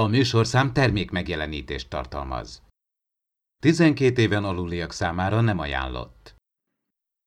A 0.00 0.06
műsorszám 0.06 0.72
termék 0.72 1.10
megjelenítést 1.10 1.88
tartalmaz. 1.88 2.62
12 3.62 4.22
éven 4.22 4.44
aluliak 4.44 4.92
számára 4.92 5.40
nem 5.40 5.58
ajánlott. 5.58 6.34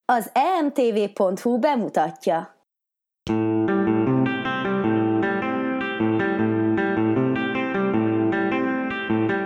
Az 0.06 0.32
emtv.hu 0.34 1.60
bemutatja. 1.60 2.68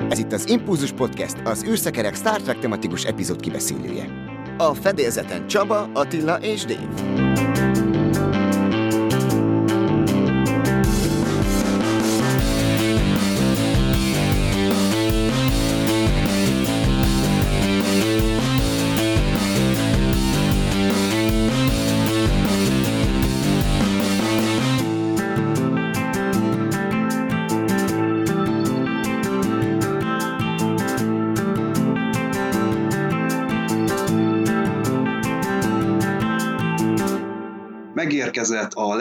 Ez 0.09 0.19
itt 0.19 0.31
az 0.31 0.49
Impulzus 0.49 0.91
Podcast, 0.91 1.37
az 1.43 1.63
űrszekerek 1.63 2.15
Star 2.15 2.41
Trek 2.41 2.59
tematikus 2.59 3.03
epizód 3.03 3.39
kibeszélője. 3.39 4.09
A 4.57 4.73
fedélzeten 4.73 5.47
Csaba, 5.47 5.89
Attila 5.93 6.37
és 6.37 6.65
Dave. 6.65 7.66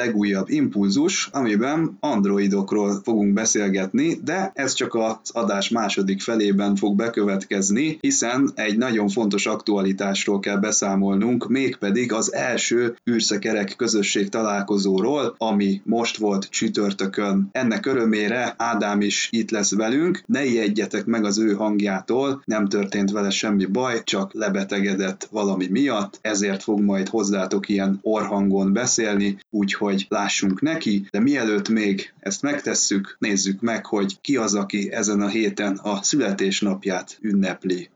Legújabb 0.07 0.49
impulzus, 0.51 1.29
amiben 1.33 1.97
androidokról 2.01 3.01
fogunk 3.03 3.33
beszélgetni, 3.33 4.21
de 4.25 4.51
ez 4.55 4.73
csak 4.73 4.95
az 4.95 5.31
adás 5.33 5.69
második 5.69 6.21
felében 6.21 6.77
fog 6.77 6.97
bekövetkezni, 6.97 7.99
hiszen 8.01 8.51
egy 8.55 8.77
nagyon 8.77 9.09
fontos 9.09 9.47
aktualitásról 9.47 10.41
kell 10.41 10.57
beszámolnunk, 10.57 11.49
mégpedig 11.49 12.13
az 12.13 12.33
első 12.33 12.97
űrszekerek 13.11 13.75
közösség 13.77 14.29
találkozóról, 14.29 15.35
ami 15.39 15.81
most 15.85 16.17
volt 16.17 16.49
csütörtökön. 16.51 17.49
Ennek 17.53 17.87
örömére 17.87 18.55
Ádám 18.59 19.01
is 19.01 19.29
itt 19.33 19.51
lesz 19.51 19.75
velünk, 19.75 20.23
ne 20.27 20.45
ijedjetek 20.45 21.05
meg 21.05 21.25
az 21.25 21.39
ő 21.39 21.53
hangjától, 21.53 22.43
nem 22.45 22.67
történt 22.67 23.11
vele 23.11 23.31
semmi 23.31 23.65
baj, 23.65 24.01
csak 24.05 24.35
lebetegedett 24.35 25.29
valami 25.31 25.67
miatt, 25.71 26.19
ezért 26.23 26.63
fog 26.63 26.81
majd 26.81 27.09
hozzátok 27.09 27.69
ilyen 27.69 27.99
orhangon 28.03 28.73
beszélni, 28.73 29.39
úgyhogy 29.57 30.07
lássunk 30.09 30.61
neki, 30.61 31.07
de 31.11 31.21
mielőtt 31.21 31.69
még 31.69 32.13
ezt 32.21 32.43
megtesszük, 32.43 33.17
nézzük 33.19 33.61
meg, 33.61 33.87
hogy 33.87 34.21
ki 34.21 34.37
az, 34.37 34.55
aki 34.55 34.93
ezen 34.93 35.21
a 35.21 35.29
héten 35.29 35.77
a 35.77 36.03
születésnapját 36.03 37.19
ünnepli. 37.21 37.89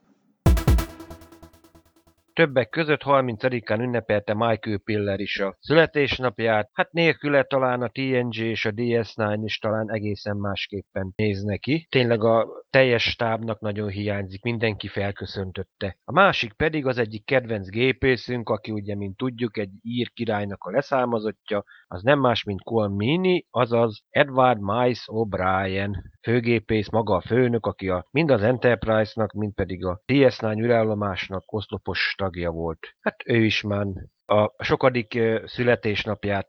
Többek 2.41 2.69
között 2.69 3.01
30-án 3.05 3.81
ünnepelte 3.81 4.35
Michael 4.35 4.79
Piller 4.85 5.21
is 5.21 5.39
a 5.41 5.57
születésnapját, 5.59 6.71
hát 6.73 6.93
nélküle 6.93 7.43
talán 7.43 7.83
a 7.83 7.89
TNG 7.89 8.37
és 8.37 8.65
a 8.65 8.71
DS9 8.71 9.41
is 9.45 9.59
talán 9.59 9.93
egészen 9.93 10.37
másképpen 10.37 11.13
néz 11.17 11.43
neki. 11.43 11.87
Tényleg 11.91 12.25
a 12.25 12.47
teljes 12.71 13.03
stábnak 13.03 13.61
nagyon 13.61 13.89
hiányzik, 13.89 14.43
mindenki 14.43 14.89
felköszöntötte. 14.89 15.97
A 16.05 16.13
másik 16.13 16.53
pedig 16.53 16.87
az 16.87 16.99
egyik 16.99 17.25
kedvenc 17.25 17.69
gépészünk, 17.69 18.49
aki 18.49 18.71
ugye, 18.71 18.97
mint 18.97 19.17
tudjuk, 19.17 19.57
egy 19.57 19.71
ír 19.83 20.11
királynak 20.13 20.65
a 20.65 20.71
leszármazottja, 20.71 21.65
az 21.87 22.03
nem 22.03 22.21
más, 22.21 22.45
mint 22.45 22.63
Colmini, 22.63 23.47
azaz 23.51 24.03
Edward 24.09 24.61
Mice 24.61 25.03
O'Brien, 25.07 25.91
főgépész, 26.23 26.89
maga 26.89 27.15
a 27.15 27.21
főnök, 27.21 27.67
aki 27.67 27.89
a, 27.89 28.07
mind 28.11 28.31
az 28.31 28.43
Enterprise-nak, 28.43 29.33
mind 29.33 29.55
pedig 29.55 29.85
a 29.85 30.03
DS9 30.07 30.59
űrállomásnak 30.59 31.53
oszlopos 31.53 32.15
tagja 32.31 32.51
volt. 32.51 32.95
Hát 33.01 33.23
ő 33.25 33.45
is 33.45 33.63
már 33.63 33.87
a 34.27 34.65
sokadik 34.65 35.19
születésnapját 35.45 36.49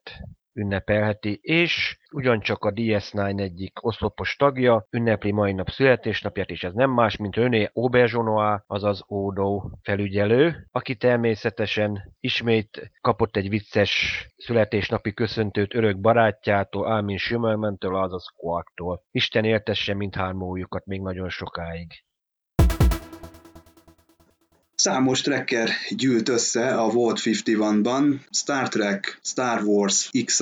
ünnepelheti, 0.53 1.39
és 1.41 1.99
ugyancsak 2.11 2.63
a 2.63 2.71
DS9 2.71 3.39
egyik 3.39 3.85
oszlopos 3.85 4.35
tagja 4.35 4.87
ünnepli 4.89 5.31
mai 5.31 5.53
nap 5.53 5.69
születésnapját, 5.69 6.49
és 6.49 6.63
ez 6.63 6.73
nem 6.73 6.91
más, 6.91 7.17
mint 7.17 7.35
René 7.35 7.69
Auberjonois, 7.73 8.59
azaz 8.67 9.03
Odo 9.07 9.69
felügyelő, 9.81 10.67
aki 10.71 10.95
természetesen 10.95 12.15
ismét 12.19 12.91
kapott 13.01 13.35
egy 13.35 13.49
vicces 13.49 14.25
születésnapi 14.37 15.13
köszöntőt 15.13 15.73
örök 15.75 15.99
barátjától, 15.99 16.85
Almin 16.85 17.17
Schimmelmentől, 17.17 17.95
azaz 17.95 18.25
Quarktól. 18.35 19.03
Isten 19.11 19.45
éltesse 19.45 19.93
mindhármójukat 19.93 20.85
még 20.85 21.01
nagyon 21.01 21.29
sokáig. 21.29 22.03
Számos 24.81 25.21
trekker 25.21 25.69
gyűlt 25.89 26.29
össze 26.29 26.75
a 26.75 26.89
Volt 26.89 27.19
51-ban, 27.23 28.15
Star 28.31 28.69
Trek, 28.69 29.19
Star 29.23 29.63
Wars, 29.63 30.09
x 30.25 30.41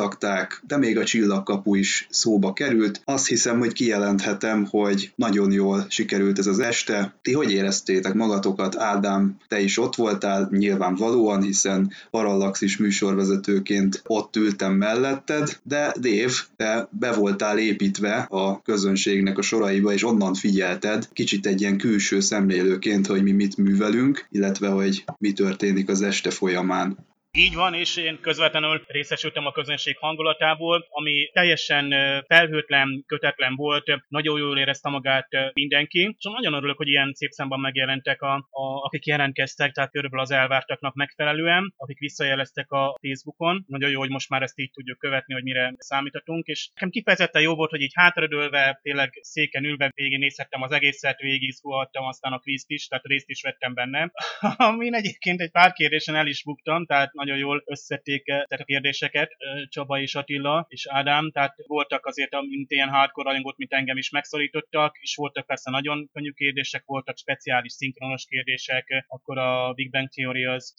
de 0.68 0.78
még 0.78 0.98
a 0.98 1.04
csillagkapu 1.04 1.76
is 1.76 2.08
szóba 2.10 2.54
került. 2.54 3.02
Azt 3.06 3.28
hiszem, 3.28 3.60
hogy 3.60 3.74
kijelenthetem, 3.74 4.66
hogy 4.66 5.12
nagyon 5.16 5.52
jól 5.52 5.86
sikerült 5.90 6.40
ez 6.40 6.48
az 6.48 6.60
este. 6.60 7.14
Ti 7.22 7.34
hogy 7.34 7.52
éreztétek 7.52 8.14
magatokat? 8.14 8.78
Ádám, 8.78 9.38
te 9.48 9.60
is 9.60 9.78
ott 9.80 9.96
voltál, 9.96 10.50
nyilvánvalóan, 10.52 11.42
hiszen 11.42 11.92
Parallaxis 12.12 12.78
műsorvezetőként 12.78 14.02
ott 14.06 14.36
ültem 14.36 14.74
melletted, 14.74 15.60
de 15.64 15.94
Dave, 16.00 16.34
te 16.58 16.88
be 16.92 17.12
voltál 17.12 17.58
építve 17.58 18.28
a 18.30 18.62
közönségnek 18.62 19.38
a 19.38 19.42
soraiba, 19.42 19.94
és 19.94 20.04
onnan 20.04 20.34
figyelted, 20.34 21.08
kicsit 21.14 21.46
egy 21.46 21.62
ilyen 21.62 21.78
külső 21.78 22.20
szemlélőként, 22.20 23.08
hogy 23.08 23.24
mi 23.24 23.32
mit 23.32 23.58
művelünk, 23.58 24.28
illetve 24.30 24.68
hogy 24.68 25.04
mi 25.18 25.34
történik 25.34 25.90
az 25.90 26.02
este 26.02 26.30
folyamán. 26.30 27.08
Így 27.40 27.56
van, 27.56 27.74
és 27.74 27.96
én 27.98 28.20
közvetlenül 28.22 28.84
részesültem 28.88 29.46
a 29.46 29.52
közönség 29.52 29.98
hangulatából, 29.98 30.88
ami 30.90 31.30
teljesen 31.34 31.94
felhőtlen, 32.28 33.04
kötetlen 33.08 33.56
volt, 33.56 33.86
nagyon 34.08 34.40
jól 34.40 34.58
érezte 34.58 34.90
magát 34.90 35.28
mindenki, 35.54 36.16
és 36.18 36.24
nagyon 36.24 36.54
örülök, 36.54 36.78
hogy 36.78 36.88
ilyen 36.88 37.14
szép 37.14 37.32
számban 37.32 37.60
megjelentek, 37.60 38.22
a, 38.22 38.34
a, 38.36 38.84
akik 38.84 39.06
jelentkeztek, 39.06 39.72
tehát 39.72 39.92
körülbelül 39.92 40.26
az 40.26 40.32
elvártaknak 40.32 40.94
megfelelően, 40.94 41.74
akik 41.78 42.00
visszajeleztek 42.00 42.72
a 42.72 42.98
Facebookon. 43.02 43.64
Nagyon 43.68 43.90
jó, 43.90 44.00
hogy 44.00 44.10
most 44.10 44.30
már 44.30 44.42
ezt 44.42 44.60
így 44.60 44.72
tudjuk 44.72 44.98
követni, 44.98 45.34
hogy 45.34 45.44
mire 45.44 45.74
számítatunk, 45.78 46.46
és 46.46 46.70
nekem 46.74 46.90
kifejezetten 46.90 47.42
jó 47.42 47.56
volt, 47.56 47.70
hogy 47.70 47.82
így 47.82 47.94
hátradőlve, 47.96 48.80
tényleg 48.82 49.20
széken 49.22 49.66
ülve 49.66 49.92
végignézhettem 49.96 50.62
az 50.62 50.72
egészet, 50.72 51.20
végig 51.20 51.54
aztán 51.92 52.34
a 52.34 52.40
kvízt 52.40 52.70
is, 52.70 52.88
tehát 52.88 53.06
részt 53.06 53.30
is 53.30 53.42
vettem 53.42 53.74
benne. 53.74 54.12
Amin 54.72 54.94
egyébként 54.94 55.42
egy 55.42 55.52
pár 55.52 55.74
kérdésen 55.74 56.16
el 56.16 56.28
is 56.28 56.44
buktam, 56.44 56.86
tehát 56.86 57.14
nagyon 57.14 57.29
jól 57.36 57.64
összették 57.66 58.24
a 58.48 58.64
kérdéseket 58.64 59.32
Csaba 59.70 60.00
és 60.00 60.16
Attila 60.16 60.66
és 60.70 60.88
Ádám, 60.90 61.32
tehát 61.32 61.56
voltak 61.68 62.06
azért, 62.06 62.42
mint 62.42 62.72
ilyen 62.72 62.90
hardcore 62.90 63.30
rajongót, 63.30 63.58
mint 63.58 63.74
engem 63.74 63.98
is 63.98 64.10
megszorítottak, 64.10 64.98
és 65.00 65.16
voltak 65.16 65.46
persze 65.46 65.72
nagyon 65.72 66.10
könnyű 66.14 66.32
kérdések, 66.32 66.84
voltak 66.86 67.18
speciális 67.18 67.72
szinkronos 67.72 68.26
kérdések, 68.26 69.06
akkor 69.08 69.38
a 69.38 69.74
Big 69.74 69.92
Bang 69.92 70.08
Theory 70.10 70.46
az 70.46 70.74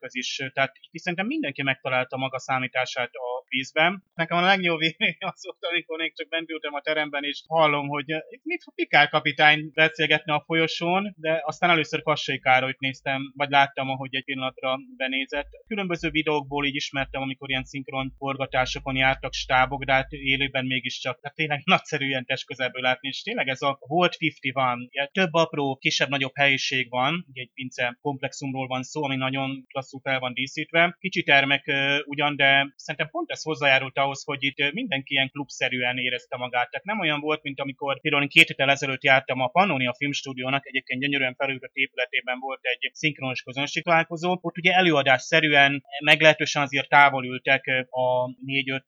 az 0.00 0.16
is, 0.16 0.36
tehát 0.52 0.72
itt 0.90 1.02
szerintem 1.02 1.26
mindenki 1.26 1.62
megtalálta 1.62 2.16
maga 2.16 2.38
számítását 2.38 3.10
a 3.12 3.44
vízben. 3.48 4.04
Nekem 4.14 4.36
a 4.36 4.40
legjobb 4.40 4.78
vélemény 4.78 5.16
az 5.18 5.40
volt, 5.44 5.64
amikor 5.70 6.00
én 6.00 6.12
csak 6.14 6.28
bent 6.28 6.50
ültem 6.50 6.74
a 6.74 6.80
teremben, 6.80 7.24
és 7.24 7.42
hallom, 7.48 7.88
hogy 7.88 8.08
itt 8.08 8.44
mit 8.44 8.64
Pikár 8.74 9.08
kapitány 9.08 9.70
beszélgetne 9.74 10.34
a 10.34 10.42
folyosón, 10.46 11.14
de 11.18 11.42
aztán 11.44 11.70
először 11.70 12.02
Kassai 12.02 12.38
Károlyt 12.38 12.78
néztem, 12.78 13.32
vagy 13.36 13.50
láttam, 13.50 13.90
ahogy 13.90 14.14
egy 14.14 14.24
pillanatra 14.24 14.78
benézett. 14.96 15.48
Különböző 15.86 16.20
videókból 16.20 16.66
így 16.66 16.74
ismertem, 16.74 17.22
amikor 17.22 17.50
ilyen 17.50 17.64
szinkron 17.64 18.14
forgatásokon 18.18 18.96
jártak 18.96 19.32
stábok, 19.32 19.84
de 19.84 19.92
hát 19.92 20.12
élőben 20.12 20.66
mégiscsak, 20.66 21.20
tehát 21.20 21.36
tényleg 21.36 21.60
nagyszerű 21.74 22.06
ilyen 22.06 22.24
test 22.24 22.46
közelből 22.46 22.82
látni, 22.82 23.08
és 23.08 23.22
tényleg 23.22 23.48
ez 23.48 23.62
a 23.62 23.78
Volt 23.80 24.16
50 24.20 24.52
van, 24.52 24.90
több 25.12 25.32
apró, 25.32 25.76
kisebb-nagyobb 25.76 26.32
helyiség 26.34 26.90
van, 26.90 27.26
egy 27.32 27.50
pince 27.54 27.98
komplexumról 28.00 28.66
van 28.66 28.82
szó, 28.82 29.04
ami 29.04 29.16
nagyon 29.16 29.64
klasszul 29.68 30.00
fel 30.00 30.18
van 30.18 30.34
díszítve. 30.34 30.96
Kicsi 31.00 31.22
termek 31.22 31.72
ugyan, 32.04 32.36
de 32.36 32.72
szerintem 32.76 33.10
pont 33.10 33.30
ez 33.30 33.42
hozzájárult 33.42 33.98
ahhoz, 33.98 34.24
hogy 34.24 34.42
itt 34.44 34.72
mindenki 34.72 35.14
ilyen 35.14 35.30
klubszerűen 35.30 35.98
érezte 35.98 36.36
magát. 36.36 36.70
Tehát 36.70 36.86
nem 36.86 37.00
olyan 37.00 37.20
volt, 37.20 37.42
mint 37.42 37.60
amikor 37.60 38.00
például 38.00 38.28
két 38.28 38.46
héttel 38.46 38.70
ezelőtt 38.70 39.02
jártam 39.02 39.40
a 39.40 39.48
Pannonia 39.48 39.94
Filmstúdiónak, 39.98 40.66
egyébként 40.66 41.00
gyönyörűen 41.00 41.34
felültött 41.34 41.74
épületében 41.74 42.38
volt 42.38 42.60
egy 42.62 42.90
szinkronos 42.92 43.42
közönség 43.42 43.82
találkozó. 43.82 44.38
Ott 44.40 44.58
ugye 44.58 44.72
előadás 44.72 45.22
szerűen 45.22 45.75
meglehetősen 46.04 46.62
azért 46.62 46.88
távol 46.88 47.24
ültek 47.24 47.64
a 47.90 48.30
négy-öt 48.44 48.84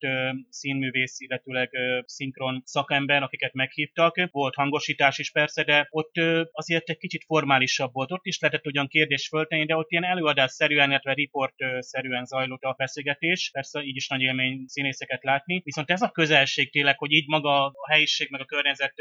színművész, 0.48 1.20
illetőleg 1.20 1.70
szinkron 2.04 2.62
szakember, 2.64 3.22
akiket 3.22 3.52
meghívtak. 3.52 4.28
Volt 4.30 4.54
hangosítás 4.54 5.18
is 5.18 5.30
persze, 5.30 5.64
de 5.64 5.86
ott 5.90 6.12
azért 6.50 6.88
egy 6.88 6.98
kicsit 6.98 7.24
formálisabb 7.24 7.92
volt. 7.92 8.12
Ott 8.12 8.24
is 8.26 8.38
lehetett 8.38 8.66
ugyan 8.66 8.88
kérdés 8.88 9.28
föltenni, 9.28 9.66
de 9.66 9.76
ott 9.76 9.90
ilyen 9.90 10.04
előadás-szerűen, 10.04 10.90
illetve 10.90 11.12
riport-szerűen 11.12 12.24
zajlott 12.24 12.62
a 12.62 12.74
beszélgetés. 12.78 13.50
Persze 13.52 13.82
így 13.82 13.96
is 13.96 14.08
nagy 14.08 14.20
élmény 14.20 14.64
színészeket 14.66 15.24
látni. 15.24 15.60
Viszont 15.64 15.90
ez 15.90 16.02
a 16.02 16.10
közelség 16.10 16.70
tényleg, 16.70 16.98
hogy 16.98 17.12
így 17.12 17.26
maga 17.26 17.64
a 17.64 17.90
helyiség 17.90 18.30
meg 18.30 18.40
a 18.40 18.44
környezet 18.44 18.94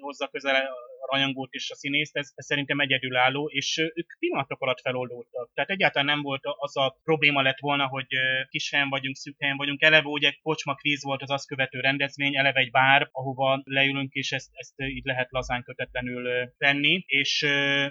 hozza 0.00 0.28
közel 0.28 0.68
rajongót 1.10 1.52
és 1.52 1.70
a 1.70 1.74
színészt, 1.74 2.16
ez, 2.16 2.30
ez 2.34 2.44
szerintem 2.44 2.80
egyedülálló, 2.80 3.48
és 3.52 3.78
ők 3.94 4.18
pillanatok 4.18 4.60
alatt 4.60 4.80
feloldódtak. 4.80 5.50
Tehát 5.54 5.70
egyáltalán 5.70 6.06
nem 6.06 6.22
volt 6.22 6.42
az 6.42 6.76
a 6.76 6.98
probléma 7.04 7.42
lett 7.42 7.58
volna, 7.58 7.86
hogy 7.86 8.06
kis 8.48 8.70
helyen 8.70 8.88
vagyunk, 8.88 9.16
szűk 9.16 9.36
helyen 9.38 9.56
vagyunk. 9.56 9.82
Eleve 9.82 10.08
ugye 10.08 10.32
kocsma 10.42 10.74
kvíz 10.74 11.02
volt 11.02 11.22
az 11.22 11.30
azt 11.30 11.46
követő 11.46 11.80
rendezvény, 11.80 12.36
eleve 12.36 12.60
egy 12.60 12.70
bár, 12.70 13.08
ahova 13.12 13.60
leülünk, 13.64 14.12
és 14.12 14.32
ezt, 14.32 14.50
ezt 14.52 14.72
így 14.76 15.04
lehet 15.04 15.30
lazán 15.30 15.62
kötetlenül 15.62 16.52
tenni. 16.58 17.04
És 17.06 17.42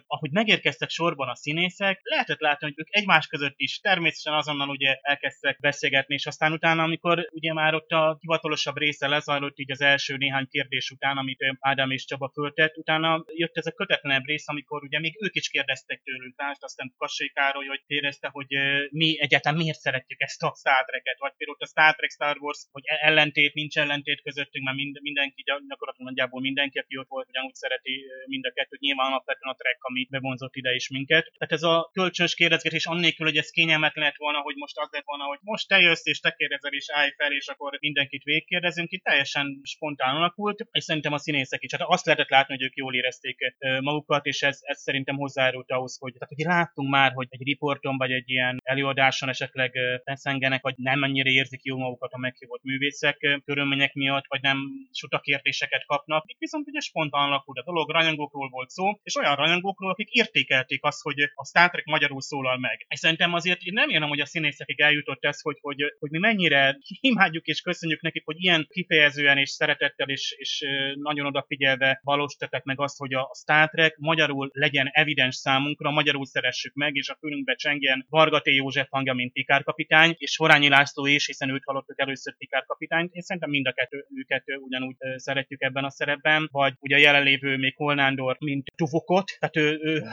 ahogy 0.07 0.31
megérkeztek 0.31 0.89
sorban 0.89 1.29
a 1.29 1.35
színészek, 1.35 1.99
lehetett 2.03 2.39
látni, 2.39 2.67
hogy 2.67 2.79
ők 2.79 2.95
egymás 2.95 3.27
között 3.27 3.53
is 3.55 3.79
természetesen 3.79 4.33
azonnal 4.33 4.69
ugye 4.69 4.97
elkezdtek 5.01 5.59
beszélgetni, 5.59 6.13
és 6.13 6.25
aztán 6.25 6.51
utána, 6.51 6.83
amikor 6.83 7.27
ugye 7.31 7.53
már 7.53 7.73
ott 7.73 7.91
a 7.91 8.17
hivatalosabb 8.19 8.77
része 8.77 9.07
lezajlott 9.07 9.59
így 9.59 9.71
az 9.71 9.81
első 9.81 10.17
néhány 10.17 10.47
kérdés 10.47 10.89
után, 10.89 11.17
amit 11.17 11.43
Ádám 11.59 11.91
és 11.91 12.05
Csaba 12.05 12.31
föltett, 12.33 12.77
utána 12.77 13.04
utána 13.05 13.25
jött 13.41 13.57
ez 13.57 13.65
a 13.65 13.77
kötetlenebb 13.81 14.25
rész, 14.25 14.47
amikor 14.47 14.83
ugye 14.83 14.99
még 14.99 15.13
ők 15.25 15.35
is 15.35 15.47
kérdeztek 15.49 16.01
tőlünk, 16.03 16.35
tehát 16.35 16.63
aztán 16.63 16.93
Kassai 16.97 17.29
Károly, 17.29 17.65
hogy 17.65 17.83
kérdezte, 17.87 18.27
hogy 18.31 18.51
mi 18.89 19.09
egyáltalán 19.25 19.57
miért 19.57 19.79
szeretjük 19.79 20.21
ezt 20.21 20.43
a 20.43 20.55
Star 20.59 20.83
Trek-et, 20.85 21.19
vagy 21.19 21.33
például 21.37 21.57
a 21.59 21.71
Star 21.73 21.95
Trek 21.95 22.11
Star 22.17 22.37
Wars, 22.43 22.61
hogy 22.71 22.83
ellentét, 22.85 23.53
nincs 23.53 23.77
ellentét 23.77 24.21
közöttünk, 24.21 24.65
mert 24.65 24.77
mind, 24.77 24.95
mindenki, 25.01 25.41
gyakorlatilag 25.43 26.09
nagyjából 26.09 26.41
mindenki, 26.41 26.77
aki 26.79 26.97
ott 26.97 27.13
volt, 27.13 27.29
ugyanúgy 27.29 27.53
szereti 27.53 27.95
mind 28.25 28.45
a 28.45 28.51
kettőt, 28.51 28.79
nyilván 28.79 29.07
alapvetően 29.11 29.53
a 29.53 29.57
Trek, 29.61 29.77
ami 29.79 30.07
bevonzott 30.09 30.55
ide 30.55 30.71
is 30.73 30.89
minket. 30.89 31.25
Tehát 31.37 31.53
ez 31.57 31.63
a 31.63 31.89
kölcsönös 31.93 32.35
kérdezgetés 32.35 32.85
annélkül, 32.85 33.25
hogy 33.25 33.37
ez 33.37 33.49
kényelmetlen 33.49 34.05
lett 34.05 34.23
volna, 34.25 34.39
hogy 34.39 34.55
most 34.55 34.77
az 34.77 34.89
lett 34.91 35.09
volna, 35.11 35.23
hogy 35.23 35.39
most 35.41 35.67
te 35.67 35.77
jössz 35.79 36.05
és 36.05 36.19
te 36.19 36.31
kérdezel 36.37 36.71
és 36.71 36.87
állj 36.91 37.11
fel, 37.17 37.31
és 37.31 37.47
akkor 37.47 37.77
mindenkit 37.79 38.23
végkérdezünk, 38.23 38.91
itt 38.91 39.03
teljesen 39.03 39.59
spontán 39.63 40.15
alakult, 40.15 40.59
és 40.71 40.83
szerintem 40.83 41.13
a 41.13 41.17
színészek 41.17 41.63
is. 41.63 41.71
Hát 41.71 41.81
azt 41.85 42.05
lehetett 42.05 42.29
látni, 42.29 42.53
hogy 42.55 42.63
ők 42.63 42.75
jól 42.75 42.94
érezték 42.95 43.55
magukat, 43.81 44.25
és 44.25 44.41
ez, 44.41 44.59
ez 44.61 44.81
szerintem 44.81 45.15
hozzájárult 45.15 45.71
ahhoz, 45.71 45.97
hogy, 45.99 46.13
tehát, 46.13 46.33
hogy 46.35 46.45
láttunk 46.45 46.89
már, 46.89 47.11
hogy 47.11 47.27
egy 47.29 47.43
riporton 47.43 47.97
vagy 47.97 48.11
egy 48.11 48.29
ilyen 48.29 48.59
előadáson 48.63 49.29
esetleg 49.29 49.71
feszengenek, 50.03 50.61
vagy 50.61 50.73
nem 50.77 50.99
mennyire 50.99 51.29
érzik 51.29 51.63
jó 51.63 51.77
magukat 51.77 52.11
a 52.11 52.17
meghívott 52.17 52.63
művészek 52.63 53.41
körülmények 53.45 53.93
miatt, 53.93 54.25
vagy 54.27 54.41
nem 54.41 54.57
sutakértéseket 54.91 55.85
kapnak. 55.85 56.23
Itt 56.27 56.39
viszont 56.39 56.67
ugye 56.67 56.79
spontán 56.79 57.25
alakult 57.25 57.57
a 57.57 57.63
dolog, 57.63 57.89
rajongókról 57.89 58.49
volt 58.49 58.69
szó, 58.69 58.99
és 59.03 59.15
olyan 59.15 59.35
rajongókról, 59.35 59.91
akik 59.91 60.09
értékelték 60.09 60.83
azt, 60.83 61.01
hogy 61.01 61.21
a 61.33 61.45
Star 61.45 61.69
Trek 61.69 61.85
magyarul 61.85 62.21
szólal 62.21 62.57
meg. 62.57 62.85
És 62.87 62.99
szerintem 62.99 63.33
azért 63.33 63.61
én 63.61 63.73
nem 63.73 63.89
érem, 63.89 64.09
hogy 64.09 64.19
a 64.19 64.25
színészekig 64.25 64.79
eljutott 64.79 65.23
ez, 65.23 65.41
hogy, 65.41 65.57
hogy, 65.61 65.81
hogy 65.99 66.09
mi 66.11 66.17
mennyire 66.17 66.77
imádjuk 67.11 67.45
és 67.45 67.61
köszönjük 67.61 68.01
nekik, 68.01 68.25
hogy 68.25 68.43
ilyen 68.43 68.67
kifejezően 68.69 69.37
és 69.37 69.49
szeretettel 69.49 70.09
és, 70.09 70.35
és 70.37 70.65
nagyon 70.95 71.25
odafigyelve 71.25 71.99
valósították 72.03 72.63
meg 72.63 72.74
azt, 72.79 72.97
hogy 72.97 73.13
a 73.13 73.31
Star 73.33 73.69
Trek 73.69 73.97
magyarul 73.97 74.49
legyen 74.53 74.89
evidens 74.91 75.35
számunkra, 75.35 75.91
magyarul 75.91 76.25
szeressük 76.25 76.73
meg, 76.73 76.95
és 76.95 77.09
a 77.09 77.17
fülünkbe 77.19 77.55
csengjen 77.55 78.05
Varga 78.09 78.39
T. 78.39 78.47
József 78.47 78.87
hangja, 78.89 79.13
mint 79.13 79.33
Pikár 79.33 79.63
kapitány, 79.63 80.15
és 80.17 80.37
Horányi 80.37 80.69
László 80.69 81.05
is, 81.05 81.25
hiszen 81.25 81.49
őt 81.49 81.63
hallottuk 81.65 81.99
először 81.99 82.37
Pikár 82.37 82.65
kapitányt. 82.65 83.13
Én 83.13 83.21
szerintem 83.21 83.49
mind 83.49 83.67
a 83.67 83.71
kettő, 83.71 84.05
őket 84.15 84.43
ugyanúgy 84.59 84.95
szeretjük 85.15 85.61
ebben 85.61 85.83
a 85.83 85.89
szerepben, 85.89 86.49
vagy 86.51 86.73
ugye 86.79 86.95
a 86.95 86.99
jelenlévő 86.99 87.57
még 87.57 87.75
Holnándor, 87.75 88.35
mint 88.39 88.71
Tuvokot, 88.75 89.31
tehát 89.39 89.55
ő, 89.55 89.79
ő 89.83 90.03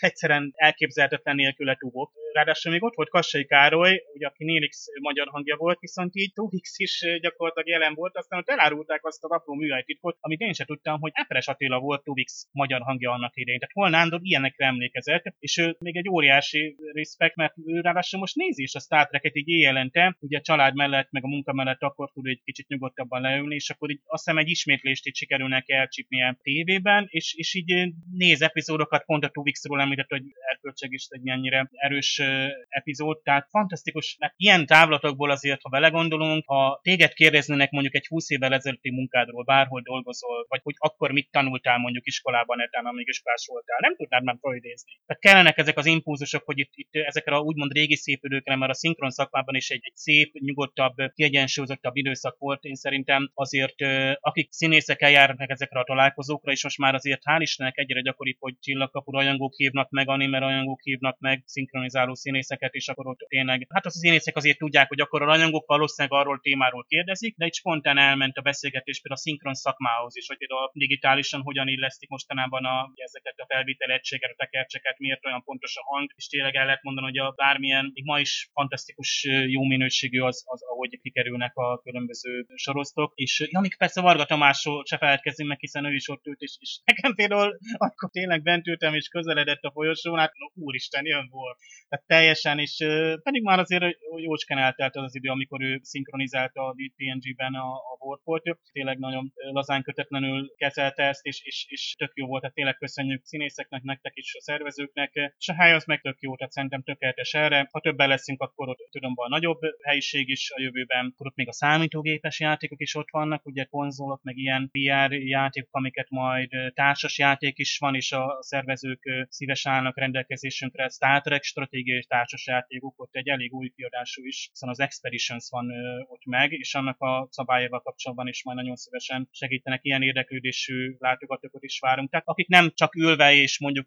egyszerűen 0.00 0.52
elképzelhetetlen 0.54 1.34
nélküle 1.34 1.74
Tuvok. 1.74 2.12
Ráadásul 2.36 2.72
még 2.72 2.82
ott 2.82 2.94
volt 2.94 3.08
Kassai 3.08 3.46
Károly, 3.46 4.02
ugye, 4.14 4.26
aki 4.26 4.44
Nélix 4.44 4.84
magyar 5.00 5.28
hangja 5.28 5.56
volt, 5.56 5.78
viszont 5.80 6.10
így 6.14 6.32
Tuvix 6.32 6.78
is 6.78 7.04
gyakorlatilag 7.20 7.68
jelen 7.68 7.94
volt, 7.94 8.16
aztán 8.16 8.38
ott 8.38 8.48
elárulták 8.48 9.04
azt 9.04 9.24
az 9.24 9.30
apró 9.30 9.54
műhelytitkot, 9.54 10.16
amit 10.20 10.40
én 10.40 10.52
sem 10.52 10.66
tudtam, 10.66 11.00
hogy 11.00 11.10
Epres 11.14 11.46
Attila 11.46 11.78
volt 11.78 12.02
Tuvix 12.04 12.48
magyar 12.52 12.80
hangja 12.80 13.10
annak 13.10 13.36
idején. 13.36 13.60
Tehát 13.60 13.74
hol 13.74 13.88
Nándor 13.88 14.20
ilyenekre 14.22 14.66
emlékezett, 14.66 15.24
és 15.38 15.56
ő 15.56 15.76
még 15.78 15.96
egy 15.96 16.08
óriási 16.08 16.76
respekt, 16.92 17.36
mert 17.36 17.54
ő 17.66 17.80
ráadásul 17.80 18.20
most 18.20 18.34
nézi 18.34 18.62
is 18.62 18.74
a 18.74 18.80
Star 18.80 19.06
Trek-et 19.06 19.36
így 19.36 19.48
éjjelente, 19.48 20.16
ugye 20.20 20.38
a 20.38 20.40
család 20.40 20.74
mellett, 20.74 21.10
meg 21.10 21.24
a 21.24 21.28
munka 21.28 21.52
mellett 21.52 21.82
akkor 21.82 22.10
tud 22.12 22.26
egy 22.26 22.40
kicsit 22.44 22.68
nyugodtabban 22.68 23.20
leülni, 23.20 23.54
és 23.54 23.70
akkor 23.70 23.90
így 23.90 24.00
azt 24.04 24.24
hiszem 24.24 24.38
egy 24.38 24.48
ismétlést 24.48 25.06
így 25.06 25.16
sikerül 25.16 25.48
neki 25.48 25.72
elcsípnie 25.72 26.38
tévében, 26.42 27.06
és, 27.08 27.34
és 27.34 27.54
így 27.54 27.92
néz 28.12 28.42
epizódokat, 28.42 29.04
pont 29.04 29.24
a 29.24 29.28
Tuvixról 29.28 29.80
említett, 29.80 30.10
hogy 30.10 30.22
erkölcseg 30.50 30.92
is 30.92 31.06
egy 31.08 31.28
ennyire 31.28 31.70
erős 31.72 32.22
epizód, 32.68 33.22
tehát 33.22 33.46
fantasztikus, 33.50 34.16
mert 34.18 34.34
ilyen 34.36 34.66
távlatokból 34.66 35.30
azért, 35.30 35.62
ha 35.62 35.68
belegondolunk, 35.68 36.44
ha 36.46 36.80
téged 36.82 37.12
kérdeznének 37.12 37.70
mondjuk 37.70 37.94
egy 37.94 38.06
20 38.06 38.30
évvel 38.30 38.54
ezelőtti 38.54 38.90
munkádról, 38.90 39.44
bárhol 39.44 39.80
dolgozol, 39.80 40.46
vagy 40.48 40.60
hogy 40.62 40.74
akkor 40.78 41.10
mit 41.10 41.30
tanultál 41.30 41.78
mondjuk 41.78 42.06
iskolában, 42.06 42.56
netán, 42.56 42.86
amíg 42.86 43.08
iskolás 43.08 43.46
voltál, 43.46 43.78
nem 43.80 43.96
tudnád 43.96 44.22
már 44.24 44.36
fölidézni. 44.40 44.90
Tehát 45.06 45.22
kellenek 45.22 45.58
ezek 45.58 45.76
az 45.78 45.86
impulzusok, 45.86 46.42
hogy 46.44 46.58
itt, 46.58 46.72
itt 46.74 46.94
ezekre 46.94 47.34
a 47.36 47.40
úgymond 47.40 47.72
régi 47.72 47.96
szép 47.96 48.24
időkre, 48.24 48.56
mert 48.56 48.70
a 48.70 48.74
szinkron 48.74 49.10
szakmában 49.10 49.54
is 49.54 49.70
egy, 49.70 49.80
egy 49.82 49.96
szép, 49.96 50.32
nyugodtabb, 50.32 50.94
kiegyensúlyozottabb 51.14 51.96
időszak 51.96 52.36
volt. 52.38 52.64
Én 52.64 52.74
szerintem 52.74 53.30
azért, 53.34 53.74
akik 54.20 54.52
színészek 54.52 55.02
eljárnak 55.02 55.50
ezekre 55.50 55.80
a 55.80 55.84
találkozókra, 55.84 56.52
és 56.52 56.62
most 56.62 56.78
már 56.78 56.94
azért 56.94 57.22
hál' 57.24 57.40
Istennek 57.40 57.78
egyre 57.78 58.00
gyakoribb, 58.00 58.36
hogy 58.38 58.54
csillagkapu 58.60 59.10
rajongók 59.10 59.54
hívnak 59.54 59.90
meg, 59.90 60.08
anime 60.08 60.38
rajongók 60.38 60.80
hívnak 60.82 61.18
meg, 61.18 61.42
szinkronizáló 61.46 62.05
színészeket, 62.14 62.74
és 62.74 62.88
akkor 62.88 63.06
ott 63.06 63.18
tényleg, 63.28 63.66
hát 63.68 63.86
a 63.86 63.90
színészek 63.90 64.36
azért 64.36 64.58
tudják, 64.58 64.88
hogy 64.88 65.00
akkor 65.00 65.22
a 65.22 65.24
rajongók 65.24 65.66
valószínűleg 65.66 66.20
arról 66.20 66.40
témáról 66.40 66.84
kérdezik, 66.88 67.36
de 67.36 67.44
egy 67.44 67.54
spontán 67.54 67.98
elment 67.98 68.36
a 68.36 68.40
beszélgetés 68.40 69.00
például 69.00 69.20
a 69.20 69.24
szinkron 69.24 69.54
szakmához 69.54 70.16
is, 70.16 70.26
hogy 70.26 70.36
például 70.36 70.70
digitálisan 70.72 71.40
hogyan 71.40 71.68
illesztik 71.68 72.08
mostanában 72.08 72.64
a, 72.64 72.92
ezeket 72.94 73.38
a 73.38 73.46
felvétel 73.48 73.90
egységet, 73.90 74.30
a 74.30 74.34
tekercseket, 74.36 74.98
miért 74.98 75.26
olyan 75.26 75.42
pontos 75.44 75.76
a 75.76 75.82
hang, 75.84 76.10
és 76.16 76.26
tényleg 76.26 76.54
el 76.54 76.64
lehet 76.64 76.82
mondani, 76.82 77.06
hogy 77.06 77.18
a 77.18 77.34
bármilyen, 77.36 77.90
még 77.94 78.04
ma 78.04 78.20
is 78.20 78.50
fantasztikus 78.52 79.26
jó 79.46 79.62
minőségű 79.64 80.20
az, 80.20 80.44
az 80.46 80.62
ahogy 80.62 80.98
kikerülnek 81.02 81.56
a 81.56 81.80
különböző 81.80 82.46
sorosztok, 82.54 83.12
és 83.14 83.48
amik 83.52 83.76
persze 83.76 84.00
Varga 84.00 84.24
Tamásról 84.24 84.84
se 84.84 84.98
feledkezzünk 84.98 85.48
meg, 85.48 85.58
hiszen 85.58 85.84
ő 85.84 85.94
is 85.94 86.08
ott 86.08 86.26
ült, 86.26 86.40
és, 86.40 86.56
és 86.60 86.78
nekem 86.84 87.14
például, 87.14 87.58
akkor 87.76 88.10
tényleg 88.10 88.42
bent 88.42 88.66
ültem, 88.66 88.94
és 88.94 89.08
közeledett 89.08 89.62
a 89.62 89.70
folyosón, 89.70 90.18
hát 90.18 90.32
no, 90.34 90.64
úristen, 90.64 91.06
jön 91.06 91.28
volt. 91.30 91.58
Tehát 91.96 92.22
teljesen, 92.22 92.58
és 92.58 92.76
pedig 93.22 93.42
már 93.42 93.58
azért 93.58 93.84
jócskán 94.16 94.58
eltelt 94.58 94.96
az 94.96 95.02
az 95.02 95.14
idő, 95.14 95.28
amikor 95.28 95.62
ő 95.62 95.80
szinkronizálta 95.82 96.66
a 96.66 96.74
TNG-ben 96.96 97.54
a, 97.54 97.74
a 97.74 97.96
Warport, 97.98 98.42
tényleg 98.72 98.98
nagyon 98.98 99.32
lazán 99.34 99.82
kötetlenül 99.82 100.54
kezelte 100.56 101.02
ezt, 101.02 101.26
és, 101.26 101.40
és, 101.44 101.66
és 101.68 101.94
tök 101.98 102.12
jó 102.14 102.26
volt, 102.26 102.40
tehát 102.40 102.56
tényleg 102.56 102.76
köszönjük 102.76 103.24
színészeknek, 103.24 103.82
nektek 103.82 104.12
is, 104.16 104.34
a 104.34 104.40
szervezőknek, 104.40 105.12
és 105.38 105.48
a 105.48 105.54
hely 105.54 105.72
az 105.72 105.84
meg 105.84 106.00
tök 106.00 106.20
jó, 106.20 106.36
tehát 106.36 106.52
szerintem 106.52 106.82
tökéletes 106.82 107.34
erre. 107.34 107.68
Ha 107.72 107.80
többen 107.80 108.08
leszünk, 108.08 108.40
akkor 108.40 108.68
ott 108.68 108.88
tudom, 108.90 109.14
van 109.14 109.28
nagyobb 109.28 109.60
helyiség 109.82 110.28
is 110.28 110.50
a 110.50 110.60
jövőben, 110.60 111.10
akkor 111.12 111.26
ott 111.26 111.36
még 111.36 111.48
a 111.48 111.52
számítógépes 111.52 112.40
játékok 112.40 112.80
is 112.80 112.94
ott 112.94 113.10
vannak, 113.10 113.46
ugye 113.46 113.64
konzolok, 113.64 114.22
meg 114.22 114.36
ilyen 114.36 114.70
VR 114.72 115.12
játékok, 115.12 115.74
amiket 115.74 116.10
majd 116.10 116.50
társas 116.74 117.18
játék 117.18 117.58
is 117.58 117.78
van, 117.78 117.94
és 117.94 118.12
a 118.12 118.38
szervezők 118.40 119.26
szíves 119.28 119.66
állnak 119.66 119.98
rendelkezésünkre, 119.98 120.88
Star 120.88 121.20
Trek 121.20 121.42
stratégiai 121.86 122.04
társas 122.08 122.46
játékok, 122.46 122.94
ott 122.96 123.14
egy 123.14 123.28
elég 123.28 123.52
új 123.52 123.68
kiadású 123.68 124.24
is, 124.24 124.48
hiszen 124.50 124.68
az 124.68 124.80
Expeditions 124.80 125.48
van 125.50 125.66
ott 126.06 126.24
meg, 126.24 126.52
és 126.52 126.74
annak 126.74 127.00
a 127.00 127.28
szabályával 127.30 127.80
kapcsolatban 127.80 128.28
is 128.28 128.44
majd 128.44 128.56
nagyon 128.56 128.76
szívesen 128.76 129.28
segítenek 129.32 129.80
ilyen 129.82 130.02
érdeklődésű 130.02 130.96
látogatókat 130.98 131.62
is 131.62 131.78
várunk. 131.78 132.10
Tehát 132.10 132.26
akik 132.26 132.48
nem 132.48 132.70
csak 132.74 132.94
ülve 132.94 133.34
és 133.34 133.60
mondjuk 133.60 133.86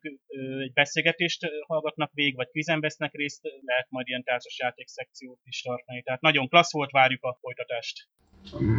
egy 0.64 0.74
beszélgetést 0.74 1.48
hallgatnak 1.68 2.12
végig, 2.14 2.36
vagy 2.36 2.50
kvizen 2.50 2.80
vesznek 2.80 3.14
részt, 3.14 3.42
lehet 3.66 3.88
majd 3.90 4.08
ilyen 4.08 4.24
társasjáték 4.24 4.88
szekciót 4.88 5.40
is 5.44 5.62
tartani. 5.62 6.02
Tehát 6.02 6.22
nagyon 6.22 6.48
klassz 6.48 6.74
volt, 6.74 6.92
várjuk 6.92 7.24
a 7.24 7.38
folytatást. 7.42 8.08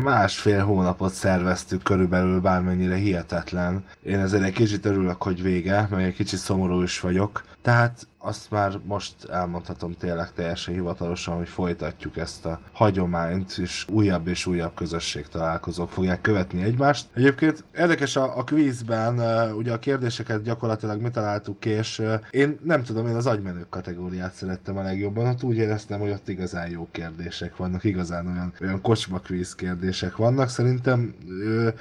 Másfél 0.02 0.64
hónapot 0.64 1.12
szerveztük 1.12 1.82
körülbelül, 1.82 2.40
bármennyire 2.40 2.96
hihetetlen. 2.96 3.84
Én 4.02 4.18
ezért 4.18 4.42
egy 4.42 4.52
kicsit 4.52 4.84
örülök, 4.84 5.22
hogy 5.22 5.42
vége, 5.42 5.86
mert 5.90 6.06
egy 6.06 6.14
kicsit 6.14 6.38
szomorú 6.38 6.82
is 6.82 7.00
vagyok. 7.00 7.44
Tehát 7.62 8.08
azt 8.22 8.50
már 8.50 8.80
most 8.84 9.24
elmondhatom 9.24 9.92
tényleg 9.92 10.32
teljesen 10.32 10.74
hivatalosan, 10.74 11.36
hogy 11.36 11.48
folytatjuk 11.48 12.16
ezt 12.16 12.46
a 12.46 12.60
hagyományt, 12.72 13.58
és 13.58 13.86
újabb 13.88 14.26
és 14.26 14.46
újabb 14.46 14.74
közösség 14.74 15.26
találkozók 15.28 15.90
fogják 15.90 16.20
követni 16.20 16.62
egymást. 16.62 17.06
Egyébként 17.14 17.64
érdekes 17.76 18.16
a, 18.16 18.38
a 18.38 18.44
uh, 18.52 19.56
ugye 19.56 19.72
a 19.72 19.78
kérdéseket 19.78 20.42
gyakorlatilag 20.42 21.00
mi 21.00 21.10
találtuk 21.10 21.60
ki, 21.60 21.68
és 21.68 22.02
én 22.30 22.58
nem 22.62 22.82
tudom, 22.82 23.06
én 23.06 23.14
az 23.14 23.26
agymenők 23.26 23.68
kategóriát 23.68 24.32
szerettem 24.32 24.76
a 24.76 24.82
legjobban, 24.82 25.26
ott 25.26 25.42
úgy 25.42 25.56
éreztem, 25.56 26.00
hogy 26.00 26.10
ott 26.10 26.28
igazán 26.28 26.70
jó 26.70 26.88
kérdések 26.90 27.56
vannak, 27.56 27.84
igazán 27.84 28.26
olyan, 28.26 28.52
olyan 28.60 28.80
kocsma 28.80 29.18
quiz 29.18 29.54
kérdések 29.54 30.16
vannak, 30.16 30.48
szerintem 30.48 31.14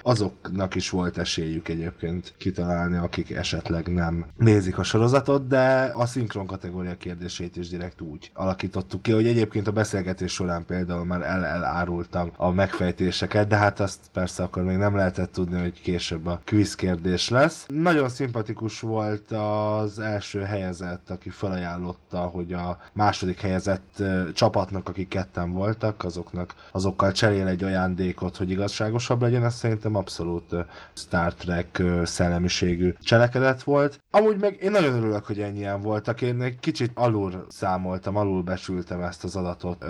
azoknak 0.01 0.75
is 0.75 0.89
volt 0.89 1.17
esélyük 1.17 1.67
egyébként 1.67 2.33
kitalálni, 2.37 2.97
akik 2.97 3.31
esetleg 3.31 3.93
nem 3.93 4.25
nézik 4.37 4.77
a 4.77 4.83
sorozatot, 4.83 5.47
de 5.47 5.91
a 5.95 6.05
szinkron 6.29 6.57
kategória 6.57 6.97
kérdését 6.97 7.55
is 7.55 7.69
direkt 7.69 8.01
úgy 8.01 8.31
alakítottuk 8.33 9.01
ki, 9.01 9.11
hogy 9.11 9.27
egyébként 9.27 9.67
a 9.67 9.71
beszélgetés 9.71 10.31
során 10.31 10.65
például 10.65 11.05
már 11.05 11.21
el 11.21 11.45
elárultam 11.45 12.31
a 12.35 12.51
megfejtéseket, 12.51 13.47
de 13.47 13.55
hát 13.55 13.79
azt 13.79 13.99
persze 14.13 14.43
akkor 14.43 14.63
még 14.63 14.77
nem 14.77 14.95
lehetett 14.95 15.31
tudni, 15.31 15.59
hogy 15.59 15.81
később 15.81 16.25
a 16.25 16.41
quiz 16.45 16.75
kérdés 16.75 17.29
lesz. 17.29 17.65
Nagyon 17.67 18.09
szimpatikus 18.09 18.79
volt 18.79 19.31
az 19.31 19.99
első 19.99 20.41
helyezett, 20.41 21.09
aki 21.09 21.29
felajánlotta, 21.29 22.19
hogy 22.19 22.53
a 22.53 22.77
második 22.93 23.39
helyezett 23.39 24.03
csapatnak, 24.33 24.89
akik 24.89 25.07
ketten 25.07 25.51
voltak, 25.51 26.03
azoknak, 26.03 26.53
azokkal 26.71 27.11
cserél 27.11 27.47
egy 27.47 27.63
ajándékot, 27.63 28.37
hogy 28.37 28.49
igazságosabb 28.49 29.21
legyen, 29.21 29.45
ez 29.45 29.55
szerintem 29.55 29.95
abszolút 29.95 30.55
Star 30.93 31.33
Trek 31.33 31.83
szellemiségű 32.03 32.93
cselekedet 33.01 33.63
volt. 33.63 33.99
Amúgy 34.11 34.39
meg 34.39 34.57
én 34.61 34.71
nagyon 34.71 34.93
örülök, 34.93 35.25
hogy 35.25 35.39
ennyien 35.39 35.81
voltak. 35.81 36.18
Én 36.21 36.41
egy 36.41 36.59
kicsit 36.59 36.91
alul 36.93 37.45
számoltam, 37.49 38.15
alul 38.15 38.43
besültem 38.43 39.01
ezt 39.01 39.23
az 39.23 39.35
adatot. 39.35 39.85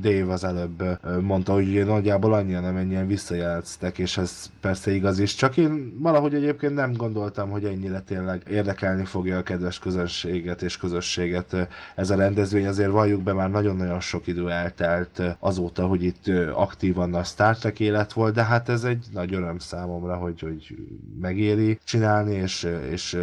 Dave 0.00 0.32
az 0.32 0.44
előbb 0.44 0.98
mondta, 1.20 1.52
hogy 1.52 1.84
nagyjából 1.86 2.34
annyian, 2.34 2.64
amennyien 2.64 3.06
visszajeleztek, 3.06 3.98
és 3.98 4.16
ez 4.16 4.50
persze 4.60 4.94
igaz 4.94 5.18
is. 5.18 5.34
Csak 5.34 5.56
én 5.56 5.96
valahogy 5.98 6.34
egyébként 6.34 6.74
nem 6.74 6.92
gondoltam, 6.92 7.50
hogy 7.50 7.64
ennyire 7.64 8.00
tényleg 8.00 8.42
érdekelni 8.50 9.04
fogja 9.04 9.38
a 9.38 9.42
kedves 9.42 9.78
közönséget 9.78 10.62
és 10.62 10.76
közösséget 10.76 11.68
ez 11.94 12.10
a 12.10 12.16
rendezvény. 12.16 12.66
Azért 12.66 12.90
valljuk 12.90 13.22
be, 13.22 13.32
már 13.32 13.50
nagyon-nagyon 13.50 14.00
sok 14.00 14.26
idő 14.26 14.50
eltelt 14.50 15.22
azóta, 15.38 15.86
hogy 15.86 16.02
itt 16.02 16.28
aktívan 16.54 17.14
a 17.14 17.22
Star 17.22 17.56
Trek 17.58 17.80
élet 17.80 18.12
volt, 18.12 18.34
de 18.34 18.44
hát 18.44 18.68
ez 18.68 18.84
egy 18.84 19.06
nagy 19.12 19.34
öröm 19.34 19.58
számomra, 19.58 20.16
hogy, 20.16 20.40
hogy 20.40 20.76
megéri 21.20 21.78
csinálni, 21.84 22.34
és, 22.34 22.68
és 22.90 23.18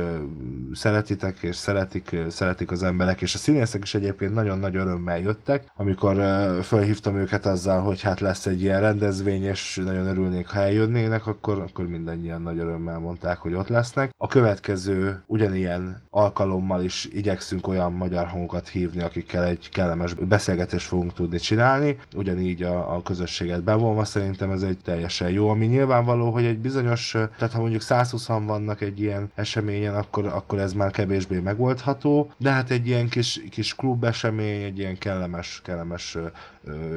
szeretitek, 0.74 1.38
és 1.42 1.56
szeretik, 1.56 2.16
szeretik 2.28 2.47
az 2.68 2.84
emberek, 2.84 3.22
és 3.22 3.34
a 3.34 3.38
színészek 3.38 3.84
is 3.84 3.96
egyébként 3.96 4.34
nagyon 4.34 4.60
nagy 4.60 4.76
örömmel 4.76 5.20
jöttek, 5.20 5.72
amikor 5.76 6.16
felhívtam 6.62 7.16
őket 7.16 7.46
azzal, 7.46 7.82
hogy 7.82 8.02
hát 8.02 8.20
lesz 8.20 8.46
egy 8.46 8.62
ilyen 8.62 8.82
rendezvény, 8.82 9.44
és 9.44 9.82
nagyon 9.86 10.06
örülnék, 10.06 10.48
ha 10.48 10.60
eljönnének, 10.60 11.28
akkor, 11.28 11.60
akkor 11.60 11.88
mindannyian 11.88 12.42
nagy 12.42 12.58
örömmel 12.58 13.00
mondták, 13.00 13.38
hogy 13.38 13.54
ott 13.54 13.68
lesznek. 13.68 14.12
A 14.18 14.28
következő 14.28 15.24
ugyanilyen 15.26 16.02
alkalommal 16.10 16.84
is 16.84 17.08
igyekszünk 17.12 17.68
olyan 17.68 17.94
magyar 17.94 18.28
hangokat 18.28 18.68
hívni, 18.68 19.02
akikkel 19.02 19.44
egy 19.44 19.70
kellemes 19.70 20.14
beszélgetést 20.14 20.88
fogunk 20.88 21.14
tudni 21.14 21.38
csinálni, 21.38 21.98
ugyanígy 22.16 22.64
a, 22.64 22.96
a 22.96 23.02
közösséget 23.02 23.64
bevonva 23.64 24.06
szerintem 24.06 24.52
ez 24.52 24.62
egy 24.62 24.78
teljesen 24.84 25.30
jó, 25.30 25.50
ami 25.50 25.66
nyilvánvaló, 25.66 26.32
hogy 26.32 26.46
egy 26.46 26.60
bizonyos, 26.60 27.12
tehát 27.12 27.54
ha 27.54 27.60
mondjuk 27.60 27.82
120 27.82 28.28
vannak 28.28 28.82
egy 28.82 29.00
ilyen 29.00 29.32
eseményen, 29.36 29.96
akkor, 29.96 30.26
akkor 30.26 30.60
ez 30.60 30.74
már 30.74 30.92
kevésbé 30.92 31.40
megoldható, 31.40 32.32
de 32.38 32.52
hát 32.52 32.70
egy 32.70 32.88
ilyen 32.88 33.10
kis, 33.10 33.42
kis 33.50 33.76
klub 33.76 34.04
esemény, 34.04 34.62
egy 34.64 34.78
ilyen 34.78 34.98
kellemes, 34.98 35.62
kellemes 35.64 36.18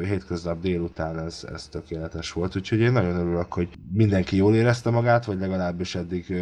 hétköznap 0.02 0.60
délután 0.60 1.18
ez, 1.18 1.46
ez 1.52 1.68
tökéletes 1.68 2.32
volt, 2.32 2.56
úgyhogy 2.56 2.80
én 2.80 2.92
nagyon 2.92 3.16
örülök, 3.16 3.52
hogy 3.52 3.68
mindenki 3.92 4.36
jól 4.36 4.54
érezte 4.54 4.90
magát, 4.90 5.24
vagy 5.24 5.38
legalábbis 5.38 5.94
eddig 5.94 6.34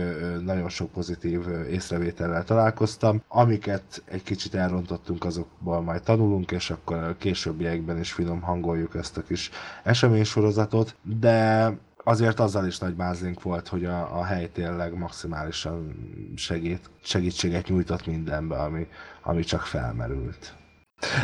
nagyon 0.45 0.69
sok 0.69 0.91
pozitív 0.91 1.41
észrevétellel 1.71 2.45
találkoztam. 2.45 3.23
Amiket 3.29 4.03
egy 4.05 4.23
kicsit 4.23 4.55
elrontottunk, 4.55 5.25
azokból 5.25 5.81
majd 5.81 6.03
tanulunk, 6.03 6.51
és 6.51 6.71
akkor 6.71 6.97
a 6.97 7.17
későbbiekben 7.19 7.99
is 7.99 8.13
finom 8.13 8.41
hangoljuk 8.41 8.95
ezt 8.95 9.17
a 9.17 9.23
kis 9.23 9.51
eseménysorozatot, 9.85 10.97
de 11.03 11.73
azért 12.09 12.41
azzal 12.41 12.67
is 12.67 12.79
nagy 12.79 12.95
mázlink 12.97 13.43
volt, 13.43 13.69
hogy 13.69 13.85
a, 13.85 14.19
a 14.19 14.25
hely 14.25 14.51
tényleg 14.53 14.99
maximálisan 14.99 15.95
segít, 16.37 16.91
segítséget 17.03 17.69
nyújtott 17.69 18.07
mindenbe, 18.07 18.57
ami, 18.57 18.87
ami 19.23 19.43
csak 19.45 19.61
felmerült. 19.61 20.55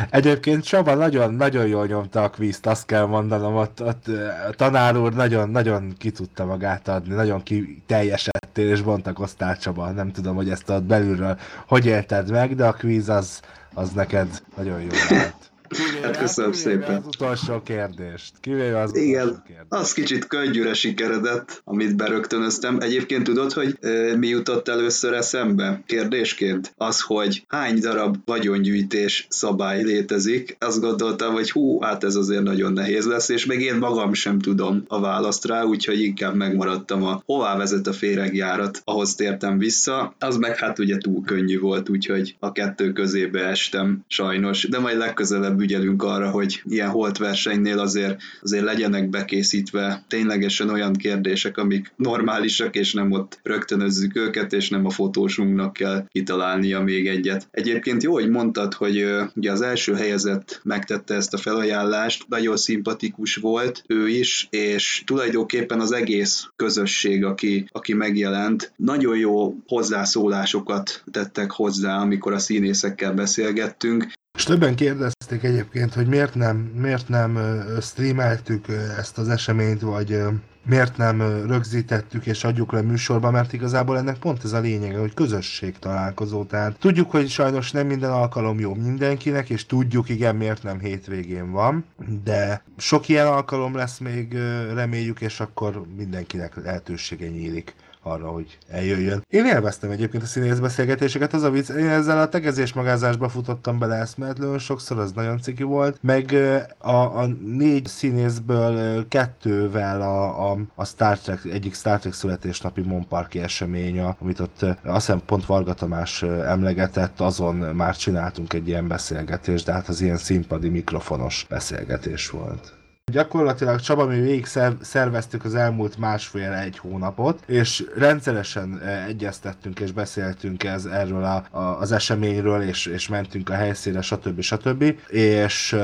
Egyébként 0.09 0.63
Csaba 0.63 0.95
nagyon-nagyon 0.95 1.67
jól 1.67 1.85
nyomta 1.85 2.23
a 2.23 2.29
kvízt, 2.29 2.65
azt 2.65 2.85
kell 2.85 3.05
mondanom, 3.05 3.55
ott, 3.55 3.81
ott 3.81 4.07
a 4.49 4.53
tanár 4.55 4.97
úr 4.97 5.13
nagyon, 5.13 5.49
nagyon 5.49 5.93
ki 5.97 6.11
tudta 6.11 6.45
magát 6.45 6.87
adni, 6.87 7.13
nagyon 7.13 7.43
ki 7.43 7.83
teljesedtél 7.85 8.69
és 8.69 8.81
bontakoztál 8.81 9.57
Csaba, 9.57 9.91
nem 9.91 10.11
tudom, 10.11 10.35
hogy 10.35 10.49
ezt 10.49 10.69
ott 10.69 10.83
belülről 10.83 11.39
hogy 11.67 11.85
élted 11.85 12.31
meg, 12.31 12.55
de 12.55 12.65
a 12.65 12.73
kvíz 12.73 13.09
az, 13.09 13.41
az 13.73 13.91
neked 13.91 14.41
nagyon 14.55 14.81
jó 14.81 14.89
volt. 15.09 15.53
Kivéve, 15.67 16.05
hát 16.05 16.17
köszönöm 16.17 16.51
kivéve 16.51 16.71
szépen. 16.71 16.95
az 16.95 17.05
utolsó 17.07 17.61
kérdést. 17.61 18.31
Kivéve 18.41 18.79
az 18.81 18.95
Igen, 18.95 19.23
utolsó 19.25 19.41
kérdést. 19.47 19.65
az 19.69 19.93
kicsit 19.93 20.27
könnyűre 20.27 20.73
sikeredett, 20.73 21.61
amit 21.63 21.95
berögtönöztem. 21.95 22.77
Egyébként 22.79 23.23
tudod, 23.23 23.53
hogy 23.53 23.77
e, 23.81 24.15
mi 24.17 24.27
jutott 24.27 24.67
először 24.67 25.13
eszembe 25.13 25.81
kérdésként? 25.85 26.73
Az, 26.77 27.01
hogy 27.01 27.43
hány 27.47 27.79
darab 27.79 28.15
vagyongyűjtés 28.25 29.27
szabály 29.29 29.83
létezik. 29.83 30.55
Azt 30.59 30.79
gondoltam, 30.81 31.33
hogy 31.33 31.51
hú, 31.51 31.81
hát 31.81 32.03
ez 32.03 32.15
azért 32.15 32.43
nagyon 32.43 32.73
nehéz 32.73 33.05
lesz, 33.05 33.29
és 33.29 33.45
még 33.45 33.61
én 33.61 33.75
magam 33.75 34.13
sem 34.13 34.39
tudom 34.39 34.83
a 34.87 34.99
választ 34.99 35.45
rá, 35.45 35.63
úgyhogy 35.63 36.01
inkább 36.01 36.35
megmaradtam 36.35 37.03
a 37.03 37.21
hová 37.25 37.57
vezet 37.57 37.87
a 37.87 37.93
féregjárat, 37.93 38.81
ahhoz 38.83 39.15
tértem 39.15 39.57
vissza. 39.57 40.15
Az 40.19 40.37
meg 40.37 40.57
hát 40.57 40.79
ugye 40.79 40.97
túl 40.97 41.23
könnyű 41.25 41.59
volt, 41.59 41.89
úgyhogy 41.89 42.35
a 42.39 42.51
kettő 42.51 42.91
közébe 42.91 43.45
estem 43.45 44.03
sajnos, 44.07 44.67
de 44.69 44.79
majd 44.79 44.97
legközelebb 44.97 45.59
ügyelünk 45.65 46.03
arra, 46.03 46.29
hogy 46.29 46.61
ilyen 46.63 46.89
holt 46.89 47.17
versenynél 47.17 47.79
azért, 47.79 48.21
azért 48.41 48.63
legyenek 48.63 49.09
bekészítve 49.09 50.03
ténylegesen 50.07 50.69
olyan 50.69 50.93
kérdések, 50.93 51.57
amik 51.57 51.93
normálisak, 51.95 52.75
és 52.75 52.93
nem 52.93 53.11
ott 53.11 53.39
rögtönözzük 53.43 54.15
őket, 54.15 54.53
és 54.53 54.69
nem 54.69 54.85
a 54.85 54.89
fotósunknak 54.89 55.73
kell 55.73 56.05
kitalálnia 56.11 56.81
még 56.81 57.07
egyet. 57.07 57.47
Egyébként 57.51 58.03
jó, 58.03 58.13
hogy 58.13 58.29
mondtad, 58.29 58.73
hogy 58.73 59.05
ugye 59.35 59.51
az 59.51 59.61
első 59.61 59.93
helyezett 59.93 60.59
megtette 60.63 61.15
ezt 61.15 61.33
a 61.33 61.37
felajánlást, 61.37 62.25
nagyon 62.27 62.57
szimpatikus 62.57 63.35
volt 63.35 63.83
ő 63.87 64.07
is, 64.07 64.47
és 64.49 65.03
tulajdonképpen 65.05 65.79
az 65.79 65.91
egész 65.91 66.47
közösség, 66.55 67.23
aki, 67.23 67.67
aki 67.71 67.93
megjelent, 67.93 68.73
nagyon 68.75 69.17
jó 69.17 69.55
hozzászólásokat 69.67 71.03
tettek 71.11 71.51
hozzá, 71.51 71.97
amikor 71.97 72.33
a 72.33 72.39
színészekkel 72.39 73.13
beszélgettünk, 73.13 74.07
és 74.35 74.43
többen 74.43 74.75
kérdezték 74.75 75.43
egyébként, 75.43 75.93
hogy 75.93 76.07
miért 76.07 76.35
nem, 76.35 76.57
miért 76.57 77.09
nem 77.09 77.39
streameltük 77.81 78.65
ezt 78.97 79.17
az 79.17 79.29
eseményt, 79.29 79.81
vagy 79.81 80.21
miért 80.65 80.97
nem 80.97 81.21
rögzítettük 81.47 82.25
és 82.25 82.43
adjuk 82.43 82.71
le 82.71 82.81
műsorba, 82.81 83.31
mert 83.31 83.53
igazából 83.53 83.97
ennek 83.97 84.17
pont 84.17 84.43
ez 84.43 84.53
a 84.53 84.59
lényege, 84.59 84.99
hogy 84.99 85.13
közösség 85.13 85.79
találkozó. 85.79 86.43
Tehát 86.43 86.79
tudjuk, 86.79 87.11
hogy 87.11 87.29
sajnos 87.29 87.71
nem 87.71 87.87
minden 87.87 88.11
alkalom 88.11 88.59
jó 88.59 88.73
mindenkinek, 88.73 89.49
és 89.49 89.65
tudjuk, 89.65 90.09
igen, 90.09 90.35
miért 90.35 90.63
nem 90.63 90.79
hétvégén 90.79 91.51
van, 91.51 91.85
de 92.23 92.63
sok 92.77 93.07
ilyen 93.09 93.27
alkalom 93.27 93.75
lesz 93.75 93.97
még, 93.97 94.33
reméljük, 94.73 95.21
és 95.21 95.39
akkor 95.39 95.81
mindenkinek 95.97 96.63
lehetősége 96.63 97.27
nyílik 97.27 97.75
arra, 98.05 98.27
hogy 98.27 98.57
eljöjjön. 98.67 99.23
Én 99.29 99.45
élveztem 99.45 99.89
egyébként 99.89 100.23
a 100.23 100.25
színész 100.25 100.59
beszélgetéseket, 100.59 101.33
az 101.33 101.43
a 101.43 101.49
vicc, 101.49 101.69
én 101.69 101.87
ezzel 101.87 102.21
a 102.21 102.29
tegezés 102.29 102.73
magázásba 102.73 103.29
futottam 103.29 103.79
bele 103.79 103.95
eszméletlenül 103.95 104.59
sokszor, 104.59 104.99
az 104.99 105.11
nagyon 105.11 105.41
ciki 105.41 105.63
volt, 105.63 105.97
meg 106.01 106.35
a, 106.77 106.95
a 106.95 107.25
négy 107.45 107.85
színészből 107.85 109.07
kettővel 109.07 110.01
a, 110.01 110.51
a, 110.51 110.57
a 110.75 110.85
Star 110.85 111.19
Trek, 111.19 111.45
egyik 111.45 111.75
Star 111.75 111.99
Trek 111.99 112.13
születésnapi 112.13 112.81
Monparki 112.81 113.39
esemény, 113.39 113.99
amit 113.99 114.39
ott 114.39 114.61
azt 114.61 115.05
hiszem 115.05 115.21
pont 115.25 115.45
Varga 115.45 115.73
Tamás 115.73 116.23
emlegetett, 116.23 117.19
azon 117.19 117.55
már 117.55 117.95
csináltunk 117.95 118.53
egy 118.53 118.67
ilyen 118.67 118.87
beszélgetést, 118.87 119.65
de 119.65 119.71
hát 119.71 119.87
az 119.87 120.01
ilyen 120.01 120.17
színpadi 120.17 120.69
mikrofonos 120.69 121.45
beszélgetés 121.49 122.29
volt. 122.29 122.73
Gyakorlatilag 123.11 123.79
Csaba, 123.79 124.05
mi 124.05 124.19
végig 124.19 124.45
szerveztük 124.81 125.45
az 125.45 125.55
elmúlt 125.55 125.97
másfél-egy 125.97 126.77
hónapot, 126.77 127.43
és 127.45 127.85
rendszeresen 127.95 128.81
egyeztettünk 129.07 129.79
és 129.79 129.91
beszéltünk 129.91 130.63
ez, 130.63 130.85
erről 130.85 131.23
a, 131.23 131.57
a, 131.57 131.79
az 131.79 131.91
eseményről, 131.91 132.61
és, 132.61 132.85
és 132.85 133.07
mentünk 133.07 133.49
a 133.49 133.53
helyszínre, 133.53 134.01
stb. 134.01 134.41
stb. 134.41 134.83
És 135.07 135.75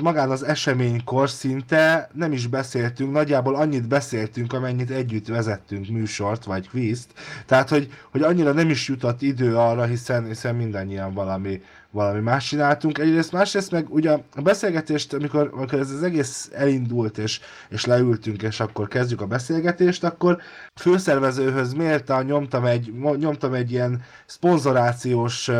magán 0.00 0.30
az 0.30 0.42
eseménykor 0.42 1.30
szinte 1.30 2.10
nem 2.12 2.32
is 2.32 2.46
beszéltünk, 2.46 3.12
nagyjából 3.12 3.54
annyit 3.54 3.88
beszéltünk, 3.88 4.52
amennyit 4.52 4.90
együtt 4.90 5.26
vezettünk 5.26 5.88
műsort, 5.88 6.44
vagy 6.44 6.68
kvízt. 6.68 7.10
Tehát, 7.46 7.68
hogy, 7.68 7.92
hogy 8.10 8.22
annyira 8.22 8.52
nem 8.52 8.68
is 8.68 8.88
jutott 8.88 9.22
idő 9.22 9.56
arra, 9.56 9.84
hiszen, 9.84 10.26
hiszen 10.26 10.54
mindannyian 10.54 11.14
valami 11.14 11.60
valami 11.96 12.20
más 12.20 12.46
csináltunk. 12.46 12.98
Egyrészt, 12.98 13.32
másrészt 13.32 13.70
meg 13.70 13.86
ugye 13.94 14.10
a 14.10 14.42
beszélgetést, 14.42 15.12
amikor, 15.12 15.50
amikor 15.52 15.78
ez 15.78 15.90
az 15.90 16.02
egész 16.02 16.50
elindult, 16.52 17.18
és, 17.18 17.40
és 17.68 17.84
leültünk, 17.84 18.42
és 18.42 18.60
akkor 18.60 18.88
kezdjük 18.88 19.20
a 19.20 19.26
beszélgetést, 19.26 20.04
akkor 20.04 20.38
főszervezőhöz 20.80 21.72
méltán 21.72 22.24
nyomtam 22.24 22.64
egy, 22.64 22.92
nyomtam 23.18 23.54
egy 23.54 23.70
ilyen 23.70 24.02
szponzorációs 24.26 25.50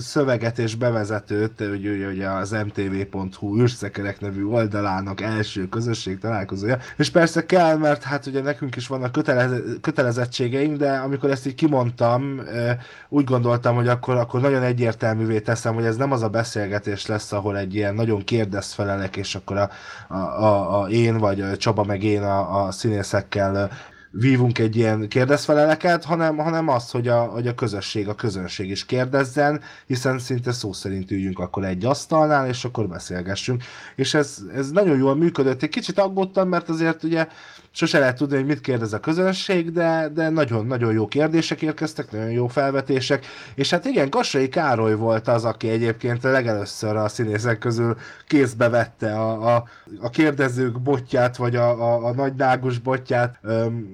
szöveget 0.00 0.58
és 0.58 0.74
bevezetőt, 0.74 1.60
ugye, 1.60 2.06
ugye 2.06 2.28
az 2.28 2.50
mtv.hu 2.50 3.60
űrszekerek 3.60 4.20
nevű 4.20 4.44
oldalának 4.44 5.20
első 5.20 5.68
közösség 5.68 6.18
találkozója, 6.18 6.78
és 6.96 7.10
persze 7.10 7.46
kell, 7.46 7.76
mert 7.76 8.02
hát 8.02 8.26
ugye 8.26 8.42
nekünk 8.42 8.76
is 8.76 8.86
vannak 8.86 9.12
kötelez, 9.12 9.60
kötelezettségeink, 9.80 10.76
de 10.76 10.92
amikor 10.92 11.30
ezt 11.30 11.46
így 11.46 11.54
kimondtam, 11.54 12.40
úgy 13.08 13.24
gondoltam, 13.24 13.74
hogy 13.74 13.88
akkor, 13.88 14.16
akkor 14.16 14.40
nagyon 14.40 14.62
egyértelművé 14.62 15.40
teszem, 15.40 15.74
hogy 15.74 15.84
ez 15.84 15.96
nem 15.96 16.12
az 16.12 16.22
a 16.22 16.28
beszélgetés 16.28 17.06
lesz, 17.06 17.32
ahol 17.32 17.58
egy 17.58 17.74
ilyen 17.74 17.94
nagyon 17.94 18.24
kérdezfelelek, 18.24 19.16
és 19.16 19.34
akkor 19.34 19.56
a, 19.56 19.70
a, 20.08 20.16
a, 20.16 20.80
a 20.80 20.88
én, 20.88 21.18
vagy 21.18 21.56
Csaba 21.56 21.84
meg 21.84 22.02
én 22.02 22.22
a, 22.22 22.64
a 22.64 22.70
színészekkel 22.70 23.70
vívunk 24.12 24.58
egy 24.58 24.76
ilyen 24.76 25.08
kérdezfeleleket, 25.08 26.04
hanem, 26.04 26.36
hanem 26.36 26.68
az, 26.68 26.90
hogy 26.90 27.08
a, 27.08 27.22
hogy 27.22 27.46
a 27.46 27.54
közösség, 27.54 28.08
a 28.08 28.14
közönség 28.14 28.70
is 28.70 28.86
kérdezzen, 28.86 29.60
hiszen 29.86 30.18
szinte 30.18 30.52
szó 30.52 30.72
szerint 30.72 31.10
üljünk 31.10 31.38
akkor 31.38 31.64
egy 31.64 31.84
asztalnál, 31.84 32.48
és 32.48 32.64
akkor 32.64 32.88
beszélgessünk. 32.88 33.62
És 33.96 34.14
ez, 34.14 34.38
ez 34.54 34.70
nagyon 34.70 34.98
jól 34.98 35.16
működött. 35.16 35.62
Egy 35.62 35.68
kicsit 35.68 35.98
aggódtam, 35.98 36.48
mert 36.48 36.68
azért 36.68 37.02
ugye 37.02 37.26
sose 37.72 37.98
lehet 37.98 38.16
tudni, 38.16 38.36
hogy 38.36 38.46
mit 38.46 38.60
kérdez 38.60 38.92
a 38.92 39.00
közönség, 39.00 39.72
de, 39.72 40.08
de 40.14 40.28
nagyon-nagyon 40.28 40.92
jó 40.92 41.08
kérdések 41.08 41.62
érkeztek, 41.62 42.12
nagyon 42.12 42.30
jó 42.30 42.46
felvetések, 42.46 43.26
és 43.54 43.70
hát 43.70 43.84
igen, 43.84 44.10
Kassai 44.10 44.48
Károly 44.48 44.94
volt 44.94 45.28
az, 45.28 45.44
aki 45.44 45.68
egyébként 45.68 46.22
legelőször 46.22 46.96
a 46.96 47.08
színészek 47.08 47.58
közül 47.58 47.96
kézbe 48.26 48.68
vette 48.68 49.20
a, 49.20 49.54
a, 49.54 49.64
a 50.00 50.10
kérdezők 50.10 50.80
botját, 50.80 51.36
vagy 51.36 51.56
a, 51.56 51.70
a, 51.70 52.04
a 52.04 52.14
nagy 52.14 52.34
nágus 52.34 52.78
botját. 52.78 53.40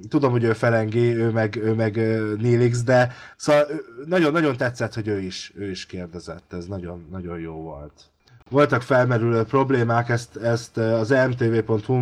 Tudom, 0.08 0.30
hogy 0.30 0.44
ő 0.44 0.52
Felengi, 0.52 1.16
ő 1.16 1.30
meg, 1.30 1.56
ő 1.56 1.74
meg 1.74 1.96
Nélix, 2.40 2.82
de 2.82 3.12
szóval 3.36 3.66
nagyon-nagyon 4.06 4.56
tetszett, 4.56 4.94
hogy 4.94 5.08
ő 5.08 5.20
is, 5.20 5.52
ő 5.56 5.70
is 5.70 5.86
kérdezett, 5.86 6.52
ez 6.52 6.66
nagyon, 6.66 7.06
nagyon 7.10 7.38
jó 7.38 7.52
volt 7.52 7.92
voltak 8.48 8.82
felmerülő 8.82 9.42
problémák, 9.42 10.08
ezt, 10.08 10.36
ezt 10.36 10.76
az 10.76 11.08
mtv.hu 11.08 12.00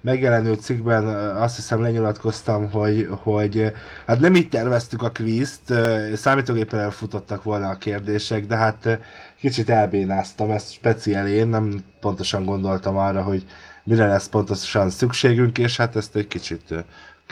megjelenő 0.00 0.54
cikkben 0.54 1.06
azt 1.36 1.56
hiszem 1.56 1.82
lenyilatkoztam, 1.82 2.70
hogy, 2.70 3.08
hogy 3.10 3.72
hát 4.06 4.20
nem 4.20 4.34
így 4.34 4.48
terveztük 4.48 5.02
a 5.02 5.10
kvízt, 5.10 5.74
számítógépen 6.14 6.80
elfutottak 6.80 7.42
volna 7.42 7.68
a 7.68 7.76
kérdések, 7.76 8.46
de 8.46 8.56
hát 8.56 8.98
kicsit 9.40 9.70
elbénáztam 9.70 10.50
ezt 10.50 10.72
speciál 10.72 11.28
én, 11.28 11.48
nem 11.48 11.84
pontosan 12.00 12.44
gondoltam 12.44 12.96
arra, 12.96 13.22
hogy 13.22 13.44
mire 13.84 14.06
lesz 14.06 14.28
pontosan 14.28 14.90
szükségünk, 14.90 15.58
és 15.58 15.76
hát 15.76 15.96
ezt 15.96 16.16
egy 16.16 16.28
kicsit 16.28 16.74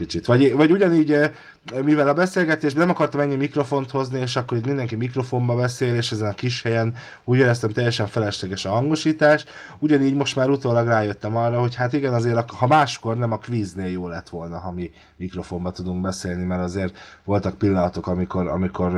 kicsit. 0.01 0.27
Vagy, 0.27 0.53
vagy 0.53 0.71
ugyanígy, 0.71 1.31
mivel 1.85 2.09
a 2.09 2.15
beszélgetés 2.15 2.73
nem 2.75 2.91
akartam 2.91 3.21
ennyi 3.21 3.37
mikrofont 3.37 3.91
hozni, 3.91 4.21
és 4.21 4.37
akkor 4.37 4.59
itt 4.59 4.67
mindenki 4.67 4.97
mikrofonba 4.97 5.55
beszél, 5.55 5.95
és 5.95 6.13
ezen 6.13 6.29
a 6.29 6.35
kis 6.35 6.63
helyen 6.63 6.95
úgy 7.25 7.39
éreztem 7.39 7.71
teljesen 7.71 8.07
felesleges 8.07 8.65
a 8.65 8.71
hangosítás, 8.71 9.45
ugyanígy 9.79 10.15
most 10.15 10.37
már 10.37 10.49
utólag 10.49 10.87
rájöttem 10.87 11.37
arra, 11.37 11.61
hogy 11.61 11.75
hát 11.75 11.93
igen, 11.93 12.15
azért 12.15 12.51
ha 12.51 12.67
máskor 12.67 13.17
nem 13.17 13.33
a 13.33 13.39
kvíznél 13.39 13.91
jó 13.91 14.09
lett 14.09 14.29
volna, 14.29 14.59
ha 14.59 14.71
mi 14.71 14.91
mikrofonba 15.17 15.71
tudunk 15.71 16.01
beszélni, 16.01 16.45
mert 16.45 16.63
azért 16.63 16.99
voltak 17.25 17.59
pillanatok, 17.59 18.07
amikor, 18.07 18.49
amikor 18.49 18.93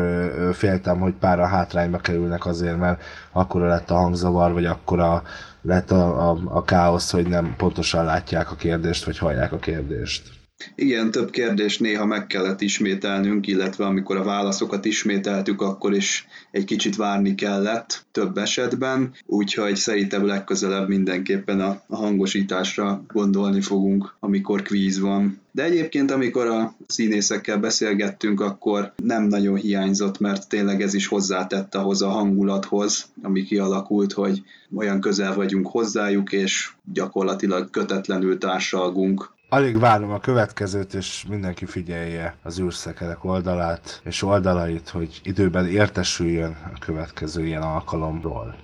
féltem, 0.53 0.99
hogy 0.99 1.15
pár 1.15 1.41
a 1.41 1.47
hátrányba 1.47 1.99
kerülnek 1.99 2.47
azért, 2.47 2.79
mert 2.79 3.03
akkora 3.33 3.67
lett 3.67 3.91
a 3.91 3.95
hangzavar, 3.95 4.53
vagy 4.53 4.65
akkora 4.65 5.23
lett 5.63 5.91
a, 5.91 6.31
a, 6.31 6.39
a 6.45 6.65
káosz, 6.65 7.11
hogy 7.11 7.27
nem 7.27 7.55
pontosan 7.57 8.05
látják 8.05 8.51
a 8.51 8.55
kérdést, 8.55 9.05
vagy 9.05 9.19
hallják 9.19 9.53
a 9.53 9.59
kérdést. 9.59 10.42
Igen, 10.75 11.11
több 11.11 11.31
kérdést 11.31 11.81
néha 11.81 12.07
meg 12.07 12.27
kellett 12.27 12.61
ismételnünk, 12.61 13.47
illetve 13.47 13.85
amikor 13.85 14.17
a 14.17 14.25
válaszokat 14.25 14.85
ismételtük, 14.85 15.61
akkor 15.61 15.95
is 15.95 16.27
egy 16.51 16.65
kicsit 16.65 16.97
várni 16.97 17.35
kellett 17.35 18.05
több 18.13 18.37
esetben, 18.37 19.15
úgyhogy 19.27 19.77
szerintem 19.77 20.27
legközelebb 20.27 20.89
mindenképpen 20.89 21.61
a, 21.61 21.83
hangosításra 21.89 23.05
gondolni 23.13 23.61
fogunk, 23.61 24.15
amikor 24.21 24.63
kvíz 24.63 25.01
van. 25.01 25.41
De 25.55 25.65
egyébként, 25.65 26.11
amikor 26.11 26.47
a 26.47 26.75
színészekkel 26.87 27.59
beszélgettünk, 27.59 28.41
akkor 28.41 28.93
nem 29.03 29.25
nagyon 29.25 29.57
hiányzott, 29.57 30.19
mert 30.19 30.49
tényleg 30.49 30.83
ez 30.83 30.95
is 30.95 31.07
hozzátett 31.07 31.75
ahhoz 31.75 32.03
a 32.03 32.09
hangulathoz, 32.09 33.07
ami 33.23 33.43
kialakult, 33.43 34.13
hogy 34.13 34.43
olyan 34.75 35.01
közel 35.01 35.35
vagyunk 35.35 35.67
hozzájuk, 35.67 36.33
és 36.33 36.71
gyakorlatilag 36.93 37.71
kötetlenül 37.71 38.39
társalgunk 38.39 39.31
Alig 39.53 39.79
várom 39.79 40.11
a 40.11 40.19
következőt, 40.19 40.95
és 40.95 41.25
mindenki 41.29 41.67
figyelje 41.67 42.37
az 42.43 42.61
űrszekerek 42.61 43.25
oldalát 43.25 44.01
és 44.05 44.23
oldalait, 44.23 44.89
hogy 44.89 45.21
időben 45.25 45.67
értesüljön 45.67 46.57
a 46.75 46.79
következő 46.79 47.45
ilyen 47.45 47.63
alkalomról. 47.63 48.57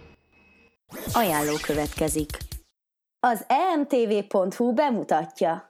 Ajánló 1.12 1.54
következik. 1.62 2.38
Az 3.20 3.44
emtv.hu 3.48 4.72
bemutatja. 4.72 5.67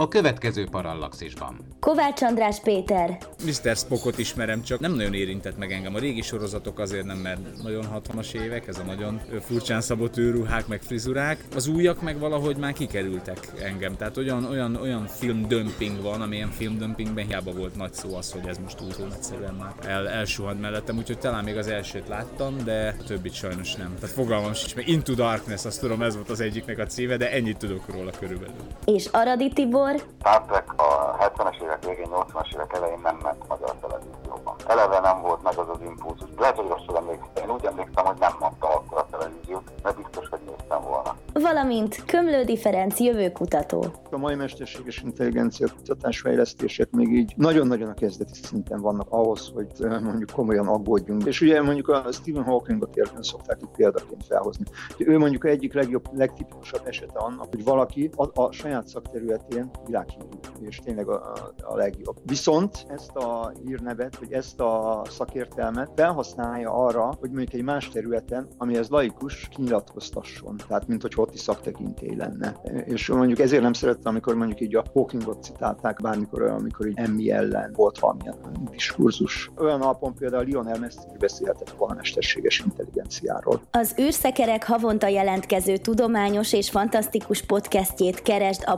A 0.00 0.08
következő 0.08 0.66
parallaxisban. 0.70 1.56
Kovács 1.80 2.22
András 2.22 2.60
Péter. 2.60 3.18
Mr. 3.44 3.76
Spockot 3.76 4.18
ismerem, 4.18 4.62
csak 4.62 4.80
nem 4.80 4.94
nagyon 4.94 5.14
érintett 5.14 5.58
meg 5.58 5.72
engem. 5.72 5.94
A 5.94 5.98
régi 5.98 6.22
sorozatok 6.22 6.78
azért 6.78 7.04
nem, 7.04 7.18
mert 7.18 7.62
nagyon 7.62 7.84
60-as 7.94 8.34
évek, 8.34 8.68
ez 8.68 8.78
a 8.78 8.82
nagyon 8.82 9.20
furcsán 9.40 9.80
szabott 9.80 10.16
őruhák, 10.16 10.66
meg 10.66 10.82
frizurák. 10.82 11.44
Az 11.54 11.68
újak 11.68 12.02
meg 12.02 12.18
valahogy 12.18 12.56
már 12.56 12.72
kikerültek 12.72 13.48
engem. 13.62 13.96
Tehát 13.96 14.16
olyan, 14.16 14.44
olyan, 14.44 14.76
olyan 14.76 15.06
filmdömping 15.06 16.02
van, 16.02 16.20
amilyen 16.20 16.50
filmdömpingben 16.50 17.26
hiába 17.26 17.52
volt 17.52 17.76
nagy 17.76 17.92
szó 17.92 18.16
az, 18.16 18.32
hogy 18.32 18.48
ez 18.48 18.58
most 18.58 18.80
újról 18.80 19.12
egyszerűen 19.14 19.54
már 19.54 19.72
el, 19.86 20.08
elsuhant 20.08 20.60
mellettem, 20.60 20.96
úgyhogy 20.96 21.18
talán 21.18 21.44
még 21.44 21.56
az 21.56 21.68
elsőt 21.68 22.08
láttam, 22.08 22.56
de 22.64 22.96
a 23.00 23.04
többit 23.04 23.34
sajnos 23.34 23.74
nem. 23.74 23.94
Tehát 24.00 24.14
fogalmam 24.14 24.52
sincs, 24.54 24.74
meg 24.74 24.88
Into 24.88 25.14
Darkness, 25.14 25.64
azt 25.64 25.80
tudom, 25.80 26.02
ez 26.02 26.14
volt 26.14 26.30
az 26.30 26.40
egyiknek 26.40 26.78
a 26.78 26.86
címe, 26.86 27.16
de 27.16 27.32
ennyit 27.32 27.56
tudok 27.56 27.94
róla 27.94 28.10
körülbelül. 28.18 28.54
És 28.84 29.06
Aradi 29.12 29.48
Tibor, 29.48 29.89
Gábor. 29.90 30.08
Star 30.18 30.42
Trek 30.46 30.72
a 30.76 31.16
70-es 31.20 31.62
évek 31.62 31.84
végén, 31.84 32.08
80-as 32.10 32.54
évek 32.54 32.72
elején 32.74 33.00
nem 33.02 33.16
ment 33.22 33.48
magyar 33.48 33.74
televízióban. 33.80 34.54
Eleve 34.66 35.00
nem 35.00 35.20
volt 35.20 35.42
meg 35.42 35.58
az 35.58 35.68
az 35.68 35.80
impulzus. 35.84 36.28
Lehet, 36.38 36.56
hogy 36.56 36.68
rosszul 36.68 36.96
emlékszem. 36.96 37.28
Én 37.42 37.50
úgy 37.50 37.64
emlékszem, 37.64 38.04
hogy 38.04 38.18
nem 38.18 38.32
mondta 38.40 38.68
akkor 38.68 38.98
a 38.98 39.06
televíziót, 39.10 39.70
mert 39.82 39.96
biztos, 39.96 40.28
hogy 40.28 40.40
néztem 40.46 40.82
volna. 40.82 41.16
Valamint 41.32 42.04
Kömlő 42.04 42.54
Ferenc 42.54 42.98
jövőkutató. 43.00 43.84
A 44.10 44.16
mai 44.16 44.34
mesterséges 44.34 45.02
intelligencia 45.02 45.66
kutatás 45.76 46.20
fejlesztések 46.20 46.90
még 46.90 47.12
így 47.12 47.32
nagyon-nagyon 47.36 47.88
a 47.88 47.94
kezdeti 47.94 48.38
szinten 48.42 48.80
vannak 48.80 49.06
ahhoz, 49.10 49.50
hogy 49.54 49.66
mondjuk 50.02 50.30
komolyan 50.34 50.68
aggódjunk. 50.68 51.24
És 51.24 51.40
ugye 51.40 51.62
mondjuk 51.62 51.88
a 51.88 52.04
Stephen 52.12 52.44
Hawkingot 52.44 52.96
érten 52.96 53.22
szokták 53.22 53.58
itt 53.62 53.76
példaként 53.76 54.24
felhozni. 54.26 54.64
Ő 54.98 55.18
mondjuk 55.18 55.46
egyik 55.46 55.74
legjobb, 55.74 56.08
legtipikusabb 56.12 56.86
esete 56.86 57.18
annak, 57.18 57.46
hogy 57.50 57.64
valaki 57.64 58.10
a, 58.16 58.42
a 58.42 58.52
saját 58.52 58.86
szakterületén 58.86 59.70
világhírű, 59.86 60.24
és 60.60 60.78
tényleg 60.84 61.08
a, 61.08 61.32
a 61.62 61.76
legjobb. 61.76 62.16
Viszont 62.22 62.86
ezt 62.88 63.16
a 63.16 63.52
hírnevet, 63.64 64.18
vagy 64.18 64.32
ezt 64.32 64.60
a 64.60 65.02
szakértelmet 65.08 65.90
felhasználja 65.96 66.72
arra, 66.72 67.04
hogy 67.20 67.30
mondjuk 67.30 67.52
egy 67.52 67.62
más 67.62 67.88
területen, 67.88 68.48
amihez 68.58 68.88
laikus, 68.88 69.48
kinyilatkoztasson. 69.50 70.56
Tehát, 70.68 70.86
mint 70.86 71.02
hogy 71.02 71.12
ott 71.16 71.30
központi 71.30 71.38
szaktekintély 71.38 72.16
lenne. 72.16 72.60
És 72.84 73.08
mondjuk 73.08 73.38
ezért 73.38 73.62
nem 73.62 73.72
szerettem, 73.72 74.12
amikor 74.12 74.34
mondjuk 74.34 74.60
így 74.60 74.76
a 74.76 74.84
Hawkingot 74.92 75.42
citálták 75.42 76.00
bármikor, 76.02 76.42
amikor 76.42 76.86
így 76.86 76.98
emmi 76.98 77.30
ellen 77.30 77.72
volt 77.72 77.98
valamilyen 77.98 78.36
diskurzus. 78.70 79.50
Olyan 79.58 79.80
alapon 79.80 80.14
például 80.14 80.44
Lionel 80.44 80.78
Messi 80.78 80.98
beszélhetett 81.18 81.70
volna 81.70 81.94
mesterséges 81.94 82.62
intelligenciáról. 82.66 83.60
Az 83.70 83.94
űrszekerek 84.00 84.66
havonta 84.66 85.06
jelentkező 85.06 85.76
tudományos 85.76 86.52
és 86.52 86.70
fantasztikus 86.70 87.42
podcastjét 87.42 88.22
keresd 88.22 88.62
a 88.66 88.76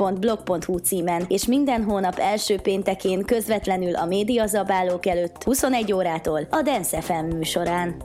parallaxis.blog.hu 0.00 0.78
címen, 0.78 1.24
és 1.28 1.46
minden 1.46 1.84
hónap 1.84 2.18
első 2.18 2.58
péntekén 2.58 3.24
közvetlenül 3.24 3.94
a 3.94 4.04
médiazabálók 4.04 5.06
előtt 5.06 5.42
21 5.42 5.92
órától 5.92 6.46
a 6.50 6.62
Dance 6.62 7.00
FM 7.00 7.36
műsorán. 7.36 8.02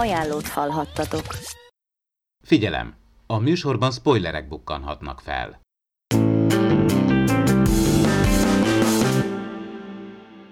Ajánlót 0.00 0.48
hallhattatok. 0.48 1.24
Figyelem! 2.42 2.94
A 3.26 3.38
műsorban 3.38 3.90
spoilerek 3.90 4.48
bukkanhatnak 4.48 5.20
fel. 5.20 5.60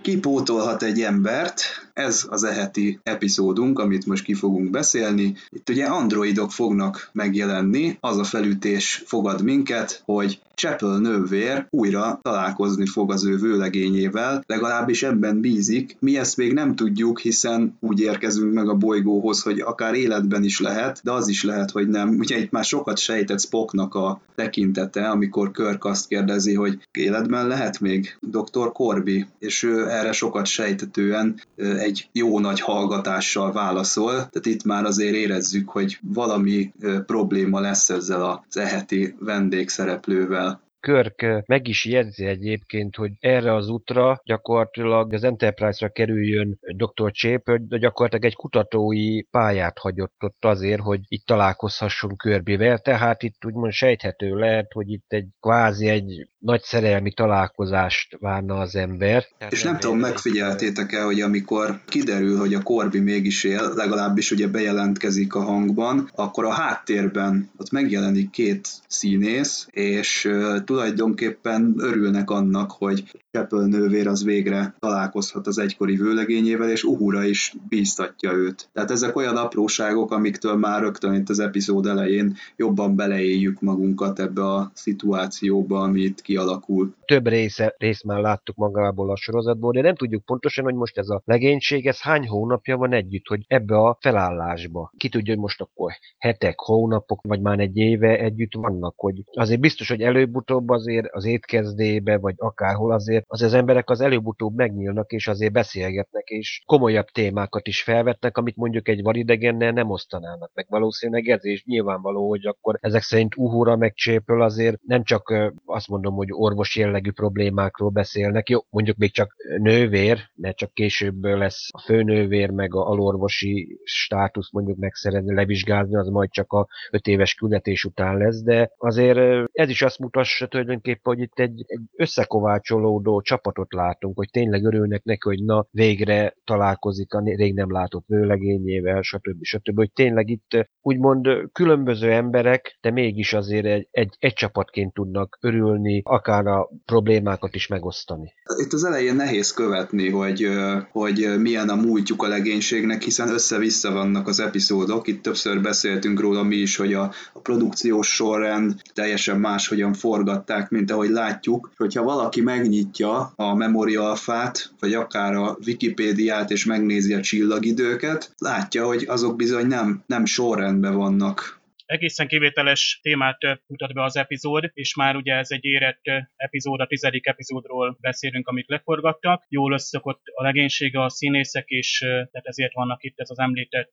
Kipótolhat 0.03 0.83
egy 0.83 1.01
embert, 1.01 1.88
ez 1.99 2.27
az 2.29 2.45
eheti 2.45 3.01
epizódunk, 3.03 3.79
amit 3.79 4.07
most 4.07 4.25
ki 4.25 4.35
fogunk 4.35 4.71
beszélni. 4.71 5.35
Itt 5.49 5.69
ugye 5.69 5.85
androidok 5.85 6.51
fognak 6.51 7.11
megjelenni, 7.13 7.97
az 8.01 8.19
a 8.19 8.25
felütés 8.25 9.03
fogad 9.07 9.43
minket, 9.43 10.03
hogy 10.05 10.41
Chapel 10.55 10.99
nővér 10.99 11.67
újra 11.71 12.19
találkozni 12.23 12.87
fog 12.87 13.13
az 13.13 13.25
ő 13.25 13.37
vőlegényével, 13.37 14.45
legalábbis 14.47 15.03
ebben 15.03 15.41
bízik. 15.41 15.97
Mi 16.01 16.19
ezt 16.19 16.37
még 16.37 16.53
nem 16.53 16.75
tudjuk, 16.75 17.21
hiszen 17.21 17.77
úgy 17.81 18.01
érkezünk 18.01 18.53
meg 18.53 18.69
a 18.69 18.75
bolygóhoz, 18.75 19.43
hogy 19.43 19.61
akár 19.61 19.95
életben 19.95 20.45
is 20.45 20.61
lehet, 20.61 21.01
de 21.05 21.13
az 21.13 21.29
is 21.29 21.45
lehet, 21.45 21.71
hogy 21.71 21.89
nem. 21.89 22.09
Ugye 22.19 22.39
itt 22.39 22.51
már 22.51 22.65
sokat 22.65 22.99
sejtett 22.99 23.41
Spocknak 23.41 23.95
a 23.95 24.21
tekintete, 24.35 25.09
amikor 25.09 25.51
Kirk 25.51 25.85
azt 25.85 26.09
kérdezi, 26.09 26.55
hogy 26.55 26.79
életben 26.93 27.47
lehet 27.47 27.81
még 27.81 28.17
Dr. 28.21 28.73
Corby, 28.73 29.27
és 29.39 29.63
ő 29.63 29.89
erre 29.89 30.13
sokat 30.13 30.47
sejtetően 30.47 31.41
egy 31.57 31.88
jó 32.13 32.39
nagy 32.39 32.61
hallgatással 32.61 33.53
válaszol, 33.53 34.13
tehát 34.13 34.47
itt 34.47 34.65
már 34.65 34.85
azért 34.85 35.15
érezzük, 35.15 35.69
hogy 35.69 35.99
valami 36.03 36.73
probléma 37.07 37.61
lesz 37.61 37.91
ezzel 37.91 38.23
az 38.23 38.57
eheti 38.57 39.15
vendégszereplővel. 39.21 40.67
Körk 40.81 41.27
meg 41.47 41.69
is 41.69 41.85
jegyzi 41.85 42.25
egyébként, 42.25 42.97
hogy 42.97 43.13
erre 43.21 43.55
az 43.55 43.69
útra 43.69 44.21
gyakorlatilag 44.25 45.13
az 45.13 45.25
Enterprise-ra 45.25 45.93
kerüljön 45.93 46.59
Dr. 46.77 47.11
Chép, 47.11 47.43
hogy 47.45 47.67
gyakorlatilag 47.67 48.25
egy 48.25 48.35
kutatói 48.35 49.23
pályát 49.23 49.79
hagyott 49.79 50.17
ott 50.25 50.45
azért, 50.45 50.81
hogy 50.81 51.01
itt 51.09 51.27
találkozhasson 51.27 52.17
Körbivel, 52.17 52.79
tehát 52.79 53.23
itt 53.23 53.45
úgymond 53.45 53.73
sejthető 53.73 54.35
lehet, 54.35 54.73
hogy 54.73 54.91
itt 54.91 55.13
egy 55.13 55.27
kvázi 55.41 55.89
egy 55.89 56.29
nagy 56.39 56.63
szerelmi 56.63 57.13
találkozást 57.13 58.17
várna 58.21 58.59
az 58.59 58.77
ember. 58.77 59.27
Tehát 59.39 59.53
És 59.53 59.63
nem, 59.63 59.73
nem 59.73 59.81
tudom, 59.81 59.99
megfigyeltétek-e, 59.99 61.03
hogy 61.03 61.21
amikor 61.21 61.81
kiderül, 61.87 62.39
hogy 62.39 62.55
a 62.55 62.63
Korbi 62.63 63.01
mégis 63.01 63.45
él, 63.45 63.73
legalábbis 63.75 64.31
ugye 64.31 64.49
bejelentkezik 64.49 65.35
a 65.35 65.41
hangban, 65.41 66.11
akkor 66.15 66.45
a 66.45 66.53
háttérben 66.53 67.51
ott 67.57 67.71
megjelenik 67.71 68.31
két 68.31 68.69
színész, 68.89 69.67
és 69.71 70.25
uh, 70.25 70.65
tulajdonképpen 70.65 71.75
örülnek 71.79 72.31
annak, 72.31 72.71
hogy 72.71 73.05
Chapel 73.31 73.67
nővér 73.67 74.09
az 74.09 74.25
végre 74.25 74.75
találkozhat 74.79 75.47
az 75.47 75.59
egykori 75.59 75.97
vőlegényével, 75.97 76.71
és 76.71 76.85
Uhura 76.85 77.25
is 77.25 77.55
bíztatja 77.69 78.33
őt. 78.33 78.69
Tehát 78.73 78.91
ezek 78.91 79.17
olyan 79.17 79.37
apróságok, 79.37 80.11
amiktől 80.13 80.57
már 80.57 80.81
rögtön 80.81 81.15
itt 81.15 81.29
az 81.29 81.39
epizód 81.39 81.87
elején 81.87 82.37
jobban 82.57 82.97
beleéljük 82.97 83.61
magunkat 83.61 84.21
ebbe 84.21 84.45
a 84.45 84.71
szituációba, 84.75 85.81
amit 85.81 86.21
kialakul. 86.29 86.95
Több 87.05 87.27
része, 87.27 87.75
rész 87.79 88.03
már 88.03 88.21
láttuk 88.21 88.57
magából 88.57 89.11
a 89.11 89.17
sorozatból, 89.17 89.73
de 89.73 89.81
nem 89.81 89.95
tudjuk 89.95 90.25
pontosan, 90.25 90.65
hogy 90.65 90.75
most 90.75 90.99
ez 90.99 91.09
a 91.09 91.23
legénység, 91.25 91.87
ez 91.87 92.01
hány 92.01 92.29
hónapja 92.29 92.77
van 92.77 92.93
együtt, 92.93 93.27
hogy 93.27 93.45
ebbe 93.47 93.77
a 93.77 93.97
felállásba. 94.01 94.93
Ki 94.97 95.09
tudja, 95.09 95.33
hogy 95.33 95.43
most 95.43 95.61
akkor 95.61 95.93
hetek, 96.19 96.61
hónapok, 96.61 97.21
vagy 97.23 97.41
már 97.41 97.59
egy 97.59 97.77
éve 97.77 98.19
együtt 98.19 98.55
vannak, 98.55 98.95
hogy 98.97 99.23
azért 99.33 99.61
biztos, 99.61 99.89
hogy 99.89 100.01
előbb-utóbb 100.01 100.69
azért 100.69 101.07
az 101.11 101.25
étkezdébe, 101.25 102.19
vagy 102.19 102.35
akárhol 102.37 102.93
azért 102.93 103.25
az 103.29 103.43
az 103.43 103.55
emberek 103.55 103.91
az 103.91 104.01
előbb-utóbb 104.01 104.55
megnyílnak, 104.55 105.13
és 105.13 105.29
azért 105.29 105.53
beszélgetnek, 105.53 106.29
és 106.29 106.63
komolyabb 106.67 107.07
témákat 107.07 107.67
is 107.67 107.83
felvetnek, 107.83 108.37
amit 108.37 108.57
mondjuk 108.57 108.89
egy 108.89 109.03
vadidegennel 109.03 109.73
nem 109.73 109.91
osztanának 109.91 110.51
meg. 110.55 110.67
Valószínűleg 110.69 111.29
ez 111.29 111.45
is 111.45 111.65
nyilvánvaló, 111.65 112.29
hogy 112.29 112.47
akkor 112.47 112.79
ezek 112.81 113.03
szerint 113.03 113.37
Uhura 113.37 113.77
meg 113.77 113.95
Csépöl 113.95 114.43
azért 114.43 114.81
nem 114.83 115.05
csak 115.05 115.53
azt 115.65 115.89
mondom, 115.89 116.17
hogy 116.19 116.29
orvos 116.31 116.77
jellegű 116.77 117.11
problémákról 117.11 117.91
beszélnek, 117.91 118.49
jó, 118.49 118.59
mondjuk 118.71 118.97
még 118.97 119.13
csak 119.13 119.35
nővér, 119.59 120.31
mert 120.35 120.57
csak 120.57 120.73
később 120.73 121.25
lesz 121.25 121.69
a 121.73 121.81
főnővér, 121.81 122.51
meg 122.51 122.75
a 122.75 122.89
alorvosi 122.89 123.79
státusz 123.85 124.53
mondjuk 124.53 124.79
megszerezni, 124.79 125.35
levizsgázni, 125.35 125.97
az 125.97 126.09
majd 126.09 126.31
csak 126.31 126.53
a 126.53 126.67
öt 126.91 127.07
éves 127.07 127.35
küldetés 127.35 127.85
után 127.85 128.17
lesz, 128.17 128.43
de 128.43 128.71
azért 128.77 129.49
ez 129.53 129.69
is 129.69 129.83
azt 129.83 129.99
mutassa 129.99 130.47
tulajdonképpen, 130.47 131.15
hogy 131.15 131.21
itt 131.21 131.39
egy, 131.39 131.65
egy 131.67 131.83
összekovácsolódó 131.97 133.21
csapatot 133.21 133.73
látunk, 133.73 134.17
hogy 134.17 134.29
tényleg 134.31 134.65
örülnek 134.65 135.03
neki, 135.05 135.29
hogy 135.29 135.45
na, 135.45 135.67
végre 135.71 136.35
találkozik 136.45 137.15
a 137.15 137.23
rég 137.25 137.55
nem 137.55 137.73
látott 137.73 138.07
vőlegényével, 138.07 139.03
stb. 139.03 139.43
stb. 139.43 139.77
Hogy 139.77 139.93
tényleg 139.93 140.29
itt 140.29 140.69
úgymond 140.83 141.29
különböző 141.53 142.13
emberek, 142.13 142.79
de 142.81 142.91
mégis 142.91 143.33
azért 143.33 143.67
egy, 143.67 143.89
egy, 143.91 144.17
egy 144.19 144.33
csapatként 144.33 144.93
tudnak 144.93 145.39
örülni, 145.41 146.03
akár 146.09 146.47
a 146.47 146.71
problémákat 146.85 147.55
is 147.55 147.67
megosztani. 147.67 148.33
Itt 148.57 148.73
az 148.73 148.85
elején 148.85 149.15
nehéz 149.15 149.53
követni, 149.53 150.11
hogy, 150.11 150.49
hogy 150.91 151.35
milyen 151.39 151.69
a 151.69 151.75
múltjuk 151.75 152.23
a 152.23 152.29
legénységnek, 152.29 153.03
hiszen 153.03 153.29
össze-vissza 153.29 153.93
vannak 153.93 154.29
az 154.29 154.41
epizódok. 154.41 155.09
Itt 155.09 155.23
többször 155.23 155.61
beszéltünk 155.61 156.21
róla 156.21 156.43
mi 156.43 156.57
is, 156.57 156.77
hogy 156.77 156.95
a, 156.95 157.13
a 157.33 157.41
produkciós 157.41 158.15
sorrend 158.15 158.75
teljesen 158.95 159.41
máshogyan 159.41 159.93
forgatták, 159.93 160.71
mint 160.71 160.91
ahogy 160.91 161.11
látjuk. 161.11 161.71
Hogyha 161.77 162.03
valaki 162.03 162.41
megnyitja 162.41 163.33
a 163.37 163.55
Memoria 163.55 164.09
Alfát, 164.09 164.71
vagy 164.81 164.95
akár 164.95 165.35
a 165.35 165.59
Wikipédiát, 165.67 166.51
és 166.51 166.65
megnézi 166.65 167.15
a 167.15 167.21
csillagidőket, 167.21 168.33
látja, 168.39 168.87
hogy 168.87 169.05
azok 169.09 169.37
bizony 169.37 169.67
nem, 169.67 170.03
nem 170.07 170.25
sorrendben 170.25 170.97
vannak 170.97 171.58
egészen 171.89 172.29
kivételes 172.29 172.99
témát 173.03 173.39
mutat 173.67 173.95
be 173.95 174.03
az 174.03 174.17
epizód, 174.17 174.71
és 174.73 174.95
már 174.97 175.17
ugye 175.17 175.35
ez 175.35 175.51
egy 175.51 175.65
érett 175.65 176.01
epizód, 176.37 176.81
a 176.81 176.87
tizedik 176.87 177.27
epizódról 177.27 177.97
beszélünk, 178.01 178.47
amit 178.47 178.69
leforgattak. 178.69 179.45
Jól 179.49 179.73
összökott 179.73 180.21
a 180.25 180.43
legénysége, 180.43 181.03
a 181.03 181.09
színészek, 181.09 181.69
és 181.69 181.99
tehát 181.99 182.47
ezért 182.47 182.73
vannak 182.73 183.03
itt 183.05 183.21
ez 183.21 183.31
az 183.31 183.39
említett 183.39 183.93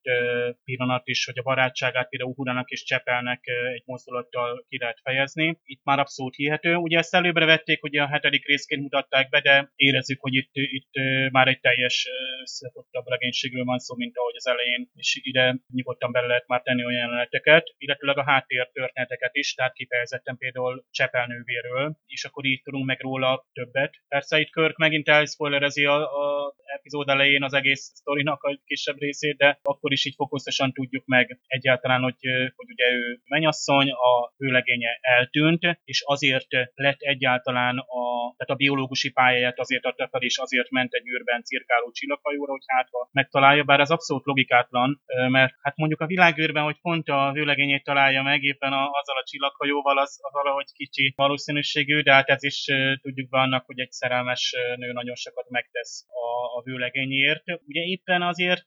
pillanat 0.63 1.08
is, 1.08 1.25
hogy 1.25 1.39
a 1.39 1.41
barátságát 1.41 2.10
például 2.10 2.31
Uhurának 2.31 2.69
és 2.69 2.84
Csepelnek 2.84 3.43
egy 3.73 3.84
mozdulattal 3.86 4.65
ki 4.69 4.77
lehet 4.77 4.99
fejezni. 5.03 5.60
Itt 5.63 5.84
már 5.84 5.99
abszolút 5.99 6.36
hihető. 6.36 6.75
Ugye 6.75 6.97
ezt 6.97 7.15
előbbre 7.15 7.45
vették, 7.45 7.84
ugye 7.84 8.01
a 8.01 8.08
hetedik 8.08 8.47
részként 8.47 8.81
mutatták 8.81 9.29
be, 9.29 9.41
de 9.41 9.71
érezzük, 9.75 10.21
hogy 10.21 10.34
itt, 10.34 10.51
itt 10.53 10.91
már 11.31 11.47
egy 11.47 11.60
teljes 11.60 12.08
összefottabb 12.41 13.05
legénységről 13.05 13.63
van 13.63 13.79
szó, 13.79 13.95
mint 13.95 14.17
ahogy 14.17 14.36
az 14.36 14.47
elején, 14.47 14.89
és 14.95 15.19
ide 15.23 15.60
nyugodtan 15.73 16.12
bele 16.12 16.27
lehet 16.27 16.47
már 16.47 16.62
tenni 16.62 16.86
olyan 16.86 17.01
jeleneteket 17.01 17.73
illetőleg 17.86 18.17
a 18.17 18.24
háttér 18.24 18.69
történeteket 18.74 19.36
is, 19.36 19.54
tehát 19.54 19.74
kifejezetten 19.74 20.38
például 20.38 20.86
Csepelnővéről, 20.91 21.95
és 22.06 22.26
akkor 22.26 22.45
így 22.45 22.62
tudunk 22.63 22.86
meg 22.86 23.00
róla 23.02 23.45
többet. 23.54 23.93
Persze 24.08 24.39
itt 24.39 24.50
Körk 24.50 24.78
megint 24.78 25.08
elspoilerezi 25.08 25.86
a, 25.86 25.98
a 25.98 26.54
epizód 26.78 27.10
elején 27.10 27.44
az 27.44 27.54
egész 27.54 27.82
sztorinak 27.82 28.44
a 28.44 28.60
kisebb 28.66 29.00
részét, 29.00 29.38
de 29.38 29.60
akkor 29.64 29.92
is 29.92 30.06
így 30.06 30.16
fokozatosan 30.16 30.72
tudjuk 30.72 31.06
meg 31.06 31.40
egyáltalán, 31.48 32.02
hogy, 32.02 32.22
hogy 32.56 32.70
ugye 32.70 32.92
ő 32.92 33.20
menyasszony, 33.26 33.90
a 33.92 34.34
vőlegénye 34.38 34.98
eltűnt, 35.02 35.62
és 35.84 36.04
azért 36.06 36.48
lett 36.74 37.00
egyáltalán 37.00 37.78
a, 37.78 38.04
tehát 38.38 38.54
a 38.54 38.62
biológusi 38.64 39.12
pályáját 39.12 39.60
azért 39.60 39.86
adta 39.86 40.08
fel, 40.12 40.22
és 40.22 40.38
azért 40.38 40.70
ment 40.70 40.94
egy 40.94 41.08
űrben 41.08 41.44
cirkáló 41.44 41.92
csillaghajóra, 41.92 42.52
hogy 42.52 42.64
hátva 42.68 43.10
megtalálja, 43.12 43.64
bár 43.64 43.80
ez 43.80 43.90
abszolút 43.90 44.26
logikátlan, 44.26 45.02
mert 45.30 45.54
hát 45.62 45.78
mondjuk 45.78 46.02
a 46.02 46.06
világűrben, 46.06 46.64
hogy 46.64 46.80
pont 46.82 47.08
a 47.08 47.34
eredményét 47.66 47.84
találja 47.84 48.22
meg 48.22 48.44
éppen 48.44 48.74
a, 48.74 48.90
azzal 48.90 49.18
a 49.18 49.24
csillaghajóval, 49.26 49.98
az, 49.98 50.20
az 50.22 50.34
valahogy 50.34 50.72
kicsi 50.74 51.14
valószínűségű, 51.16 52.02
de 52.02 52.14
hát 52.14 52.30
ez 52.30 52.44
is 52.44 52.66
tudjuk 53.02 53.30
be 53.30 53.40
annak, 53.40 53.66
hogy 53.66 53.80
egy 53.80 53.92
szerelmes 53.92 54.56
nő 54.76 54.92
nagyon 54.92 55.16
sokat 55.16 55.50
megtesz 55.50 56.06
a, 56.08 56.58
a 56.58 56.62
vőlegényért. 56.65 57.43
Ugye 57.67 57.82
éppen 57.82 58.21
azért 58.21 58.65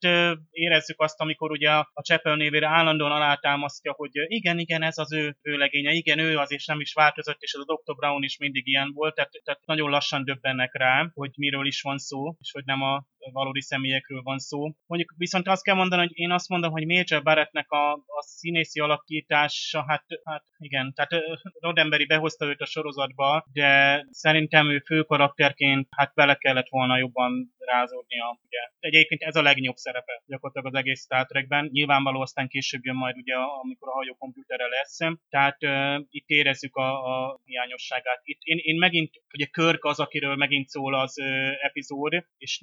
érezzük 0.51 1.01
azt, 1.01 1.21
amikor 1.21 1.51
ugye 1.51 1.71
a 1.71 2.03
Csepel 2.03 2.37
névére 2.37 2.69
állandóan 2.69 3.13
alátámasztja, 3.13 3.93
hogy 3.93 4.11
igen, 4.13 4.59
igen, 4.59 4.83
ez 4.83 4.99
az 4.99 5.13
ő 5.13 5.37
vőlegénye, 5.43 5.93
igen, 5.93 6.19
ő 6.19 6.37
az, 6.37 6.53
és 6.53 6.67
nem 6.67 6.81
is 6.81 6.93
változott, 6.93 7.41
és 7.41 7.55
az 7.55 7.65
a 7.67 7.75
Dr. 7.75 7.95
Brown 7.95 8.23
is 8.23 8.39
mindig 8.39 8.67
ilyen 8.67 8.91
volt, 8.95 9.15
tehát, 9.15 9.31
tehát 9.45 9.67
nagyon 9.67 9.91
lassan 9.91 10.25
döbbennek 10.25 10.75
rá, 10.75 11.11
hogy 11.15 11.31
miről 11.37 11.67
is 11.67 11.81
van 11.81 11.99
szó, 11.99 12.37
és 12.39 12.51
hogy 12.53 12.65
nem 12.65 12.83
a 12.83 13.05
valódi 13.33 13.61
személyekről 13.61 14.23
van 14.23 14.39
szó. 14.39 14.59
Mondjuk 14.87 15.15
viszont 15.17 15.49
azt 15.49 15.63
kell 15.63 15.75
mondani, 15.75 16.01
hogy 16.03 16.19
én 16.19 16.31
azt 16.31 16.49
mondom, 16.49 16.71
hogy 16.71 16.87
Major 16.87 17.23
Barrettnek 17.23 17.71
a, 17.71 17.93
a 17.93 18.23
színészi 18.23 18.81
alakítása, 18.81 19.85
hát, 19.89 20.05
hát 20.25 20.45
igen, 20.59 20.93
tehát 20.95 21.25
Rodemberi 21.61 22.07
behozta 22.07 22.47
őt 22.47 22.61
a 22.61 22.67
sorozatba, 22.67 23.45
de 23.53 24.05
szerintem 24.11 24.71
ő 24.71 24.79
fő 24.79 25.03
karakterként 25.03 25.87
hát 25.91 26.15
bele 26.15 26.35
kellett 26.35 26.69
volna 26.69 26.99
jobban 26.99 27.57
rázódnia. 27.59 28.39
Ugye. 28.47 28.59
Egyébként 28.79 29.23
ez 29.23 29.37
a 29.37 29.43
legnagyobb 29.43 29.77
szerepe 29.77 30.23
gyakorlatilag 30.27 30.75
az 30.75 30.81
egész 30.81 31.03
Star 31.03 31.27
Trekben. 31.27 31.69
Nyilvánvaló 31.73 32.21
aztán 32.21 32.49
később 32.49 32.85
jön 32.85 32.97
majd 32.97 33.17
ugye, 33.17 33.35
amikor 33.35 33.89
a 33.89 33.93
hajó 33.93 34.15
komputerre 34.15 34.67
lesz. 34.67 34.99
Tehát 35.29 35.59
uh, 35.63 36.05
itt 36.11 36.29
érezzük 36.29 36.77
a, 36.77 36.89
a 37.15 37.41
hiányosságát. 37.45 38.21
Itt 38.23 38.41
én, 38.43 38.59
én 38.63 38.79
megint, 38.79 39.11
ugye 39.33 39.47
Körk 39.47 39.85
az, 39.85 40.01
akiről 40.01 40.37
megint 40.37 40.69
szól 40.69 40.95
az 40.95 41.19
uh, 41.19 41.65
epizód, 41.65 42.13
és 42.39 42.59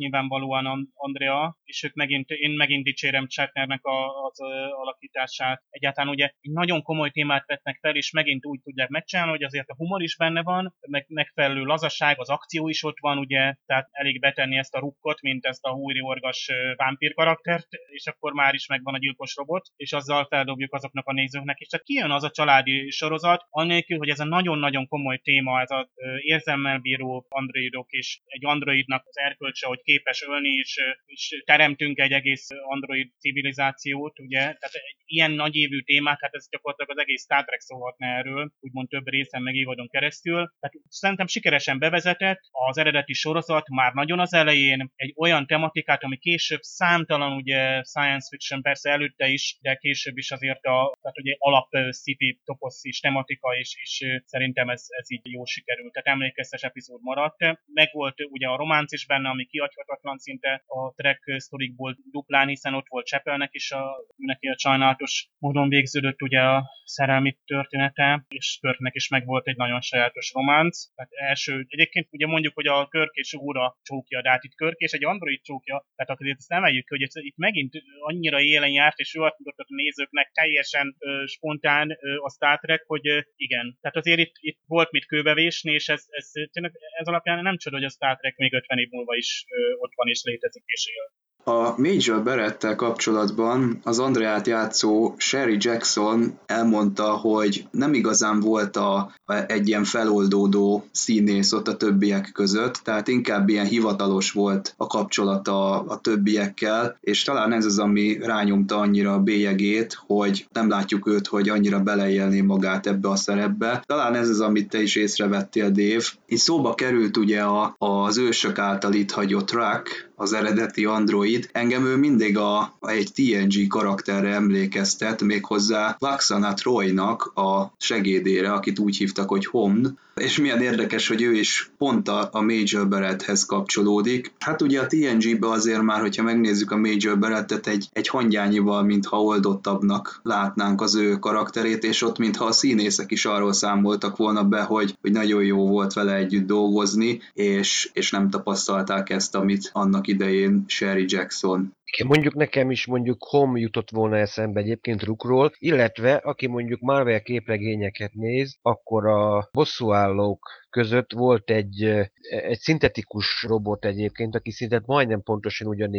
nyilvánvalóan 0.55 0.91
Andrea, 0.93 1.57
és 1.63 1.83
ők 1.83 1.93
megint, 1.93 2.29
én 2.29 2.51
megint 2.51 2.83
dicsérem 2.83 3.27
Chatnernek 3.27 3.81
az 3.83 4.39
alakítását. 4.71 5.63
Egyáltalán 5.69 6.09
ugye 6.09 6.31
nagyon 6.41 6.81
komoly 6.81 7.09
témát 7.09 7.45
vetnek 7.45 7.77
fel, 7.81 7.95
és 7.95 8.11
megint 8.11 8.45
úgy 8.45 8.61
tudják 8.61 8.89
megcsinálni, 8.89 9.31
hogy 9.31 9.43
azért 9.43 9.69
a 9.69 9.75
humor 9.75 10.01
is 10.01 10.17
benne 10.17 10.43
van, 10.43 10.75
meg 10.87 11.05
megfelelő 11.07 11.63
lazaság, 11.63 12.19
az 12.19 12.29
akció 12.29 12.67
is 12.67 12.83
ott 12.83 12.99
van, 12.99 13.17
ugye, 13.17 13.55
tehát 13.65 13.87
elég 13.91 14.19
betenni 14.19 14.57
ezt 14.57 14.75
a 14.75 14.79
rukkot, 14.79 15.21
mint 15.21 15.45
ezt 15.45 15.63
a 15.63 15.71
húri 15.71 16.01
orgas 16.01 16.51
vámpír 16.75 17.13
karaktert, 17.13 17.67
és 17.91 18.05
akkor 18.07 18.33
már 18.33 18.53
is 18.53 18.67
megvan 18.67 18.93
a 18.93 18.97
gyilkos 18.97 19.35
robot, 19.35 19.65
és 19.75 19.93
azzal 19.93 20.25
feldobjuk 20.25 20.73
azoknak 20.73 21.07
a 21.07 21.13
nézőknek 21.13 21.59
is. 21.59 21.67
Tehát 21.67 21.85
kijön 21.85 22.11
az 22.11 22.23
a 22.23 22.29
családi 22.29 22.89
sorozat, 22.89 23.45
annélkül, 23.49 23.97
hogy 23.97 24.09
ez 24.09 24.19
a 24.19 24.25
nagyon-nagyon 24.25 24.87
komoly 24.87 25.17
téma, 25.17 25.61
ez 25.61 25.71
az 25.71 25.87
érzelmel 26.19 26.79
bíró 26.79 27.25
androidok, 27.29 27.91
és 27.91 28.19
egy 28.25 28.45
androidnak 28.45 29.03
az 29.05 29.17
erkölcse, 29.17 29.67
hogy 29.67 29.81
képes 29.81 30.23
ölni, 30.27 30.44
és, 30.49 30.79
és 31.05 31.41
teremtünk 31.45 31.99
egy 31.99 32.11
egész 32.11 32.47
android 32.67 33.11
civilizációt, 33.19 34.19
ugye, 34.19 34.39
tehát 34.39 34.73
egy 34.73 34.97
ilyen 35.05 35.31
nagyévű 35.31 35.79
témák, 35.79 36.21
hát 36.21 36.33
ez 36.33 36.49
gyakorlatilag 36.49 36.97
az 36.97 37.03
egész 37.03 37.23
Star 37.23 37.45
Trek 37.45 37.59
szólhatna 37.59 38.07
erről, 38.07 38.51
úgymond 38.59 38.89
több 38.89 39.07
részen 39.07 39.41
meg 39.41 39.55
évadon 39.55 39.89
keresztül. 39.89 40.53
Tehát 40.59 40.75
szerintem 40.89 41.27
sikeresen 41.27 41.79
bevezetett, 41.79 42.39
az 42.51 42.77
eredeti 42.77 43.13
sorozat 43.13 43.69
már 43.69 43.93
nagyon 43.93 44.19
az 44.19 44.33
elején 44.33 44.91
egy 44.95 45.13
olyan 45.15 45.47
tematikát, 45.47 46.03
ami 46.03 46.17
később 46.17 46.61
számtalan 46.61 47.31
ugye 47.31 47.83
science 47.83 48.27
fiction 48.29 48.61
persze 48.61 48.89
előtte 48.89 49.27
is, 49.27 49.57
de 49.61 49.75
később 49.75 50.17
is 50.17 50.31
azért 50.31 50.65
a 50.65 50.93
tehát 51.01 51.17
ugye 51.17 51.35
alap 51.37 51.69
sci 51.91 52.39
toposz 52.43 52.83
is 52.83 52.99
tematika, 52.99 53.55
és, 53.57 53.75
és 53.81 54.21
szerintem 54.25 54.69
ez, 54.69 54.85
ez 54.87 55.11
így 55.11 55.31
jó 55.31 55.45
sikerült. 55.45 55.93
Tehát 55.93 56.07
emlékeztes 56.07 56.61
epizód 56.61 57.01
maradt. 57.01 57.37
Meg 57.65 57.89
volt 57.91 58.21
ugye 58.29 58.47
a 58.47 58.55
románc 58.55 58.91
is 58.91 59.05
benne, 59.05 59.29
ami 59.29 59.45
kiadhatatlan 59.45 60.17
szinte 60.25 60.63
a 60.67 60.93
track 60.93 61.21
sztorikból 61.37 61.97
duplán, 62.11 62.47
hiszen 62.47 62.73
ott 62.73 62.87
volt 62.87 63.05
Csepelnek 63.05 63.53
is, 63.53 63.71
a, 63.71 63.83
neki 64.15 64.47
a 64.47 64.57
sajnálatos 64.57 65.29
módon 65.37 65.69
végződött 65.69 66.21
ugye 66.21 66.41
a 66.41 66.63
szerelmi 66.83 67.37
története, 67.45 68.25
és 68.27 68.57
Körknek 68.61 68.95
is 68.95 69.07
meg 69.07 69.25
volt 69.25 69.47
egy 69.47 69.55
nagyon 69.55 69.81
sajátos 69.81 70.31
románc. 70.33 70.75
Tehát 70.95 71.11
első, 71.11 71.65
egyébként 71.67 72.07
ugye 72.11 72.27
mondjuk, 72.27 72.53
hogy 72.53 72.67
a 72.67 72.87
Körk 72.87 73.13
és 73.13 73.33
Úra 73.33 73.77
csókja, 73.81 74.21
de 74.21 74.29
hát 74.29 74.43
itt 74.43 74.55
Körk 74.55 74.77
és 74.77 74.91
egy 74.91 75.05
android 75.05 75.41
csókja, 75.41 75.85
tehát 75.95 76.11
akkor 76.11 76.27
ezt 76.27 76.51
emeljük, 76.51 76.89
hogy 76.89 77.01
itt 77.01 77.37
megint 77.37 77.73
annyira 77.99 78.41
élen 78.41 78.71
járt, 78.71 78.97
és 78.97 79.15
ő 79.15 79.21
azt 79.21 79.35
a 79.55 79.65
nézőknek 79.67 80.31
teljesen 80.33 80.95
ö, 80.99 81.23
spontán 81.25 81.97
ö, 82.01 82.15
a 82.17 82.29
Star 82.29 82.59
Trek, 82.59 82.83
hogy 82.87 83.07
ö, 83.07 83.19
igen. 83.35 83.77
Tehát 83.81 83.97
azért 83.97 84.19
itt, 84.19 84.35
itt 84.39 84.59
volt 84.67 84.91
mit 84.91 85.05
kőbevésni, 85.05 85.73
és 85.73 85.87
ez, 85.87 86.03
ez, 86.09 86.31
tényleg 86.51 86.71
ez 86.99 87.07
alapján 87.07 87.43
nem 87.43 87.57
csoda, 87.57 87.75
hogy 87.75 87.85
a 87.85 87.89
Star 87.89 88.17
Trek 88.17 88.35
még 88.35 88.53
50 88.53 88.77
év 88.77 88.89
múlva 88.89 89.15
is 89.15 89.45
ö, 89.49 89.73
ott 89.77 89.93
van 89.95 90.07
és 90.15 90.23
létezik 90.27 90.63
és 90.77 90.85
él. 90.97 91.05
A 91.47 91.73
Major 91.77 92.23
Berettel 92.23 92.75
kapcsolatban 92.75 93.79
az 93.83 93.99
Andreát 93.99 94.47
játszó 94.47 95.13
Sherry 95.17 95.57
Jackson 95.59 96.39
elmondta, 96.45 97.03
hogy 97.03 97.67
nem 97.71 97.93
igazán 97.93 98.39
volt 98.39 98.77
a, 98.77 99.11
egy 99.47 99.67
ilyen 99.67 99.83
feloldódó 99.83 100.85
színész 100.91 101.51
ott 101.51 101.67
a 101.67 101.77
többiek 101.77 102.29
között, 102.33 102.73
tehát 102.73 103.07
inkább 103.07 103.49
ilyen 103.49 103.65
hivatalos 103.65 104.31
volt 104.31 104.73
a 104.77 104.87
kapcsolata 104.87 105.79
a, 105.79 105.97
többiekkel, 105.97 106.97
és 107.01 107.23
talán 107.23 107.51
ez 107.51 107.65
az, 107.65 107.79
ami 107.79 108.17
rányomta 108.21 108.77
annyira 108.77 109.13
a 109.13 109.19
bélyegét, 109.19 109.99
hogy 110.07 110.47
nem 110.51 110.69
látjuk 110.69 111.07
őt, 111.07 111.27
hogy 111.27 111.49
annyira 111.49 111.79
beleélné 111.79 112.41
magát 112.41 112.87
ebbe 112.87 113.09
a 113.09 113.15
szerepbe. 113.15 113.83
Talán 113.85 114.15
ez 114.15 114.29
az, 114.29 114.39
amit 114.39 114.69
te 114.69 114.81
is 114.81 114.95
észrevettél, 114.95 115.71
Dave. 115.71 116.03
Itt 116.27 116.37
szóba 116.37 116.73
került 116.73 117.17
ugye 117.17 117.41
a, 117.41 117.75
az 117.77 118.17
ősök 118.17 118.57
által 118.57 118.93
itt 118.93 119.11
hagyott 119.11 119.51
Rack, 119.51 120.13
az 120.15 120.33
eredeti 120.33 120.85
android. 120.85 121.49
Engem 121.51 121.85
ő 121.85 121.95
mindig 121.95 122.37
a, 122.37 122.57
a 122.79 122.89
egy 122.89 123.11
TNG 123.13 123.67
karakterre 123.67 124.33
emlékeztet, 124.33 125.21
méghozzá 125.21 125.95
Vaxana 125.99 126.53
Troynak 126.53 127.31
a 127.35 127.73
segédére, 127.77 128.51
akit 128.53 128.79
úgy 128.79 128.97
hívtak, 128.97 129.29
hogy 129.29 129.45
Homn, 129.45 129.97
és 130.21 130.37
milyen 130.37 130.61
érdekes, 130.61 131.07
hogy 131.07 131.21
ő 131.21 131.33
is 131.33 131.71
pont 131.77 132.07
a, 132.07 132.29
a 132.31 132.41
Major 132.41 132.87
Barretthez 132.87 133.45
kapcsolódik. 133.45 134.31
Hát 134.39 134.61
ugye 134.61 134.81
a 134.81 134.87
TNG-be 134.87 135.49
azért 135.49 135.81
már, 135.81 136.01
hogyha 136.01 136.23
megnézzük 136.23 136.71
a 136.71 136.77
Major 136.77 137.19
Barrettet, 137.19 137.67
egy, 137.67 137.89
egy 137.91 138.07
hangyányival, 138.07 138.83
mintha 138.83 139.21
oldottabbnak 139.21 140.19
látnánk 140.23 140.81
az 140.81 140.95
ő 140.95 141.15
karakterét, 141.15 141.83
és 141.83 142.01
ott 142.01 142.17
mintha 142.17 142.45
a 142.45 142.51
színészek 142.51 143.11
is 143.11 143.25
arról 143.25 143.53
számoltak 143.53 144.17
volna 144.17 144.43
be, 144.43 144.61
hogy, 144.61 144.97
hogy 145.01 145.11
nagyon 145.11 145.43
jó 145.43 145.67
volt 145.67 145.93
vele 145.93 146.15
együtt 146.15 146.47
dolgozni, 146.47 147.21
és, 147.33 147.89
és 147.93 148.11
nem 148.11 148.29
tapasztalták 148.29 149.09
ezt, 149.09 149.35
amit 149.35 149.69
annak 149.73 150.07
idején 150.07 150.63
Sherry 150.67 151.05
Jackson 151.07 151.73
Mondjuk 152.05 152.33
nekem 152.33 152.71
is 152.71 152.85
mondjuk 152.85 153.23
Hom 153.23 153.57
jutott 153.57 153.89
volna 153.89 154.17
eszembe 154.17 154.59
egyébként 154.59 155.03
Rukról, 155.03 155.51
illetve 155.57 156.15
aki 156.15 156.47
mondjuk 156.47 156.79
Marvel 156.79 157.21
képregényeket 157.21 158.13
néz, 158.13 158.57
akkor 158.61 159.05
a 159.05 159.49
bosszúállók 159.51 160.49
között 160.75 161.11
volt 161.13 161.49
egy, 161.49 161.83
egy 162.29 162.59
szintetikus 162.59 163.43
robot 163.47 163.85
egyébként, 163.85 164.35
aki 164.35 164.51
szinte 164.51 164.81
majdnem 164.85 165.21
pontosan 165.21 165.67
ugyan 165.67 165.89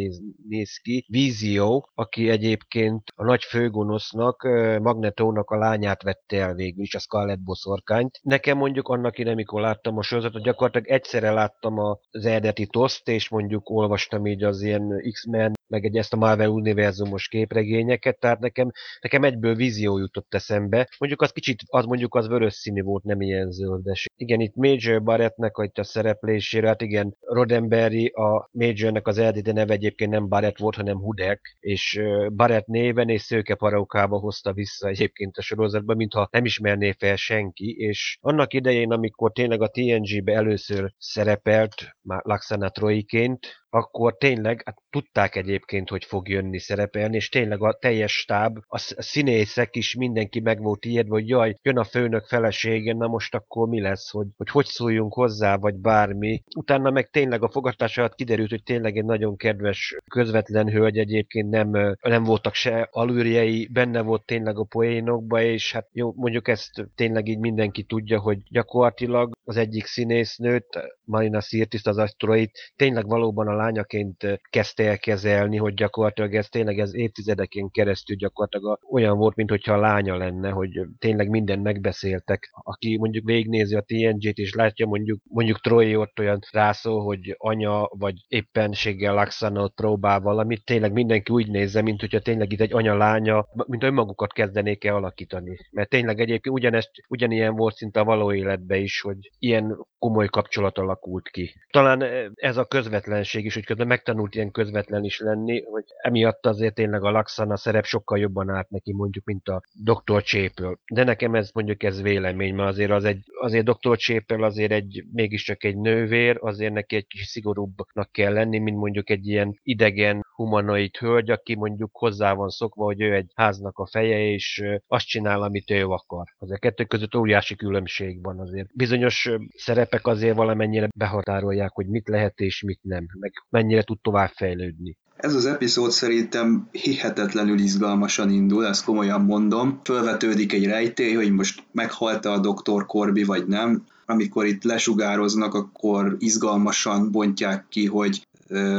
néz, 0.49 0.77
ki, 0.81 1.05
Vizio, 1.07 1.81
aki 1.93 2.29
egyébként 2.29 3.03
a 3.15 3.23
nagy 3.23 3.43
főgonosznak, 3.43 4.43
Magnetónak 4.81 5.49
a 5.49 5.57
lányát 5.57 6.03
vette 6.03 6.37
el 6.37 6.53
végül 6.53 6.83
is, 6.83 6.95
a 6.95 6.99
Scarlet 6.99 7.43
boszorkányt. 7.43 8.19
Nekem 8.21 8.57
mondjuk 8.57 8.87
annak 8.87 9.17
ide, 9.17 9.31
amikor 9.31 9.61
láttam 9.61 9.97
a 9.97 10.01
sorozatot, 10.01 10.43
gyakorlatilag 10.43 10.87
egyszerre 10.87 11.31
láttam 11.31 11.79
az 11.79 12.25
eredeti 12.25 12.67
toszt, 12.67 13.07
és 13.07 13.29
mondjuk 13.29 13.69
olvastam 13.69 14.25
így 14.25 14.43
az 14.43 14.61
ilyen 14.61 15.03
X-Men, 15.11 15.53
meg 15.67 15.85
egy 15.85 15.97
ezt 15.97 16.13
a 16.13 16.17
Marvel 16.17 16.49
univerzumos 16.49 17.27
képregényeket, 17.27 18.19
tehát 18.19 18.39
nekem, 18.39 18.71
nekem 19.01 19.23
egyből 19.23 19.55
vízió 19.55 19.97
jutott 19.97 20.33
eszembe. 20.33 20.89
Mondjuk 20.97 21.21
az 21.21 21.31
kicsit, 21.31 21.61
az 21.65 21.85
mondjuk 21.85 22.15
az 22.15 22.27
vörös 22.27 22.53
színű 22.53 22.81
volt, 22.81 23.03
nem 23.03 23.21
ilyen 23.21 23.51
zöldes. 23.51 24.05
Igen, 24.15 24.39
itt 24.39 24.55
Major 24.67 25.03
Barrettnek 25.03 25.57
a 25.57 25.83
szereplésére, 25.83 26.67
hát 26.67 26.81
igen, 26.81 27.15
Roddenberry 27.19 28.05
a 28.07 28.49
Majornek 28.51 29.07
az 29.07 29.17
eredeti 29.17 29.51
neve 29.51 29.73
egyébként 29.73 30.11
nem 30.11 30.27
Barrett 30.27 30.57
volt, 30.57 30.75
hanem 30.75 30.97
Hudek, 30.97 31.57
és 31.59 32.01
Barrett 32.33 32.65
néven 32.65 33.09
és 33.09 33.21
szőke 33.21 33.55
parókába 33.55 34.19
hozta 34.19 34.53
vissza 34.53 34.87
egyébként 34.87 35.37
a 35.37 35.41
sorozatba, 35.41 35.93
mintha 35.95 36.27
nem 36.31 36.45
ismerné 36.45 36.91
fel 36.91 37.15
senki, 37.15 37.75
és 37.77 38.17
annak 38.21 38.53
idején, 38.53 38.91
amikor 38.91 39.31
tényleg 39.31 39.61
a 39.61 39.67
TNG-be 39.67 40.33
először 40.33 40.91
szerepelt, 40.97 41.75
már 42.01 42.21
Laxana 42.23 42.69
Troiként, 42.69 43.39
akkor 43.69 44.17
tényleg 44.17 44.61
hát 44.65 44.81
tudták 44.89 45.35
egyébként, 45.35 45.89
hogy 45.89 46.05
fog 46.05 46.29
jönni 46.29 46.59
szerepelni, 46.59 47.15
és 47.15 47.29
tényleg 47.29 47.61
a 47.61 47.77
teljes 47.79 48.11
stáb, 48.11 48.57
a 48.67 48.77
színészek 48.97 49.75
is 49.75 49.95
mindenki 49.95 50.39
meg 50.39 50.61
volt 50.61 50.85
ijedve, 50.85 51.13
hogy 51.13 51.27
jaj, 51.27 51.55
jön 51.61 51.77
a 51.77 51.83
főnök 51.83 52.25
felesége, 52.25 52.93
na 52.93 53.07
most 53.07 53.35
akkor 53.35 53.67
mi 53.67 53.81
lesz, 53.81 54.09
hogy 54.11 54.27
hogy, 54.37 54.49
hogy 54.49 54.65
szóljunk 54.65 55.13
hozzá, 55.13 55.55
vagy 55.55 55.75
bármi. 55.75 56.43
Utána 56.55 56.91
meg 56.91 57.09
tényleg 57.09 57.43
a 57.43 57.49
fogadtás 57.49 57.97
alatt 57.97 58.15
kiderült, 58.15 58.49
hogy 58.49 58.63
tényleg 58.63 58.97
egy 58.97 59.05
nagyon 59.05 59.35
kedves, 59.35 59.97
közvetlen 60.11 60.69
hölgy 60.69 60.97
egyébként 60.97 61.49
nem, 61.49 61.97
nem 62.01 62.23
voltak 62.23 62.53
se 62.53 62.87
alűrjei, 62.91 63.69
benne 63.71 64.01
volt 64.01 64.25
tényleg 64.25 64.57
a 64.57 64.63
poénokba, 64.63 65.41
és 65.41 65.71
hát 65.71 65.89
jó, 65.91 66.13
mondjuk 66.15 66.47
ezt 66.47 66.71
tényleg 66.95 67.27
így 67.27 67.39
mindenki 67.39 67.83
tudja, 67.83 68.19
hogy 68.19 68.37
gyakorlatilag 68.49 69.31
az 69.43 69.57
egyik 69.57 69.85
színésznőt, 69.85 70.79
Marina 71.03 71.41
Sirtis, 71.41 71.85
az 71.85 71.97
asztroid, 71.97 72.49
tényleg 72.75 73.07
valóban 73.07 73.47
a 73.47 73.55
lányaként 73.57 74.39
kezdte 74.49 74.83
el 74.83 74.97
kezelni, 74.97 75.57
hogy 75.57 75.73
gyakorlatilag 75.73 76.35
ez 76.35 76.49
tényleg 76.49 76.79
ez 76.79 76.95
évtizedeken 76.95 77.69
keresztül 77.71 78.15
gyakorlatilag 78.15 78.79
olyan 78.91 79.17
volt, 79.17 79.35
mint 79.35 79.49
hogyha 79.49 79.73
a 79.73 79.79
lánya 79.79 80.17
lenne, 80.17 80.49
hogy 80.49 80.81
tényleg 80.99 81.29
mindent 81.29 81.63
megbeszéltek. 81.63 82.49
Aki 82.63 82.97
mondjuk 82.97 83.25
végignézi 83.25 83.75
a 83.75 83.81
TNG-t 83.85 84.37
és 84.37 84.53
látja 84.53 84.85
mondjuk, 84.85 85.21
mondjuk 85.23 85.59
Troy 85.59 85.95
ott 85.95 86.19
olyan 86.19 86.39
rászól, 86.51 87.03
hogy 87.03 87.35
anya 87.37 87.89
vagy 87.91 88.15
éppenséggel 88.27 89.13
Laxana 89.13 89.67
próbál 89.67 90.19
valamit, 90.19 90.65
tényleg 90.65 90.91
mindenki 90.91 91.31
úgy 91.31 91.49
nézze, 91.49 91.81
mint 91.81 91.99
hogyha 91.99 92.19
tényleg 92.19 92.51
itt 92.51 92.61
egy 92.61 92.73
anya-lánya, 92.73 93.45
mint 93.67 93.83
önmagukat 93.83 94.33
kezdenék 94.33 94.83
el 94.85 94.95
alakítani. 94.95 95.57
Mert 95.71 95.89
tényleg 95.89 96.19
egyébként 96.19 96.55
ugyanezt, 96.55 96.89
ugyanilyen 97.07 97.55
volt 97.55 97.75
szinte 97.75 97.99
a 97.99 98.03
való 98.03 98.33
életben 98.33 98.81
is, 98.81 99.01
hogy 99.01 99.17
ilyen 99.39 99.77
komoly 99.99 100.27
kapcsolat 100.27 100.77
alakult 100.77 101.29
ki. 101.29 101.53
Talán 101.69 102.03
ez 102.35 102.57
a 102.57 102.65
közvetlenség 102.65 103.45
mégis, 103.47 103.65
hogy 103.65 103.75
közben 103.75 103.97
megtanult 103.97 104.35
ilyen 104.35 104.51
közvetlen 104.51 105.03
is 105.03 105.19
lenni, 105.19 105.63
hogy 105.63 105.83
emiatt 106.01 106.45
azért 106.45 106.73
tényleg 106.73 107.03
a 107.03 107.11
Laxana 107.11 107.57
szerep 107.57 107.85
sokkal 107.85 108.19
jobban 108.19 108.49
állt 108.49 108.69
neki 108.69 108.93
mondjuk, 108.93 109.25
mint 109.25 109.47
a 109.47 109.61
Dr. 109.83 110.23
Csépől. 110.23 110.79
De 110.91 111.03
nekem 111.03 111.35
ez 111.35 111.49
mondjuk 111.53 111.83
ez 111.83 112.01
vélemény, 112.01 112.55
mert 112.55 112.69
azért 112.69 112.91
az 112.91 113.03
egy, 113.03 113.23
azért 113.41 113.65
Dr. 113.65 113.97
Csépől 113.97 114.43
azért 114.43 114.71
egy, 114.71 115.03
mégiscsak 115.11 115.63
egy 115.63 115.77
nővér, 115.77 116.37
azért 116.39 116.73
neki 116.73 116.95
egy 116.95 117.07
kis 117.07 117.25
szigorúbbnak 117.25 118.11
kell 118.11 118.33
lenni, 118.33 118.59
mint 118.59 118.77
mondjuk 118.77 119.09
egy 119.09 119.27
ilyen 119.27 119.59
idegen 119.63 120.25
humanoid 120.37 120.95
hölgy, 120.95 121.29
aki 121.29 121.55
mondjuk 121.55 121.89
hozzá 121.93 122.33
van 122.33 122.49
szokva, 122.49 122.83
hogy 122.83 123.01
ő 123.01 123.13
egy 123.13 123.31
háznak 123.35 123.77
a 123.77 123.87
feje, 123.87 124.31
és 124.31 124.63
azt 124.87 125.07
csinál, 125.07 125.41
amit 125.41 125.71
ő 125.71 125.85
akar. 125.87 126.25
Az 126.37 126.51
a 126.51 126.57
kettő 126.57 126.83
között 126.83 127.15
óriási 127.15 127.55
különbség 127.55 128.23
van 128.23 128.39
azért. 128.39 128.69
Bizonyos 128.73 129.29
szerepek 129.55 130.07
azért 130.07 130.35
valamennyire 130.35 130.89
behatárolják, 130.95 131.71
hogy 131.73 131.87
mit 131.87 132.07
lehet 132.07 132.39
és 132.39 132.61
mit 132.61 132.79
nem, 132.81 133.05
meg 133.19 133.31
mennyire 133.49 133.83
tud 133.83 133.99
tovább 134.01 134.29
fejlődni. 134.29 134.97
Ez 135.17 135.33
az 135.33 135.45
epizód 135.45 135.91
szerintem 135.91 136.67
hihetetlenül 136.71 137.59
izgalmasan 137.59 138.29
indul, 138.29 138.65
ezt 138.65 138.83
komolyan 138.83 139.21
mondom. 139.21 139.79
Fölvetődik 139.83 140.53
egy 140.53 140.65
rejtély, 140.65 141.13
hogy 141.13 141.31
most 141.31 141.63
meghalta 141.71 142.31
a 142.31 142.39
doktor 142.39 142.85
Korbi 142.85 143.23
vagy 143.23 143.47
nem. 143.47 143.83
Amikor 144.05 144.45
itt 144.45 144.63
lesugároznak, 144.63 145.53
akkor 145.53 146.15
izgalmasan 146.19 147.11
bontják 147.11 147.65
ki, 147.69 147.85
hogy 147.85 148.26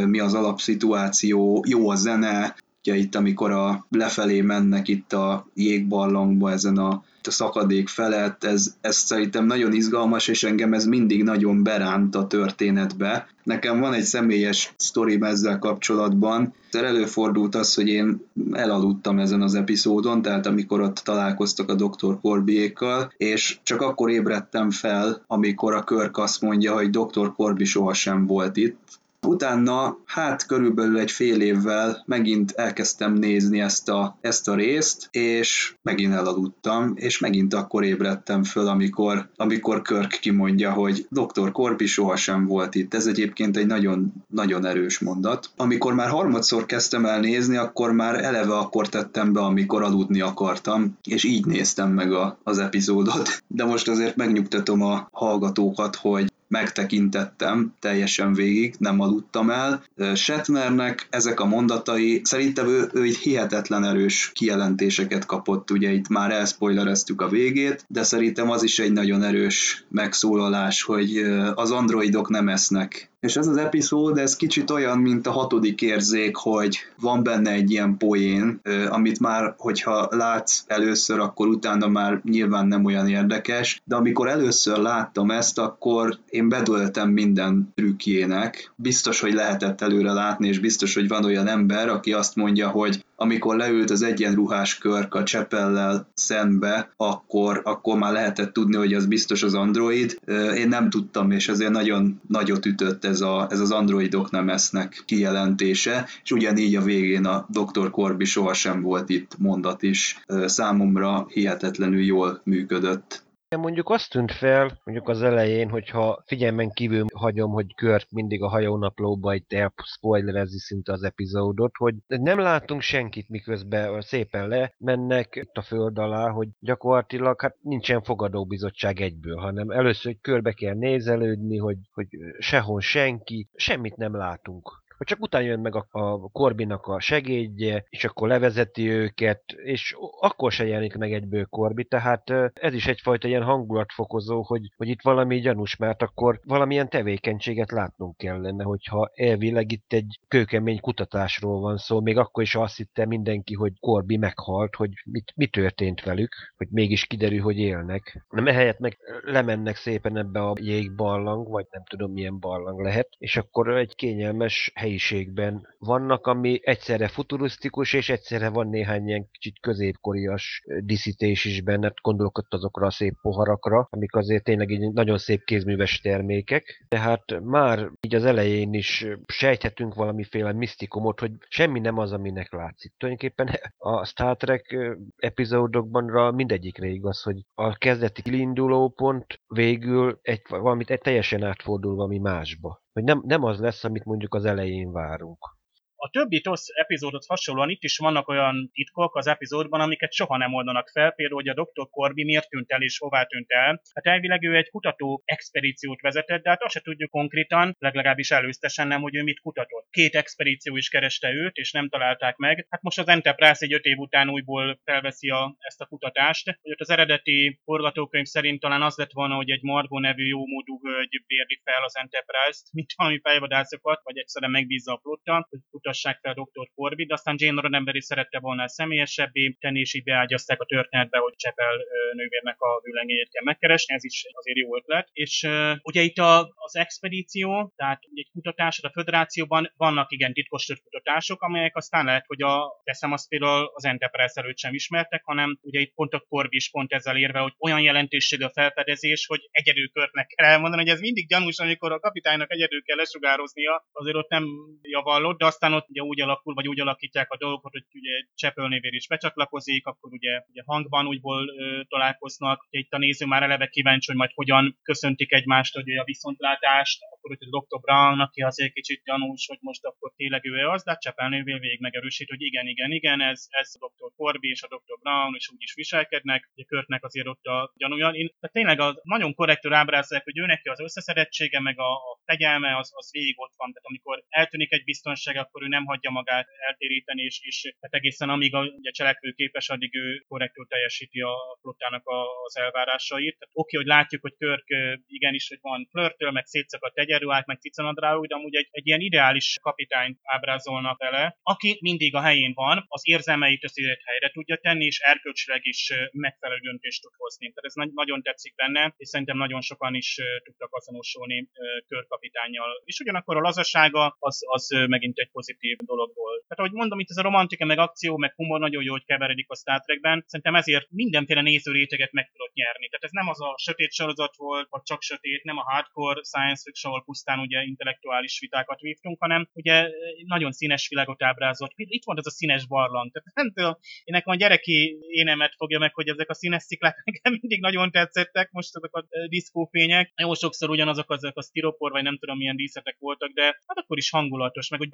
mi 0.07 0.19
az 0.19 0.35
alapszituáció, 0.35 1.65
jó 1.69 1.91
a 1.91 1.95
zene, 1.95 2.55
ugye 2.83 2.97
itt 2.97 3.15
amikor 3.15 3.51
a 3.51 3.87
lefelé 3.91 4.41
mennek 4.41 4.89
itt 4.89 5.13
a 5.13 5.47
jégbarlangba 5.55 6.51
ezen 6.51 6.79
a 6.79 7.03
a 7.29 7.31
szakadék 7.31 7.89
felett, 7.89 8.45
ez, 8.45 8.75
ez 8.81 8.97
szerintem 8.97 9.47
nagyon 9.47 9.73
izgalmas, 9.73 10.29
és 10.29 10.43
engem 10.43 10.73
ez 10.73 10.85
mindig 10.85 11.23
nagyon 11.23 11.63
beránt 11.63 12.15
a 12.15 12.27
történetbe. 12.27 13.27
Nekem 13.43 13.81
van 13.81 13.93
egy 13.93 14.03
személyes 14.03 14.73
sztorim 14.77 15.23
ezzel 15.23 15.59
kapcsolatban. 15.59 16.55
Előfordult 16.71 17.55
az, 17.55 17.75
hogy 17.75 17.89
én 17.89 18.21
elaludtam 18.53 19.19
ezen 19.19 19.43
az 19.43 19.55
epizódon, 19.55 20.23
tehát 20.23 20.47
amikor 20.47 20.81
ott 20.81 20.97
találkoztak 20.97 21.69
a 21.71 21.75
Dr. 21.75 22.21
Corbiékkal, 22.21 23.13
és 23.17 23.59
csak 23.63 23.81
akkor 23.81 24.11
ébredtem 24.11 24.71
fel, 24.71 25.23
amikor 25.27 25.75
a 25.75 25.85
Körk 25.85 26.19
azt 26.19 26.41
mondja, 26.41 26.75
hogy 26.75 26.91
Dr. 26.91 27.33
Corby 27.37 27.65
sohasem 27.65 28.27
volt 28.27 28.57
itt, 28.57 28.99
Utána, 29.29 29.99
hát 30.05 30.47
körülbelül 30.47 30.99
egy 30.99 31.11
fél 31.11 31.41
évvel 31.41 32.03
megint 32.07 32.51
elkezdtem 32.51 33.13
nézni 33.13 33.61
ezt 33.61 33.89
a, 33.89 34.19
ezt 34.21 34.49
a 34.49 34.55
részt, 34.55 35.09
és 35.11 35.75
megint 35.83 36.15
elaludtam, 36.15 36.93
és 36.95 37.19
megint 37.19 37.55
akkor 37.55 37.85
ébredtem 37.85 38.45
föl, 38.45 38.67
amikor, 38.67 39.29
amikor 39.37 39.83
Körk 39.83 40.19
kimondja, 40.21 40.73
hogy 40.73 41.07
Dr. 41.11 41.53
Korpi 41.53 41.87
sohasem 41.87 42.47
volt 42.47 42.75
itt. 42.75 42.95
Ez 42.95 43.07
egyébként 43.07 43.57
egy 43.57 43.67
nagyon, 43.67 44.13
nagyon 44.29 44.67
erős 44.67 44.99
mondat. 44.99 45.51
Amikor 45.57 45.95
már 45.95 46.09
harmadszor 46.09 46.67
kezdtem 46.67 47.05
el 47.05 47.21
nézni, 47.21 47.57
akkor 47.57 47.93
már 47.93 48.25
eleve 48.25 48.57
akkor 48.57 48.89
tettem 48.89 49.33
be, 49.33 49.41
amikor 49.41 49.83
aludni 49.83 50.21
akartam, 50.21 50.99
és 51.03 51.25
így 51.25 51.47
néztem 51.47 51.91
meg 51.91 52.13
a, 52.13 52.39
az 52.43 52.59
epizódot. 52.59 53.43
De 53.47 53.65
most 53.65 53.89
azért 53.89 54.17
megnyugtatom 54.17 54.83
a 54.83 55.09
hallgatókat, 55.13 55.97
hogy 55.97 56.33
megtekintettem 56.49 57.75
teljesen 57.81 58.35
végig, 58.35 58.75
nem 58.79 59.01
aludtam 59.01 59.51
el. 59.51 59.83
Shatnernek 60.15 61.07
ezek 61.11 61.41
a 61.41 61.47
mondatai, 61.47 62.21
szerintem 62.25 62.69
ő, 62.69 62.89
ő 62.93 63.03
egy 63.03 63.17
hihetetlen 63.17 63.85
erős 63.85 64.31
kijelentéseket 64.35 65.27
kapott, 65.27 65.71
ugye 65.71 65.93
itt 65.93 66.09
már 66.09 66.31
elspoilereztük 66.31 67.21
a 67.21 67.29
végét, 67.29 67.85
de 67.89 68.03
szerintem 68.03 68.51
az 68.51 68.63
is 68.63 68.79
egy 68.79 68.93
nagyon 68.93 69.23
erős 69.23 69.85
megszólalás, 69.89 70.83
hogy 70.83 71.17
az 71.55 71.71
androidok 71.71 72.29
nem 72.29 72.49
esznek 72.49 73.11
és 73.21 73.37
ez 73.37 73.47
az 73.47 73.57
epizód, 73.57 74.19
ez 74.19 74.37
kicsit 74.37 74.71
olyan, 74.71 74.99
mint 74.99 75.27
a 75.27 75.31
hatodik 75.31 75.83
érzék, 75.83 76.37
hogy 76.37 76.79
van 77.01 77.23
benne 77.23 77.51
egy 77.51 77.71
ilyen 77.71 77.97
poén, 77.97 78.61
amit 78.89 79.21
már, 79.21 79.55
hogyha 79.59 80.09
látsz 80.11 80.65
először, 80.67 81.19
akkor 81.19 81.47
utána 81.49 81.89
már 81.89 82.21
nyilván 82.25 82.67
nem 82.67 82.85
olyan 82.85 83.09
érdekes, 83.09 83.83
de 83.85 83.97
amikor 83.97 84.29
először 84.29 84.79
láttam 84.79 85.31
ezt, 85.31 85.59
akkor 85.59 86.19
én 86.29 86.49
bedöltem 86.49 87.11
minden 87.11 87.73
trükkjének. 87.75 88.73
Biztos, 88.77 89.21
hogy 89.21 89.33
lehetett 89.33 89.81
előre 89.81 90.13
látni, 90.13 90.49
és 90.49 90.59
biztos, 90.59 90.95
hogy 90.95 91.09
van 91.09 91.25
olyan 91.25 91.47
ember, 91.47 91.89
aki 91.89 92.13
azt 92.13 92.37
mondja, 92.37 92.69
hogy 92.69 93.07
amikor 93.21 93.57
leült 93.57 93.91
az 93.91 94.03
egyenruhás 94.03 94.79
körk 94.79 95.15
a 95.15 95.23
Csepellel 95.23 96.09
szembe, 96.15 96.93
akkor, 96.97 97.61
akkor 97.65 97.99
már 97.99 98.13
lehetett 98.13 98.53
tudni, 98.53 98.77
hogy 98.77 98.95
az 98.95 99.07
biztos 99.07 99.43
az 99.43 99.55
Android. 99.55 100.19
Én 100.57 100.69
nem 100.69 100.91
tudtam, 100.91 101.31
és 101.31 101.49
ezért 101.49 101.71
nagyon 101.71 102.21
nagyot 102.29 102.67
ütött 102.67 103.05
ez, 103.05 103.21
a, 103.21 103.47
ez 103.51 103.61
az 103.61 103.71
androidok 103.71 104.31
nem 104.31 104.49
esznek 104.49 105.03
kijelentése, 105.07 106.09
és 106.23 106.31
ugyanígy 106.31 106.77
a 106.77 106.83
végén 106.83 107.25
a 107.25 107.47
Dr. 107.49 107.91
Corby 107.91 108.25
sohasem 108.25 108.83
volt 108.83 109.09
itt 109.09 109.35
mondat 109.39 109.83
is. 109.83 110.25
Számomra 110.45 111.27
hihetetlenül 111.29 112.03
jól 112.03 112.41
működött. 112.45 113.27
Mondjuk 113.57 113.91
azt 113.91 114.11
tűnt 114.11 114.33
fel, 114.33 114.81
mondjuk 114.85 115.09
az 115.09 115.23
elején, 115.23 115.71
hogyha 115.71 116.23
figyelmen 116.27 116.71
kívül 116.71 117.05
hagyom, 117.15 117.51
hogy 117.51 117.75
Kört 117.75 118.11
mindig 118.11 118.43
a 118.43 118.49
hajónaplóba 118.49 119.35
itt 119.35 119.53
elspoilerezi 119.53 120.59
szinte 120.59 120.93
az 120.93 121.03
epizódot, 121.03 121.77
hogy 121.77 121.95
nem 122.07 122.39
látunk 122.39 122.81
senkit, 122.81 123.29
miközben 123.29 124.01
szépen 124.01 124.49
lemennek 124.49 125.37
itt 125.37 125.57
a 125.57 125.63
föld 125.63 125.99
alá, 125.99 126.31
hogy 126.31 126.49
gyakorlatilag 126.61 127.41
hát 127.41 127.57
nincsen 127.63 128.03
fogadóbizottság 128.03 129.01
egyből, 129.01 129.37
hanem 129.37 129.71
először 129.71 130.05
hogy 130.05 130.21
körbe 130.21 130.53
kell 130.53 130.75
nézelődni, 130.75 131.57
hogy, 131.57 131.79
hogy 131.93 132.07
sehol 132.39 132.81
senki, 132.81 133.49
semmit 133.55 133.97
nem 133.97 134.17
látunk 134.17 134.87
hogy 134.99 135.07
csak 135.07 135.21
utána 135.21 135.45
jön 135.45 135.61
meg 135.61 135.75
a, 135.75 135.87
a 135.91 136.29
Korbinak 136.33 136.87
a 136.87 137.01
segédje, 137.01 137.85
és 137.89 138.05
akkor 138.05 138.29
levezeti 138.29 138.89
őket, 138.91 139.43
és 139.65 139.97
akkor 140.21 140.53
se 140.53 140.67
jelenik 140.67 140.97
meg 140.97 141.13
egyből 141.13 141.45
Korbi, 141.45 141.85
tehát 141.85 142.31
ez 142.53 142.75
is 142.75 142.87
egyfajta 142.87 143.29
ilyen 143.29 143.43
hangulatfokozó, 143.43 144.43
hogy, 144.43 144.73
hogy 144.77 144.89
itt 144.89 145.03
valami 145.03 145.41
gyanús, 145.41 145.77
mert 145.77 146.03
akkor 146.03 146.41
valamilyen 146.45 146.89
tevékenységet 146.89 147.71
látnunk 147.71 148.17
kellene, 148.17 148.65
hogyha 148.65 149.11
elvileg 149.15 149.73
itt 149.73 149.93
egy 149.93 150.19
kőkemény 150.29 150.81
kutatásról 150.81 151.61
van 151.61 151.77
szó, 151.77 152.01
még 152.01 152.19
akkor 152.19 152.43
is 152.43 152.55
azt 152.55 152.77
hitte 152.77 153.07
mindenki, 153.07 153.55
hogy 153.55 153.73
Korbi 153.81 154.17
meghalt, 154.17 154.75
hogy 154.75 154.91
mit, 155.05 155.33
mi 155.37 155.47
történt 155.47 156.03
velük, 156.03 156.35
hogy 156.57 156.69
mégis 156.71 157.07
kiderül, 157.07 157.41
hogy 157.41 157.59
élnek. 157.59 158.27
Nem 158.29 158.47
ehelyett 158.47 158.79
meg 158.79 158.99
lemennek 159.23 159.77
szépen 159.77 160.17
ebbe 160.17 160.41
a 160.41 160.55
jégbarlang, 160.61 161.49
vagy 161.49 161.67
nem 161.71 161.83
tudom 161.85 162.13
milyen 162.13 162.39
barlang 162.39 162.81
lehet, 162.81 163.09
és 163.19 163.37
akkor 163.37 163.77
egy 163.77 163.95
kényelmes 163.95 164.73
hely 164.75 164.88
helyiségben 164.89 165.75
vannak, 165.79 166.27
ami 166.27 166.61
egyszerre 166.63 167.09
futurisztikus, 167.09 167.93
és 167.93 168.09
egyszerre 168.09 168.49
van 168.49 168.69
néhány 168.69 169.07
ilyen 169.07 169.29
kicsit 169.31 169.61
középkorias 169.61 170.63
diszítés 170.81 171.45
is 171.45 171.61
benne, 171.63 171.93
gondolok 172.03 172.39
ott 172.39 172.55
azokra 172.55 172.87
a 172.87 172.91
szép 172.91 173.15
poharakra, 173.23 173.87
amik 173.91 174.15
azért 174.15 174.45
tényleg 174.45 174.71
így 174.71 174.93
nagyon 174.93 175.19
szép 175.19 175.45
kézműves 175.45 176.01
termékek. 176.01 176.85
Tehát 176.89 177.41
már 177.41 177.91
így 178.01 178.15
az 178.15 178.25
elején 178.25 178.73
is 178.73 179.07
sejthetünk 179.27 179.95
valamiféle 179.95 180.53
misztikumot, 180.53 181.21
hogy 181.21 181.33
semmi 181.49 181.81
nem 181.81 181.99
az, 181.99 182.13
aminek 182.13 182.53
látszik. 182.53 182.93
Tulajdonképpen 182.97 183.49
a 183.93 184.05
Star 184.05 184.37
Trek 184.37 184.77
epizódokban 185.17 186.35
mindegyikre 186.35 186.87
igaz, 186.87 187.23
hogy 187.23 187.37
a 187.55 187.77
kezdeti 187.77 188.23
kiinduló 188.23 188.89
pont 188.89 189.41
végül 189.47 190.19
egy, 190.23 190.43
valamit 190.49 190.91
egy 190.91 191.01
teljesen 191.01 191.43
átfordul 191.43 191.95
valami 191.95 192.19
másba 192.19 192.87
hogy 192.99 193.07
nem, 193.07 193.23
nem 193.27 193.45
az 193.45 193.61
lesz, 193.61 193.85
amit 193.85 194.05
mondjuk 194.05 194.35
az 194.35 194.45
elején 194.45 194.93
várunk. 194.93 195.58
A 196.01 196.11
többi 196.11 196.41
TOSZ 196.41 196.69
epizódot 196.75 197.27
hasonlóan 197.27 197.71
itt 197.71 197.83
is 197.83 197.97
vannak 197.97 198.29
olyan 198.29 198.71
titkok 198.73 199.17
az 199.17 199.27
epizódban, 199.27 199.81
amiket 199.81 200.13
soha 200.13 200.37
nem 200.37 200.55
oldanak 200.55 200.89
fel, 200.89 201.11
például, 201.11 201.41
hogy 201.43 201.49
a 201.49 201.63
Dr. 201.63 201.89
Corby 201.91 202.25
miért 202.25 202.49
tűnt 202.49 202.71
el 202.71 202.83
és 202.83 202.99
hová 202.99 203.25
tűnt 203.25 203.51
el. 203.51 203.83
Hát 203.95 204.07
elvileg 204.07 204.45
ő 204.45 204.57
egy 204.57 204.71
kutató 204.71 205.23
expedíciót 205.25 206.01
vezetett, 206.01 206.43
de 206.43 206.51
hát 206.51 206.63
azt 206.63 206.73
se 206.73 206.81
tudjuk 206.81 207.11
konkrétan, 207.11 207.77
legalábbis 207.79 208.31
előztesen 208.31 208.89
nem, 208.89 209.01
hogy 209.01 209.17
ő 209.17 209.23
mit 209.23 209.41
kutatott. 209.41 209.87
Két 209.91 210.15
expedíció 210.15 210.77
is 210.77 210.89
kereste 210.89 211.33
őt, 211.33 211.57
és 211.57 211.73
nem 211.73 211.89
találták 211.89 212.37
meg. 212.37 212.67
Hát 212.71 212.83
most 212.83 212.99
az 212.99 213.09
Enterprise 213.09 213.65
egy 213.65 213.73
öt 213.73 213.85
év 213.85 213.99
után 213.99 214.31
újból 214.31 214.81
felveszi 214.85 215.29
a, 215.29 215.57
ezt 215.59 215.81
a 215.81 215.87
kutatást. 215.87 216.59
Hogy 216.63 216.73
ott 216.73 216.81
az 216.81 216.91
eredeti 216.91 217.61
forgatókönyv 217.65 218.27
szerint 218.27 218.61
talán 218.61 218.83
az 218.83 218.97
lett 218.97 219.13
volna, 219.13 219.35
hogy 219.35 219.51
egy 219.51 219.63
Margo 219.63 219.99
nevű 219.99 220.27
jómódú 220.27 220.81
hölgy 220.83 221.23
bérli 221.27 221.61
fel 221.65 221.85
az 221.85 221.97
Enterprise-t, 221.97 222.73
mint 222.73 222.93
valami 222.97 223.21
fejvadászokat, 223.21 224.01
vagy 224.05 224.19
egyszerűen 224.19 224.51
megbízza 224.51 224.93
a 224.93 224.99
flotta, 225.03 225.47
hogy 225.51 225.61
futtassák 225.89 226.19
fel 226.23 226.35
Dr. 226.35 226.69
Corby, 226.75 227.07
de 227.07 227.15
aztán 227.15 227.35
Jane 227.39 227.61
Roddenberry 227.61 228.01
szerette 228.01 228.39
volna 228.39 228.69
személyesebbé 228.69 229.57
tenni, 229.61 229.81
és 229.81 229.95
így 229.95 230.03
beágyazták 230.03 230.61
a 230.61 230.65
történetbe, 230.65 231.19
hogy 231.19 231.35
Csepel 231.37 231.77
nővérnek 232.13 232.61
a 232.61 232.81
vőlegényét 232.83 233.31
kell 233.31 233.45
megkeresni, 233.45 233.95
ez 233.95 234.05
is 234.05 234.25
azért 234.33 234.59
jó 234.59 234.77
ötlet. 234.77 235.09
És 235.13 235.49
ugye 235.83 236.01
itt 236.01 236.19
a, 236.19 236.53
az 236.55 236.77
expedíció, 236.77 237.73
tehát 237.77 238.01
egy 238.15 238.29
kutatás, 238.33 238.81
a 238.83 238.91
föderációban 238.91 239.73
vannak 239.77 240.13
igen 240.13 240.33
titkos 240.33 240.67
kutatások, 240.83 241.43
amelyek 241.43 241.77
aztán 241.77 242.05
lehet, 242.05 242.25
hogy 242.27 242.43
a, 242.43 242.81
teszem 242.85 243.13
azt 243.13 243.29
például 243.29 243.71
az 243.75 243.85
Enterprise 243.85 244.41
előtt 244.41 244.59
sem 244.59 244.75
ismertek, 244.75 245.23
hanem 245.25 245.59
ugye 245.63 245.81
itt 245.81 245.95
pont 245.95 246.13
a 246.13 246.25
Corby 246.29 246.57
is 246.57 246.71
pont 246.71 246.93
ezzel 246.93 247.17
érve, 247.17 247.39
hogy 247.39 247.55
olyan 247.59 247.81
jelentőség 247.81 248.43
a 248.43 248.51
felfedezés, 248.51 249.27
hogy 249.27 249.49
egyedül 249.51 249.89
körtnek 249.89 250.27
kell 250.27 250.47
elmondani, 250.47 250.83
hogy 250.83 250.91
ez 250.91 251.01
mindig 251.01 251.29
gyanús, 251.29 251.59
amikor 251.59 251.93
a 251.93 251.99
kapitánynak 251.99 252.53
egyedül 252.53 252.83
kell 252.83 252.97
lesugároznia, 252.97 253.87
azért 253.93 254.17
ott 254.17 254.29
nem 254.29 254.45
javallott, 254.83 255.39
de 255.39 255.47
aztán 255.47 255.73
ott 255.79 255.89
ugye 255.89 256.03
úgy 256.03 256.21
alakul, 256.21 256.55
vagy 256.55 256.69
úgy 256.69 256.81
alakítják 256.81 257.31
a 257.31 257.37
dolgokat, 257.37 257.73
hogy 257.73 257.85
ugye 257.93 258.15
Csepölnévér 258.35 258.95
is 258.95 259.07
becsatlakozik, 259.09 259.87
akkor 259.87 260.13
ugye, 260.13 260.33
ugye 260.51 260.63
hangban 260.65 261.07
úgyból 261.07 261.43
ö, 261.49 261.83
találkoznak, 261.89 262.67
ugye 262.69 262.79
itt 262.79 262.93
a 262.93 262.99
néző 262.99 263.27
már 263.27 263.43
eleve 263.43 263.67
kíváncsi, 263.67 264.07
hogy 264.11 264.21
majd 264.23 264.31
hogyan 264.35 264.79
köszöntik 264.83 265.33
egymást, 265.33 265.75
hogy 265.75 265.97
a 265.97 266.05
viszontlátást, 266.05 266.99
akkor 267.11 267.37
hogy 267.37 267.49
a 267.51 267.59
Dr. 267.59 267.81
Brown, 267.81 268.21
aki 268.21 268.41
azért 268.43 268.73
kicsit 268.73 269.03
gyanús, 269.05 269.47
hogy 269.47 269.59
most 269.61 269.85
akkor 269.85 270.13
tényleg 270.17 270.45
ő 270.45 270.69
az, 270.69 270.83
de 270.85 270.97
Csepelnévér 270.97 271.61
végig 271.61 271.81
megerősít, 271.81 272.29
hogy 272.29 272.43
igen, 272.43 272.67
igen, 272.67 272.91
igen, 272.91 273.21
ez, 273.21 273.47
ez 273.49 273.73
a 273.79 273.87
Dr. 273.87 274.11
Corby 274.17 274.49
és 274.49 274.63
a 274.63 274.67
Dr. 274.67 274.99
Brown, 275.03 275.35
és 275.35 275.51
úgy 275.53 275.63
is 275.63 275.75
viselkednek, 275.75 276.51
ugye 276.55 276.65
Körtnek 276.65 277.05
azért 277.05 277.27
ott 277.27 277.45
a 277.45 277.73
gyanúja. 277.77 278.09
Én, 278.09 278.27
tehát 278.41 278.57
tényleg 278.57 278.81
a, 278.81 279.01
nagyon 279.03 279.35
korrektül 279.35 279.73
ábrázolják, 279.73 280.25
hogy 280.25 280.39
ő 280.39 280.47
neki 280.47 280.69
az 280.69 280.81
összeszedettsége, 280.81 281.61
meg 281.61 281.79
a, 281.79 281.93
a 281.93 282.19
fegyelme, 282.25 282.77
az, 282.77 282.91
az 282.95 283.11
végig 283.13 283.35
ott 283.39 283.55
van. 283.57 283.73
Tehát 283.73 283.89
amikor 283.89 284.25
eltűnik 284.29 284.73
egy 284.73 284.85
biztonság, 284.85 285.37
akkor 285.37 285.63
ő 285.63 285.68
nem 285.69 285.85
hagyja 285.85 286.11
magát 286.11 286.47
eltéríteni, 286.67 287.23
és, 287.23 287.41
és 287.43 287.75
hát 287.81 287.95
egészen 287.95 288.29
amíg 288.29 288.55
a, 288.55 288.61
ugye, 288.61 288.91
cselekvő 288.91 289.31
képes, 289.33 289.69
addig 289.69 289.95
ő 289.95 290.25
korrektül 290.29 290.67
teljesíti 290.67 291.21
a 291.21 291.35
flottának 291.61 292.03
az 292.47 292.57
elvárásait. 292.57 293.39
Tehát 293.39 293.55
oké, 293.55 293.77
hogy 293.77 293.87
látjuk, 293.87 294.23
hogy 294.23 294.35
Körk 294.39 294.67
igenis, 295.07 295.49
hogy 295.49 295.59
van 295.61 295.89
flörtől, 295.91 296.31
meg 296.31 296.45
szétszakadt 296.47 296.99
egyenruhák, 296.99 297.47
meg 297.47 297.59
cicanadrájuk, 297.59 298.27
de 298.27 298.35
amúgy 298.35 298.57
egy, 298.57 298.69
egy 298.71 298.87
ilyen 298.87 299.01
ideális 299.01 299.57
kapitányt 299.63 300.19
ábrázolnak 300.23 300.99
vele, 300.99 301.39
aki 301.43 301.79
mindig 301.81 302.15
a 302.15 302.21
helyén 302.21 302.53
van, 302.55 302.85
az 302.89 303.03
érzelmeit 303.05 303.65
azért 303.65 304.01
helyre 304.05 304.31
tudja 304.31 304.57
tenni, 304.57 304.85
és 304.85 304.99
erkölcsileg 304.99 305.61
is 305.63 305.93
megfelelő 306.13 306.61
döntést 306.61 307.03
tud 307.03 307.13
hozni. 307.17 307.47
Tehát 307.47 307.65
ez 307.65 307.75
nagy, 307.75 307.91
nagyon 307.93 308.23
tetszik 308.23 308.55
benne, 308.55 308.95
és 308.97 309.09
szerintem 309.09 309.37
nagyon 309.37 309.61
sokan 309.61 309.95
is 309.95 310.19
tudtak 310.45 310.75
azonosulni 310.75 311.49
körkapitányjal. 311.87 312.83
És 312.85 312.99
ugyanakkor 312.99 313.37
a 313.37 313.41
lazasága 313.41 314.17
az, 314.19 314.39
az 314.47 314.69
megint 314.87 315.19
egy 315.19 315.31
pozitív 315.31 315.58
dolog 315.77 316.11
volt. 316.15 316.43
Tehát 316.47 316.59
ahogy 316.63 316.73
mondom, 316.73 317.01
itt 317.01 317.11
ez 317.11 317.17
a 317.17 317.23
romantika, 317.23 317.65
meg 317.65 317.79
akció, 317.79 318.17
meg 318.17 318.33
humor 318.37 318.61
nagyon 318.61 318.83
jó, 318.83 318.93
hogy 318.93 319.05
keveredik 319.05 319.51
a 319.51 319.57
Star 319.57 319.81
Trekben. 319.81 320.25
Szerintem 320.27 320.55
ezért 320.55 320.87
mindenféle 320.91 321.43
nézőréteget 321.43 322.13
meg 322.13 322.31
tudott 322.33 322.55
nyerni. 322.55 322.89
Tehát 322.89 323.05
ez 323.05 323.11
nem 323.11 323.29
az 323.29 323.41
a 323.41 323.55
sötét 323.59 323.93
sorozat 323.93 324.37
volt, 324.37 324.69
vagy 324.71 324.83
csak 324.83 325.03
sötét, 325.03 325.45
nem 325.45 325.59
a 325.59 325.63
hardcore 325.71 326.21
science 326.23 326.63
fiction, 326.65 326.93
ahol 326.93 327.05
pusztán 327.05 327.39
ugye 327.39 327.63
intellektuális 327.63 328.39
vitákat 328.41 328.81
vívtunk, 328.81 329.17
hanem 329.21 329.49
ugye 329.53 329.89
nagyon 330.27 330.53
színes 330.53 330.89
világot 330.89 331.23
ábrázolt. 331.23 331.73
Itt 331.75 332.05
van 332.05 332.19
ez 332.19 332.27
a 332.27 332.31
színes 332.31 332.67
barlang. 332.67 333.13
Tehát 333.13 333.35
nem 333.35 333.53
tudom, 333.53 333.77
én 334.05 334.15
nekem 334.15 334.33
a 334.33 334.37
gyereki 334.37 334.99
énemet 335.09 335.55
fogja 335.57 335.79
meg, 335.79 335.95
hogy 335.95 336.09
ezek 336.09 336.31
a 336.31 336.35
színes 336.35 336.63
sziklák 336.63 337.03
nekem 337.05 337.39
mindig 337.41 337.61
nagyon 337.61 337.91
tetszettek, 337.91 338.51
most 338.51 338.77
ezek 338.77 338.95
a 338.95 339.05
diszkófények. 339.29 340.13
Jó 340.17 340.35
sokszor 340.35 340.71
ugyanazok 340.71 341.11
azok 341.11 341.37
a 341.37 341.43
stiropor, 341.43 341.91
vagy 341.91 342.03
nem 342.03 342.19
tudom 342.19 342.37
milyen 342.37 342.57
díszetek 342.57 342.97
voltak, 342.99 343.31
de 343.31 343.43
hát 343.43 343.79
akkor 343.79 343.99
is 343.99 344.11
hangulatos, 344.11 344.69
meg 344.69 344.79
hogy 344.79 344.89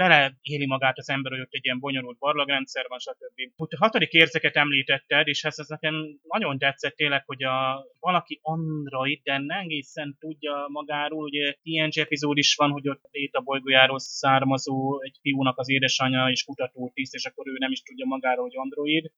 beleéli 0.55 0.67
magát 0.67 0.99
az 0.99 1.09
ember, 1.09 1.33
hogy 1.33 1.41
ott 1.41 1.53
egy 1.53 1.65
ilyen 1.65 1.79
bonyolult 1.79 2.19
barlagrendszer 2.19 2.85
van, 2.89 2.99
stb. 2.99 3.53
Hogy 3.57 3.69
a 3.71 3.77
hatodik 3.85 4.13
érzeket 4.13 4.57
említetted, 4.57 5.27
és 5.27 5.45
ez, 5.45 5.59
ez 5.59 5.69
nekem 5.69 5.95
nagyon 6.23 6.59
tetszett 6.59 6.95
tényleg, 6.95 7.23
hogy 7.27 7.45
a, 7.45 7.87
valaki 8.01 8.39
android, 8.43 9.21
de 9.23 9.39
nem 9.39 9.59
egészen 9.59 10.17
tudja 10.21 10.67
magáról, 10.69 11.25
ugye 11.25 11.53
TNG 11.53 11.99
epizód 11.99 12.39
is 12.39 12.55
van, 12.55 12.71
hogy 12.71 12.89
ott 12.89 13.03
a 13.33 13.41
bolygójáról 13.41 13.99
származó 13.99 15.01
egy 15.03 15.19
fiúnak 15.21 15.59
az 15.59 15.71
édesanyja 15.71 16.29
és 16.31 16.45
kutató 16.45 16.91
tiszt, 16.95 17.15
és 17.15 17.25
akkor 17.25 17.49
ő 17.49 17.57
nem 17.59 17.71
is 17.71 17.83
tudja 17.83 18.07
magáról, 18.07 18.45
hogy 18.45 18.57
android. 18.57 19.11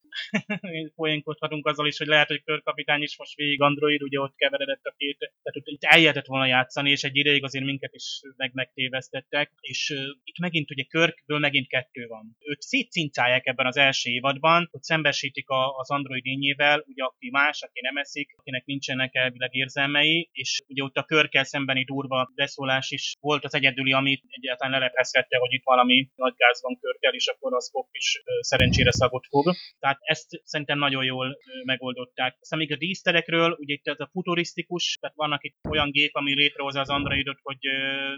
Poénkodhatunk 0.95 1.66
azzal 1.66 1.87
is, 1.87 1.99
hogy 1.99 2.07
lehet, 2.07 2.28
hogy 2.28 2.43
körkapitány 2.45 3.03
is 3.03 3.18
most 3.18 3.37
végig 3.37 3.61
android, 3.61 4.03
ugye 4.03 4.20
ott 4.20 4.34
keveredett 4.37 4.84
a 4.84 4.95
két, 4.97 5.18
tehát 5.18 5.57
ott 5.57 5.66
itt 5.66 5.84
eljöhetett 5.84 6.26
volna 6.26 6.47
játszani, 6.47 6.91
és 6.91 7.03
egy 7.05 7.16
ideig 7.16 7.45
azért 7.45 7.64
minket 7.64 7.95
is 7.95 8.20
meg 8.37 8.51
megtévesztettek, 8.55 9.53
és 9.61 9.91
uh, 9.91 9.99
itt 10.24 10.39
megint 10.39 10.70
ugye 10.70 10.84
Körkből 11.27 11.49
megint 11.49 11.68
kettő 11.68 12.07
van. 12.07 12.37
Őt 12.41 12.61
szétcincálják 12.61 13.47
ebben 13.47 13.66
az 13.66 13.77
első 13.77 14.11
évadban, 14.11 14.68
hogy 14.70 14.83
szembesítik 14.83 15.49
a, 15.49 15.77
az 15.77 15.91
android 15.91 16.24
lényével, 16.24 16.85
ugye 16.87 17.03
aki 17.05 17.31
más, 17.31 17.62
aki 17.62 17.81
nem 17.81 17.97
eszik, 17.97 18.35
akinek 18.37 18.64
nincsenek 18.64 19.14
elvileg 19.14 19.55
érzelmei, 19.55 20.29
és 20.33 20.62
ugye 20.66 20.83
ott 20.83 20.97
a 20.97 21.05
Körkel 21.05 21.45
szembeni 21.45 21.85
durva 21.85 22.31
beszólás 22.35 22.91
is 22.91 23.14
volt 23.20 23.45
az 23.45 23.55
egyedüli, 23.55 23.93
amit 23.93 24.22
egyáltalán 24.29 24.72
leleplezhette, 24.72 25.37
hogy 25.37 25.53
itt 25.53 25.64
valami 25.64 26.09
nagy 26.14 26.35
gáz 26.37 26.62
van 26.62 26.79
Körkel, 26.81 27.12
és 27.12 27.27
akkor 27.27 27.55
az 27.55 27.70
fog 27.70 27.87
is 27.91 28.22
szerencsére 28.41 28.93
szagot 28.93 29.27
fog. 29.27 29.55
Tehát 29.79 29.99
ezt 30.01 30.27
szerintem 30.45 30.79
nagyon 30.79 31.05
jól 31.05 31.37
megoldották. 31.64 32.37
Aztán 32.41 32.59
még 32.59 32.72
a 32.72 32.77
díszterekről, 32.77 33.57
ugye 33.59 33.72
itt 33.74 33.87
ez 33.87 34.01
a 34.01 34.09
futurisztikus, 34.12 34.97
tehát 35.01 35.16
vannak 35.16 35.45
itt 35.45 35.57
olyan 35.68 35.91
gép, 35.91 36.11
ami 36.14 36.35
létrehozza 36.35 36.81
az 36.81 36.89
androidot, 36.89 37.39
hogy 37.43 37.59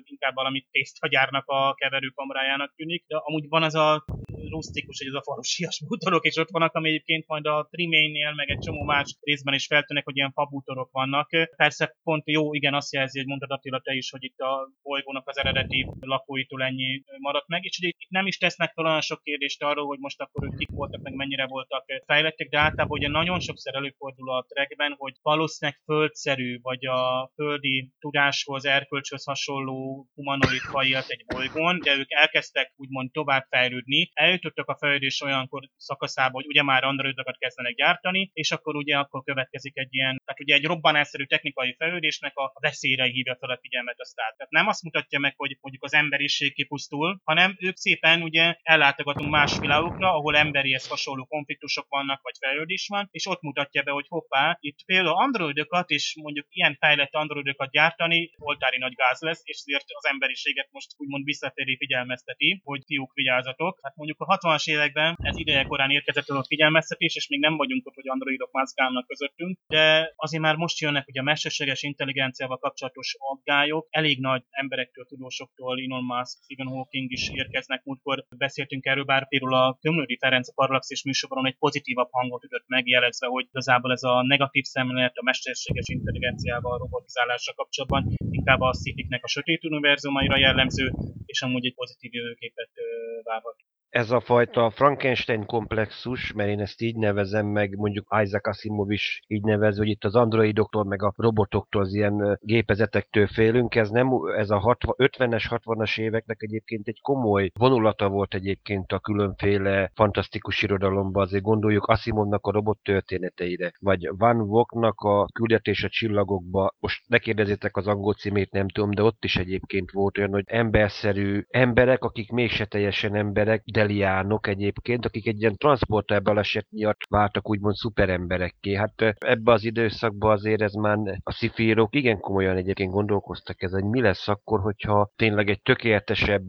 inkább 0.05 0.35
valamit 0.35 0.67
tésztagyárnak 0.71 1.47
a 1.47 1.75
keverőkamrájának 1.75 2.75
tűnik, 2.77 2.98
de 3.07 3.17
amúgy 3.17 3.49
van 3.49 3.63
az 3.63 3.75
a 3.75 4.05
rustikus, 4.51 4.99
hogy 4.99 5.07
ez 5.07 5.21
a 5.21 5.23
farosias 5.23 5.83
bútorok, 5.89 6.25
és 6.25 6.37
ott 6.37 6.51
vannak, 6.51 6.75
ami 6.75 6.89
egyébként 6.89 7.27
majd 7.27 7.47
a 7.47 7.69
Trimain-nél, 7.71 8.33
meg 8.35 8.51
egy 8.51 8.59
csomó 8.59 8.83
más 8.83 9.17
részben 9.21 9.55
is 9.55 9.67
feltűnnek, 9.67 10.05
hogy 10.05 10.17
ilyen 10.17 10.33
fabútorok 10.33 10.91
vannak. 10.93 11.29
Persze 11.57 11.97
pont 12.03 12.23
jó, 12.27 12.55
igen, 12.55 12.75
azt 12.75 12.93
jelzi, 12.93 13.19
hogy 13.19 13.27
mondtad 13.27 13.51
Attila 13.51 13.81
te 13.81 13.95
is, 13.95 14.11
hogy 14.11 14.25
itt 14.25 14.39
a 14.39 14.69
bolygónak 14.83 15.29
az 15.29 15.39
eredeti 15.39 15.87
lakóitól 16.01 16.63
ennyi 16.63 17.03
maradt 17.19 17.49
meg, 17.49 17.65
és 17.65 17.79
ugye 17.79 17.89
itt 17.89 18.09
nem 18.09 18.27
is 18.27 18.39
tesznek 18.39 18.73
fel 18.73 18.87
olyan 18.87 19.01
sok 19.01 19.23
kérdést 19.23 19.63
arról, 19.63 19.87
hogy 19.87 19.99
most 19.99 20.21
akkor 20.21 20.45
ők 20.45 20.57
kik 20.57 20.71
voltak, 20.71 21.03
meg 21.03 21.15
mennyire 21.15 21.47
voltak 21.47 21.85
fejlettek, 22.07 22.49
de 22.49 22.59
általában 22.59 22.99
ugye 22.99 23.09
nagyon 23.09 23.41
sokszor 23.41 23.75
előfordul 23.75 24.31
a 24.31 24.45
trekben, 24.49 24.95
hogy 24.99 25.15
valószínűleg 25.23 25.81
földszerű, 25.85 26.59
vagy 26.63 26.87
a 26.87 27.31
földi 27.35 27.93
tudáshoz, 27.99 28.65
erkölcshöz 28.65 29.25
hasonló 29.25 30.07
humanoid 30.15 30.61
fajat 30.61 31.09
egy 31.09 31.25
bolygón, 31.27 31.79
de 31.85 31.97
ők 31.97 32.11
elkezdtek 32.13 32.73
úgymond 32.79 33.11
tovább 33.11 33.47
fejlődni. 33.51 34.11
Eljutottak 34.13 34.69
a 34.69 34.77
fejlődés 34.77 35.21
olyankor 35.21 35.63
szakaszába, 35.77 36.33
hogy 36.33 36.47
ugye 36.47 36.63
már 36.63 36.85
androidokat 36.85 37.39
kezdenek 37.39 37.75
gyártani, 37.75 38.31
és 38.33 38.51
akkor 38.51 38.77
ugye 38.77 38.97
akkor 38.97 39.23
következik 39.25 39.77
egy 39.77 39.95
ilyen, 39.95 40.21
tehát 40.25 40.41
ugye 40.41 40.55
egy 40.55 40.65
robbanásszerű 40.65 41.25
technikai 41.25 41.75
fejlődésnek 41.79 42.37
a 42.37 42.53
veszélyre 42.61 43.05
hívja 43.05 43.37
fel 43.41 43.51
a 43.51 43.59
figyelmet 43.63 43.99
a 43.99 44.05
Star. 44.05 44.35
Tehát 44.37 44.53
nem 44.53 44.67
azt 44.67 44.83
mutatja 44.83 45.19
meg, 45.19 45.35
hogy 45.37 45.59
mondjuk 45.61 45.85
az 45.85 45.93
emberiség 45.93 46.55
kipusztul, 46.55 47.21
hanem 47.25 47.57
ők 47.59 47.77
szépen 47.77 48.23
ugye 48.23 48.57
ellátogatunk 48.63 49.31
más 49.31 49.59
világokra, 49.59 50.15
ahol 50.15 50.37
emberihez 50.37 50.89
hasonló 50.89 51.25
konfliktusok 51.25 51.87
vannak, 51.89 52.23
vagy 52.23 52.35
fejlődés 52.41 52.87
van, 52.89 53.09
és 53.11 53.27
ott 53.27 53.41
mutatja 53.43 53.83
be, 53.83 53.91
hogy 53.91 54.07
hoppá, 54.09 54.57
itt 54.61 54.85
például 54.85 55.17
androidokat 55.17 55.91
és 55.91 56.17
mondjuk 56.23 56.47
ilyen 56.51 56.77
fejlett 56.81 57.15
androidokat 57.15 57.71
gyártani 57.71 58.31
oltári 58.39 58.79
nagy 58.79 58.95
gáz 58.95 59.21
lesz, 59.21 59.43
és 59.45 59.57
ezért 59.59 59.85
az 59.89 60.07
emberiséget 60.07 60.69
most 60.71 60.95
úgymond 60.97 61.25
visszafelé 61.25 61.77
figyelmezteti, 61.77 62.61
hogy 62.69 62.83
fiúk 62.87 63.13
vigyázzatok. 63.15 63.79
Hát 63.83 63.97
mondjuk 63.97 64.21
a 64.21 64.37
60-as 64.37 64.67
években 64.75 65.17
ez 65.23 65.37
ideje 65.37 65.65
korán 65.65 65.91
érkezett 65.91 66.29
a 66.29 66.45
figyelmeztetés, 66.53 67.15
és 67.17 67.29
még 67.29 67.41
nem 67.41 67.57
vagyunk 67.57 67.87
ott, 67.87 67.95
hogy 67.95 68.09
androidok 68.09 68.53
mászkálnak 68.53 69.07
közöttünk, 69.07 69.59
de 69.67 70.13
azért 70.17 70.43
már 70.43 70.57
most 70.57 70.81
jönnek 70.81 71.09
ugye 71.09 71.21
a 71.21 71.31
mesterséges 71.31 71.83
intelligenciával 71.83 72.59
kapcsolatos 72.59 73.17
aggályok, 73.19 73.87
elég 73.91 74.21
nagy 74.21 74.43
emberektől, 74.51 75.05
tudósoktól, 75.05 75.81
Elon 75.81 76.05
Musk, 76.05 76.37
Stephen 76.43 76.73
Hawking 76.75 77.11
is 77.11 77.31
érkeznek, 77.31 77.85
múltkor 77.85 78.25
beszéltünk 78.37 78.85
erről, 78.87 79.05
bár 79.05 79.29
például 79.29 79.55
a 79.55 79.79
Kömlődi 79.81 80.17
Ferenc 80.21 80.49
a 80.49 80.53
Parlaxis 80.55 81.05
műsorban 81.05 81.47
egy 81.47 81.59
pozitívabb 81.59 82.09
hangot 82.11 82.45
ütött 82.45 82.67
megjelezve, 82.67 83.27
hogy 83.27 83.47
igazából 83.51 83.93
ez 83.93 84.03
a 84.03 84.23
negatív 84.23 84.65
szemlélet 84.65 85.17
a 85.17 85.23
mesterséges 85.23 85.89
intelligenciával, 85.89 86.79
robotizálással 86.79 87.55
kapcsolatban 87.55 88.17
inkább 88.31 88.61
a 88.61 88.75
szitiknek 88.75 89.25
a 89.25 89.29
sötét 89.29 89.65
univerzumaira 89.65 90.39
jellemző, 90.39 90.93
és 91.25 91.43
amúgy 91.43 91.67
egy 91.67 91.75
pozitív 91.75 92.11
jövőképet 92.59 93.25
várhat. 93.25 93.57
Ez 93.89 94.11
a 94.11 94.21
fajta 94.21 94.71
Frankenstein 94.71 95.47
komplexus, 95.47 96.33
mert 96.33 96.49
én 96.49 96.61
ezt 96.61 96.81
így 96.81 96.97
nevezem 96.97 97.47
meg, 97.47 97.77
mondjuk 97.77 98.17
Isaac 98.23 98.49
Asimov 98.49 98.91
is 98.91 99.21
így 99.27 99.43
nevez, 99.43 99.77
hogy 99.77 99.89
itt 99.89 100.05
az 100.05 100.15
androidoktól, 100.15 100.85
meg 100.85 101.03
a 101.03 101.13
robotoktól, 101.17 101.83
az 101.83 101.95
ilyen 101.95 102.39
gépezetektől 102.41 103.27
félünk, 103.27 103.75
ez 103.75 103.91
nem, 103.91 104.09
ez 104.37 104.51
a 104.51 104.59
60, 104.59 104.95
50-es, 104.99 105.45
60-as 105.51 106.01
éveknek 106.01 106.43
egyébként 106.43 106.89
egy 106.89 107.01
komoly 107.01 107.51
vonulata 107.55 108.09
volt 108.09 108.35
egyébként 108.35 108.93
a 108.93 108.99
különféle 108.99 109.91
fantasztikus 109.95 110.63
irodalomban, 110.63 111.23
azért 111.23 111.43
gondoljuk 111.43 111.87
Asimovnak 111.87 112.47
a 112.47 112.53
robot 112.53 112.79
történeteire, 112.83 113.73
vagy 113.81 114.09
Van 114.17 114.47
Vognak 114.47 115.01
a 115.01 115.27
küldetés 115.33 115.85
a 115.85 115.89
csillagokba, 115.89 116.75
most 116.79 117.09
ne 117.09 117.19
kérdezzétek 117.19 117.77
az 117.77 117.87
angol 117.87 118.15
címét, 118.15 118.51
nem 118.51 118.69
tudom, 118.69 118.91
de 118.91 119.03
ott 119.03 119.25
is 119.25 119.37
egyébként 119.37 119.91
volt 119.91 120.19
olyan, 120.19 120.33
hogy 120.33 120.45
emberszerű 120.47 121.43
emberek, 121.49 122.05
akik 122.05 122.31
mégse 122.31 122.65
teljesen 122.65 123.15
emberek, 123.15 123.63
deliánok 123.89 124.47
egyébként, 124.47 125.05
akik 125.05 125.27
egy 125.27 125.41
ilyen 125.41 125.57
transporter 125.57 126.23
baleset 126.23 126.67
miatt 126.71 127.01
váltak 127.09 127.49
úgymond 127.51 127.75
szuperemberekké. 127.75 128.75
Hát 128.75 129.15
ebbe 129.19 129.53
az 129.53 129.65
időszakban 129.65 130.33
azért 130.33 130.63
ez 130.63 130.73
már 130.73 130.99
a 131.23 131.33
szifírok 131.33 131.95
igen 131.95 132.21
komolyan 132.21 132.57
egyébként 132.57 132.93
gondolkoztak 132.93 133.63
ez, 133.63 133.73
hogy 133.73 133.85
mi 133.85 134.01
lesz 134.01 134.29
akkor, 134.29 134.61
hogyha 134.61 135.11
tényleg 135.17 135.49
egy 135.49 135.63
tökéletesebb 135.63 136.45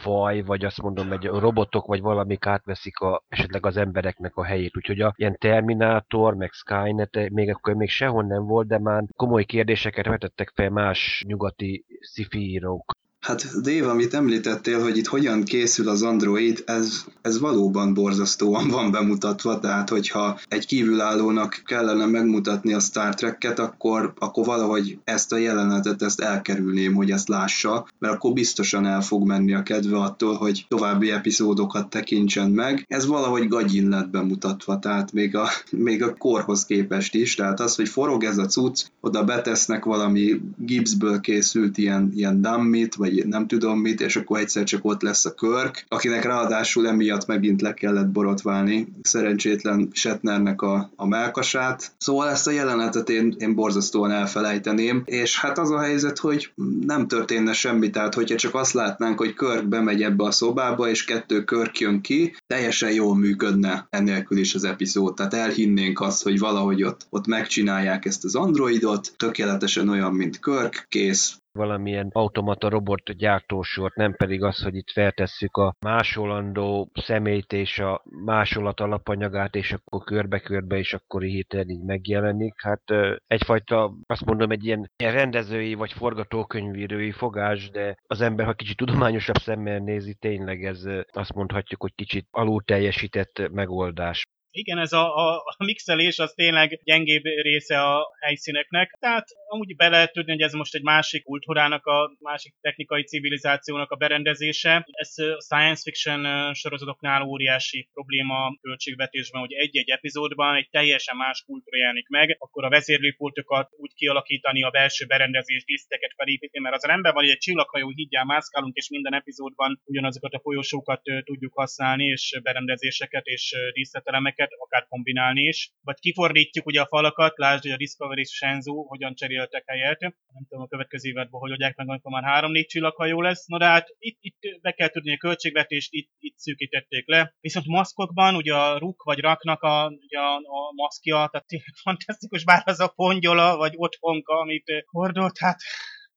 faj, 0.00 0.42
vagy 0.42 0.64
azt 0.64 0.82
mondom, 0.82 1.12
egy 1.12 1.24
robotok, 1.24 1.86
vagy 1.86 2.00
valamik 2.00 2.46
átveszik 2.46 2.98
a, 2.98 3.22
esetleg 3.28 3.66
az 3.66 3.76
embereknek 3.76 4.36
a 4.36 4.44
helyét. 4.44 4.76
Úgyhogy 4.76 5.00
a 5.00 5.12
ilyen 5.16 5.36
Terminátor, 5.38 6.34
meg 6.34 6.50
Skynet 6.52 7.30
még 7.30 7.50
akkor 7.50 7.74
még 7.74 7.88
sehol 7.88 8.22
nem 8.22 8.44
volt, 8.44 8.66
de 8.66 8.78
már 8.78 9.04
komoly 9.16 9.44
kérdéseket 9.44 10.06
vetettek 10.06 10.52
fel 10.54 10.70
más 10.70 11.22
nyugati 11.26 11.84
szifírók. 12.00 12.96
Hát 13.20 13.60
Dave, 13.60 13.90
amit 13.90 14.14
említettél, 14.14 14.82
hogy 14.82 14.96
itt 14.96 15.06
hogyan 15.06 15.42
készül 15.42 15.88
az 15.88 16.02
Android, 16.02 16.62
ez, 16.66 17.04
ez 17.22 17.38
valóban 17.38 17.94
borzasztóan 17.94 18.68
van 18.68 18.90
bemutatva, 18.90 19.58
tehát 19.58 19.88
hogyha 19.88 20.38
egy 20.48 20.66
kívülállónak 20.66 21.62
kellene 21.64 22.06
megmutatni 22.06 22.72
a 22.72 22.80
Star 22.80 23.14
Trek-et, 23.14 23.58
akkor, 23.58 24.12
akkor 24.18 24.44
valahogy 24.44 24.98
ezt 25.04 25.32
a 25.32 25.36
jelenetet, 25.36 26.02
ezt 26.02 26.20
elkerülném, 26.20 26.94
hogy 26.94 27.10
ezt 27.10 27.28
lássa, 27.28 27.88
mert 27.98 28.14
akkor 28.14 28.32
biztosan 28.32 28.86
el 28.86 29.02
fog 29.02 29.26
menni 29.26 29.54
a 29.54 29.62
kedve 29.62 29.96
attól, 29.96 30.34
hogy 30.34 30.66
további 30.68 31.10
epizódokat 31.10 31.90
tekintsen 31.90 32.50
meg. 32.50 32.84
Ez 32.88 33.06
valahogy 33.06 33.48
gagyin 33.48 33.88
lett 33.88 34.08
bemutatva, 34.08 34.78
tehát 34.78 35.12
még 35.12 35.36
a, 35.36 35.48
még 35.70 36.02
a 36.02 36.14
korhoz 36.14 36.64
képest 36.64 37.14
is, 37.14 37.34
tehát 37.34 37.60
az, 37.60 37.74
hogy 37.74 37.88
forog 37.88 38.24
ez 38.24 38.38
a 38.38 38.46
cucc, 38.46 38.84
oda 39.00 39.24
betesznek 39.24 39.84
valami 39.84 40.40
gipsből 40.56 41.20
készült 41.20 41.78
ilyen, 41.78 42.12
ilyen 42.14 42.40
dummit, 42.40 42.94
vagy 42.94 43.07
vagy 43.08 43.26
nem 43.26 43.46
tudom 43.46 43.80
mit, 43.80 44.00
és 44.00 44.16
akkor 44.16 44.38
egyszer 44.38 44.64
csak 44.64 44.84
ott 44.84 45.02
lesz 45.02 45.24
a 45.24 45.34
Körk, 45.34 45.84
akinek 45.88 46.24
ráadásul 46.24 46.88
emiatt 46.88 47.26
megint 47.26 47.60
le 47.60 47.74
kellett 47.74 48.08
borotválni 48.08 48.88
szerencsétlen 49.02 49.88
Shatnernek 49.92 50.62
a, 50.62 50.90
a 50.96 51.06
melkasát. 51.06 51.92
Szóval 51.98 52.28
ezt 52.28 52.46
a 52.46 52.50
jelenetet 52.50 53.08
én, 53.08 53.34
én 53.38 53.54
borzasztóan 53.54 54.10
elfelejteném, 54.10 55.02
és 55.04 55.40
hát 55.40 55.58
az 55.58 55.70
a 55.70 55.80
helyzet, 55.80 56.18
hogy 56.18 56.52
nem 56.80 57.06
történne 57.06 57.52
semmi, 57.52 57.90
tehát 57.90 58.14
hogyha 58.14 58.36
csak 58.36 58.54
azt 58.54 58.72
látnánk, 58.72 59.18
hogy 59.18 59.34
Körk 59.34 59.68
bemegy 59.68 60.02
ebbe 60.02 60.24
a 60.24 60.30
szobába, 60.30 60.88
és 60.88 61.04
kettő 61.04 61.44
Körk 61.44 61.78
jön 61.78 62.00
ki, 62.00 62.34
teljesen 62.46 62.92
jól 62.92 63.16
működne 63.16 63.86
ennélkül 63.90 64.38
is 64.38 64.54
az 64.54 64.64
epizód, 64.64 65.14
tehát 65.14 65.34
elhinnénk 65.34 66.00
azt, 66.00 66.22
hogy 66.22 66.38
valahogy 66.38 66.82
ott, 66.82 67.06
ott 67.10 67.26
megcsinálják 67.26 68.04
ezt 68.04 68.24
az 68.24 68.34
androidot, 68.34 69.12
tökéletesen 69.16 69.88
olyan, 69.88 70.14
mint 70.14 70.38
Körk, 70.38 70.86
kész, 70.88 71.38
valamilyen 71.52 72.08
automata 72.12 72.68
robot 72.68 73.12
gyártósort, 73.12 73.94
nem 73.94 74.14
pedig 74.16 74.42
az, 74.42 74.62
hogy 74.62 74.74
itt 74.74 74.90
feltesszük 74.90 75.56
a 75.56 75.74
másolandó 75.80 76.90
szemét 76.94 77.52
és 77.52 77.78
a 77.78 78.02
másolat 78.24 78.80
alapanyagát, 78.80 79.54
és 79.54 79.72
akkor 79.72 80.04
körbe-körbe, 80.04 80.78
és 80.78 80.94
akkor 80.94 81.22
hirtelen 81.22 81.68
így 81.68 81.84
megjelenik. 81.84 82.54
Hát 82.56 82.82
egyfajta, 83.26 83.94
azt 84.06 84.24
mondom, 84.24 84.50
egy 84.50 84.64
ilyen, 84.64 84.90
rendezői 84.96 85.74
vagy 85.74 85.92
forgatókönyvírói 85.92 87.10
fogás, 87.10 87.70
de 87.70 87.96
az 88.06 88.20
ember, 88.20 88.46
ha 88.46 88.52
kicsit 88.52 88.76
tudományosabb 88.76 89.36
szemmel 89.36 89.78
nézi, 89.78 90.14
tényleg 90.14 90.64
ez 90.64 90.82
azt 91.12 91.34
mondhatjuk, 91.34 91.80
hogy 91.80 91.94
kicsit 91.94 92.26
alul 92.30 92.62
teljesített 92.62 93.48
megoldás. 93.50 94.26
Igen, 94.62 94.78
ez 94.78 94.92
a, 94.92 95.04
a, 95.16 95.36
a 95.56 95.64
mixelés 95.64 96.18
az 96.18 96.32
tényleg 96.32 96.80
gyengébb 96.84 97.24
része 97.24 97.80
a 97.82 98.08
helyszíneknek, 98.20 98.96
tehát 99.00 99.26
amúgy 99.48 99.76
be 99.76 99.88
lehet 99.88 100.12
tudni, 100.12 100.32
hogy 100.32 100.42
ez 100.42 100.52
most 100.52 100.74
egy 100.74 100.82
másik 100.82 101.22
kultúrának, 101.24 101.86
a 101.86 102.10
másik 102.20 102.54
technikai 102.60 103.02
civilizációnak 103.04 103.90
a 103.90 103.96
berendezése. 103.96 104.86
Ez 104.90 105.18
a 105.18 105.40
science 105.40 105.82
fiction 105.82 106.54
sorozatoknál 106.54 107.22
óriási 107.22 107.88
probléma 107.92 108.56
költségvetésben, 108.60 109.40
hogy 109.40 109.52
egy-egy 109.52 109.90
epizódban 109.90 110.56
egy 110.56 110.68
teljesen 110.70 111.16
más 111.16 111.42
kultúra 111.46 111.78
jelenik 111.78 112.08
meg, 112.08 112.36
akkor 112.38 112.64
a 112.64 112.68
vezérlőpultokat 112.68 113.68
úgy 113.76 113.94
kialakítani, 113.94 114.62
a 114.62 114.70
belső 114.70 115.06
berendezés, 115.06 115.64
díszteket 115.64 116.12
felépíteni, 116.16 116.64
mert 116.64 116.76
az 116.76 116.88
ember 116.88 117.12
van, 117.12 117.22
hogy 117.22 117.32
egy 117.32 117.38
csillaghajó 117.38 117.88
hídján 117.88 118.26
mászkálunk, 118.26 118.76
és 118.76 118.88
minden 118.88 119.14
epizódban 119.14 119.80
ugyanazokat 119.84 120.32
a 120.32 120.40
folyosókat 120.40 121.02
tudjuk 121.24 121.54
használni, 121.54 122.04
és 122.04 122.38
berendezéseket 122.42 123.26
és 123.26 123.54
díszletelemeket, 123.72 124.47
akár 124.58 124.86
kombinálni 124.88 125.42
is. 125.42 125.72
Vagy 125.80 125.98
kifordítjuk 125.98 126.66
ugye 126.66 126.80
a 126.80 126.86
falakat, 126.86 127.38
lásd, 127.38 127.62
hogy 127.62 127.70
a 127.70 127.76
Discovery 127.76 128.20
és 128.20 128.30
Shenzhou 128.30 128.86
hogyan 128.86 129.14
cseréltek 129.14 129.62
helyet. 129.66 130.00
Nem 130.00 130.44
tudom, 130.48 130.64
a 130.64 130.68
következő 130.68 131.08
évadban 131.08 131.40
hogy 131.40 131.50
oldják 131.50 131.76
meg, 131.76 131.88
amikor 131.88 132.12
már 132.12 132.24
három-négy 132.24 132.66
csillaghajó 132.66 133.20
lesz. 133.20 133.46
No 133.46 133.58
de 133.58 133.64
hát 133.64 133.86
itt, 133.98 134.18
itt 134.20 134.60
be 134.60 134.72
kell 134.72 134.88
tudni 134.88 135.12
a 135.12 135.16
költségvetést, 135.16 135.92
itt, 135.92 136.10
itt 136.18 136.36
szűkítették 136.36 137.08
le. 137.08 137.34
Viszont 137.40 137.66
maszkokban 137.66 138.34
ugye 138.34 138.54
a 138.54 138.78
ruk 138.78 139.02
vagy 139.02 139.18
raknak 139.18 139.62
a, 139.62 139.86
ugye 139.86 140.18
a, 140.18 140.34
a 140.34 140.72
maszkja, 140.74 141.28
tehát 141.30 141.46
fantasztikus, 141.82 142.44
bár 142.44 142.62
az 142.64 142.80
a 142.80 142.92
pongyola 142.96 143.56
vagy 143.56 143.72
otthonka, 143.76 144.38
amit 144.38 144.84
hordolt, 144.86 145.38
hát 145.38 145.58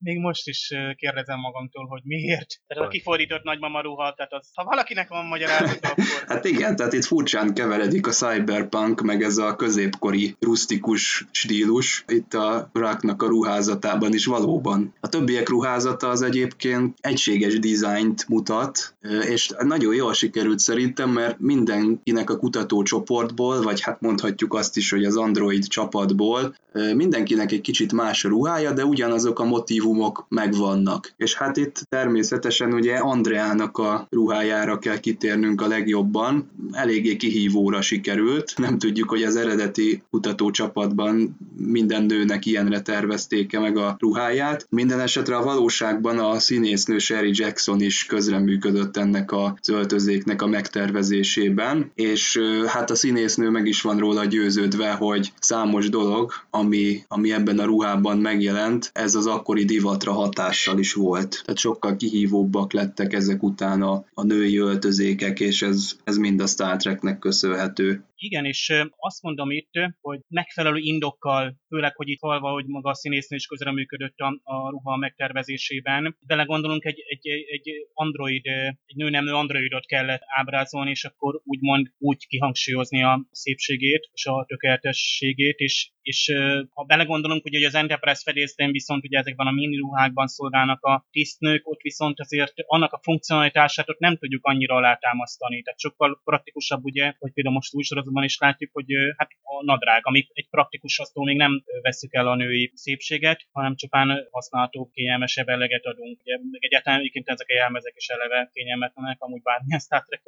még 0.03 0.17
most 0.17 0.47
is 0.47 0.73
kérdezem 0.95 1.39
magamtól, 1.39 1.85
hogy 1.85 2.01
miért. 2.03 2.61
Tehát 2.67 2.83
a 2.83 2.87
kifordított 2.87 3.43
nagymama 3.43 3.81
ruha, 3.81 4.13
tehát 4.13 4.33
az, 4.33 4.49
ha 4.53 4.63
valakinek 4.63 5.09
van 5.09 5.25
magyarázat, 5.25 5.85
akkor... 5.85 6.03
hát 6.27 6.45
igen, 6.45 6.75
tehát 6.75 6.93
itt 6.93 7.05
furcsán 7.05 7.53
keveredik 7.53 8.07
a 8.07 8.11
cyberpunk, 8.11 9.01
meg 9.01 9.23
ez 9.23 9.37
a 9.37 9.55
középkori 9.55 10.35
rustikus 10.39 11.25
stílus, 11.31 12.03
itt 12.07 12.33
a 12.33 12.69
Rocknak 12.73 13.21
a 13.21 13.27
ruházatában 13.27 14.13
is 14.13 14.25
valóban. 14.25 14.93
A 14.99 15.09
többiek 15.09 15.49
ruházata 15.49 16.09
az 16.09 16.21
egyébként 16.21 16.97
egységes 17.01 17.59
dizájnt 17.59 18.27
mutat, 18.27 18.95
és 19.29 19.49
nagyon 19.59 19.95
jól 19.95 20.13
sikerült 20.13 20.59
szerintem, 20.59 21.09
mert 21.09 21.39
mindenkinek 21.39 22.29
a 22.29 22.37
kutatócsoportból, 22.37 23.61
vagy 23.61 23.81
hát 23.81 24.01
mondhatjuk 24.01 24.53
azt 24.53 24.77
is, 24.77 24.91
hogy 24.91 25.03
az 25.03 25.17
Android 25.17 25.67
csapatból, 25.67 26.55
mindenkinek 26.95 27.51
egy 27.51 27.61
kicsit 27.61 27.91
más 27.91 28.25
a 28.25 28.29
ruhája, 28.29 28.71
de 28.71 28.85
ugyanazok 28.85 29.39
a 29.39 29.43
motivum 29.43 29.90
motivumok 29.91 30.25
megvannak. 30.29 31.13
És 31.17 31.35
hát 31.35 31.57
itt 31.57 31.85
természetesen 31.89 32.73
ugye 32.73 32.95
Andreának 32.95 33.77
a 33.77 34.07
ruhájára 34.09 34.79
kell 34.79 34.99
kitérnünk 34.99 35.61
a 35.61 35.67
legjobban. 35.67 36.51
Eléggé 36.71 37.15
kihívóra 37.15 37.81
sikerült. 37.81 38.53
Nem 38.57 38.77
tudjuk, 38.77 39.09
hogy 39.09 39.23
az 39.23 39.35
eredeti 39.35 40.03
kutatócsapatban 40.09 41.37
minden 41.57 42.03
nőnek 42.03 42.45
ilyenre 42.45 42.81
tervezték-e 42.81 43.59
meg 43.59 43.77
a 43.77 43.95
ruháját. 43.99 44.67
Minden 44.69 44.99
esetre 44.99 45.35
a 45.35 45.43
valóságban 45.43 46.19
a 46.19 46.39
színésznő 46.39 46.97
Sherry 46.97 47.31
Jackson 47.33 47.81
is 47.81 48.05
közreműködött 48.05 48.97
ennek 48.97 49.31
a 49.31 49.57
öltözéknek 49.67 50.41
a 50.41 50.47
megtervezésében, 50.47 51.91
és 51.95 52.39
hát 52.67 52.89
a 52.89 52.95
színésznő 52.95 53.49
meg 53.49 53.67
is 53.67 53.81
van 53.81 53.97
róla 53.97 54.25
győződve, 54.25 54.91
hogy 54.91 55.33
számos 55.39 55.89
dolog, 55.89 56.31
ami, 56.49 57.03
ami 57.07 57.31
ebben 57.31 57.59
a 57.59 57.65
ruhában 57.65 58.17
megjelent, 58.17 58.89
ez 58.93 59.15
az 59.15 59.25
akkori 59.25 59.65
divatra 59.81 60.13
hatással 60.13 60.79
is 60.79 60.93
volt. 60.93 61.41
Tehát 61.45 61.59
sokkal 61.59 61.95
kihívóbbak 61.95 62.73
lettek 62.73 63.13
ezek 63.13 63.43
után 63.43 63.81
a, 63.81 64.05
a 64.13 64.23
női 64.23 64.57
öltözékek, 64.57 65.39
és 65.39 65.61
ez, 65.61 65.91
ez 66.03 66.17
mind 66.17 66.41
a 66.41 66.47
Star 66.47 66.77
Treknek 66.77 67.19
köszönhető. 67.19 68.03
Igen, 68.23 68.45
és 68.45 68.73
azt 68.97 69.21
mondom 69.21 69.51
itt, 69.51 69.71
hogy 70.01 70.19
megfelelő 70.27 70.77
indokkal, 70.77 71.55
főleg, 71.67 71.95
hogy 71.95 72.09
itt 72.09 72.19
halva, 72.19 72.51
hogy 72.51 72.65
maga 72.65 72.89
a 72.89 72.93
színésznő 72.93 73.37
is 73.37 73.45
közreműködött 73.45 74.17
a, 74.17 74.39
a 74.43 74.69
ruha 74.69 74.95
megtervezésében. 74.95 76.17
Bele 76.19 76.43
gondolunk, 76.43 76.85
egy, 76.85 77.03
egy, 77.07 77.27
egy 77.27 77.69
android, 77.93 78.47
egy 78.85 78.95
nőnemű 78.95 79.29
androidot 79.29 79.85
kellett 79.85 80.21
ábrázolni, 80.25 80.89
és 80.89 81.05
akkor 81.05 81.41
úgymond 81.43 81.87
úgy 81.97 82.27
kihangsúlyozni 82.27 83.03
a 83.03 83.27
szépségét 83.31 84.09
és 84.13 84.25
a 84.25 84.45
tökéletességét, 84.47 85.57
és, 85.57 85.91
és 86.01 86.33
ha 86.73 86.83
belegondolunk, 86.83 87.41
hogy 87.41 87.63
az 87.63 87.75
Enterprise 87.75 88.21
fedélzetén 88.23 88.71
viszont 88.71 89.03
ugye 89.03 89.17
ezekben 89.17 89.47
a 89.47 89.51
mini 89.51 89.77
ruhákban 89.77 90.27
szolgálnak 90.27 90.83
a 90.83 91.07
tisztnők, 91.11 91.69
ott 91.69 91.81
viszont 91.81 92.19
azért 92.19 92.53
annak 92.55 92.93
a 92.93 92.99
funkcionalitását 93.03 93.89
ott 93.89 93.99
nem 93.99 94.17
tudjuk 94.17 94.45
annyira 94.45 94.75
alátámasztani. 94.75 95.61
Tehát 95.61 95.79
sokkal 95.79 96.21
praktikusabb 96.23 96.83
ugye, 96.83 97.13
hogy 97.19 97.31
például 97.33 97.55
most 97.55 97.73
új 97.73 97.83
epizódban 98.11 98.23
is 98.23 98.37
látjuk, 98.37 98.69
hogy 98.73 98.85
hát 99.17 99.29
a 99.41 99.63
nadrág, 99.63 100.01
amit 100.05 100.29
egy 100.33 100.47
praktikus 100.49 100.97
hasztól 100.97 101.25
még 101.25 101.37
nem 101.37 101.63
veszük 101.81 102.13
el 102.13 102.27
a 102.27 102.35
női 102.35 102.71
szépséget, 102.73 103.47
hanem 103.51 103.75
csupán 103.75 104.27
használható, 104.31 104.89
kényelmesebb 104.93 105.47
eleget 105.47 105.85
adunk. 105.85 106.19
Ugye, 106.21 106.37
meg 106.51 106.63
egyáltalán 106.63 106.99
egyébként 106.99 107.29
ezek 107.29 107.49
a 107.49 107.53
jelmezek 107.53 107.93
is 107.95 108.07
eleve 108.07 108.49
kényelmetlenek, 108.53 109.21
amúgy 109.21 109.41
bármilyen 109.41 109.79
Star 109.85 110.05
Trek 110.05 110.21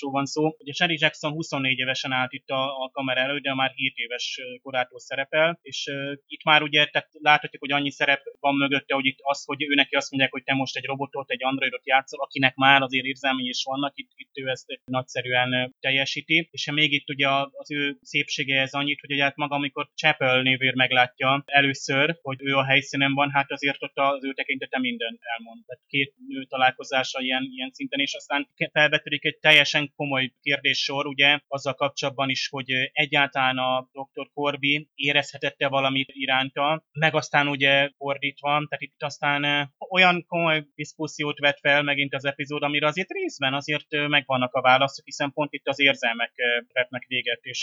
van 0.00 0.26
szó. 0.26 0.56
Ugye 0.58 0.72
Sherry 0.72 0.96
Jackson 0.98 1.32
24 1.32 1.78
évesen 1.78 2.12
állt 2.12 2.32
itt 2.32 2.48
a, 2.48 2.84
a 2.84 2.90
kamera 2.92 3.20
előtt, 3.20 3.42
de 3.42 3.54
már 3.54 3.72
7 3.74 3.92
éves 3.96 4.40
korától 4.62 5.00
szerepel, 5.00 5.58
és 5.62 5.86
uh, 5.86 6.12
itt 6.26 6.44
már 6.44 6.62
ugye 6.62 6.86
tehát 6.86 7.08
láthatjuk, 7.12 7.62
hogy 7.62 7.72
annyi 7.72 7.90
szerep 7.90 8.22
van 8.40 8.54
mögötte, 8.54 8.94
hogy 8.94 9.06
itt 9.06 9.18
az, 9.22 9.44
hogy 9.44 9.62
ő 9.62 9.74
neki 9.74 9.94
azt 9.94 10.10
mondják, 10.10 10.32
hogy 10.32 10.42
te 10.42 10.54
most 10.54 10.76
egy 10.76 10.84
robotot, 10.84 11.30
egy 11.30 11.44
androidot 11.44 11.86
játszol, 11.86 12.20
akinek 12.20 12.54
már 12.54 12.82
azért 12.82 13.04
érzelmei 13.04 13.48
is 13.48 13.62
vannak, 13.64 13.92
itt, 13.94 14.10
itt 14.14 14.36
ő 14.38 14.48
ezt 14.48 14.80
nagyszerűen 14.84 15.74
teljesíti, 15.80 16.48
és 16.50 16.70
még 16.70 16.92
itt 16.92 17.08
ugye 17.08 17.25
az 17.28 17.70
ő 17.70 17.98
szépsége 18.02 18.60
ez 18.60 18.72
annyit, 18.72 19.00
hogy 19.00 19.12
ugye 19.12 19.32
maga, 19.34 19.54
amikor 19.54 19.88
Chapel 19.94 20.42
névér 20.42 20.74
meglátja 20.74 21.42
először, 21.46 22.18
hogy 22.22 22.38
ő 22.42 22.54
a 22.54 22.64
helyszínen 22.64 23.14
van, 23.14 23.30
hát 23.30 23.50
azért 23.50 23.82
ott 23.82 23.96
az 23.98 24.24
ő 24.24 24.32
tekintete 24.32 24.78
mindent 24.78 25.20
elmond. 25.22 25.64
Tehát 25.66 25.82
két 25.86 26.14
nő 26.28 26.44
találkozása 26.44 27.20
ilyen, 27.20 27.48
ilyen 27.54 27.70
szinten, 27.72 28.00
és 28.00 28.14
aztán 28.14 28.48
felvetődik 28.72 29.24
egy 29.24 29.38
teljesen 29.38 29.92
komoly 29.96 30.32
kérdéssor, 30.42 31.06
ugye, 31.06 31.38
azzal 31.48 31.74
kapcsolatban 31.74 32.28
is, 32.28 32.48
hogy 32.48 32.70
egyáltalán 32.92 33.58
a 33.58 33.88
Dr. 33.92 34.28
Corby 34.34 34.88
érezhetette 34.94 35.68
valamit 35.68 36.10
iránta, 36.12 36.84
meg 36.92 37.14
aztán 37.14 37.48
ugye 37.48 37.90
fordítva, 37.96 38.48
tehát 38.48 38.82
itt 38.82 39.02
aztán 39.02 39.72
olyan 39.90 40.24
komoly 40.28 40.64
diszkusziót 40.74 41.38
vet 41.38 41.58
fel 41.60 41.82
megint 41.82 42.14
az 42.14 42.24
epizód, 42.24 42.62
amire 42.62 42.86
azért 42.86 43.10
részben 43.10 43.54
azért 43.54 44.08
megvannak 44.08 44.54
a 44.54 44.60
válaszok, 44.60 45.04
hiszen 45.04 45.32
pont 45.32 45.52
itt 45.52 45.66
az 45.68 45.80
érzelmek 45.80 46.32
vetnek 46.72 47.04
véget, 47.16 47.42
és 47.42 47.60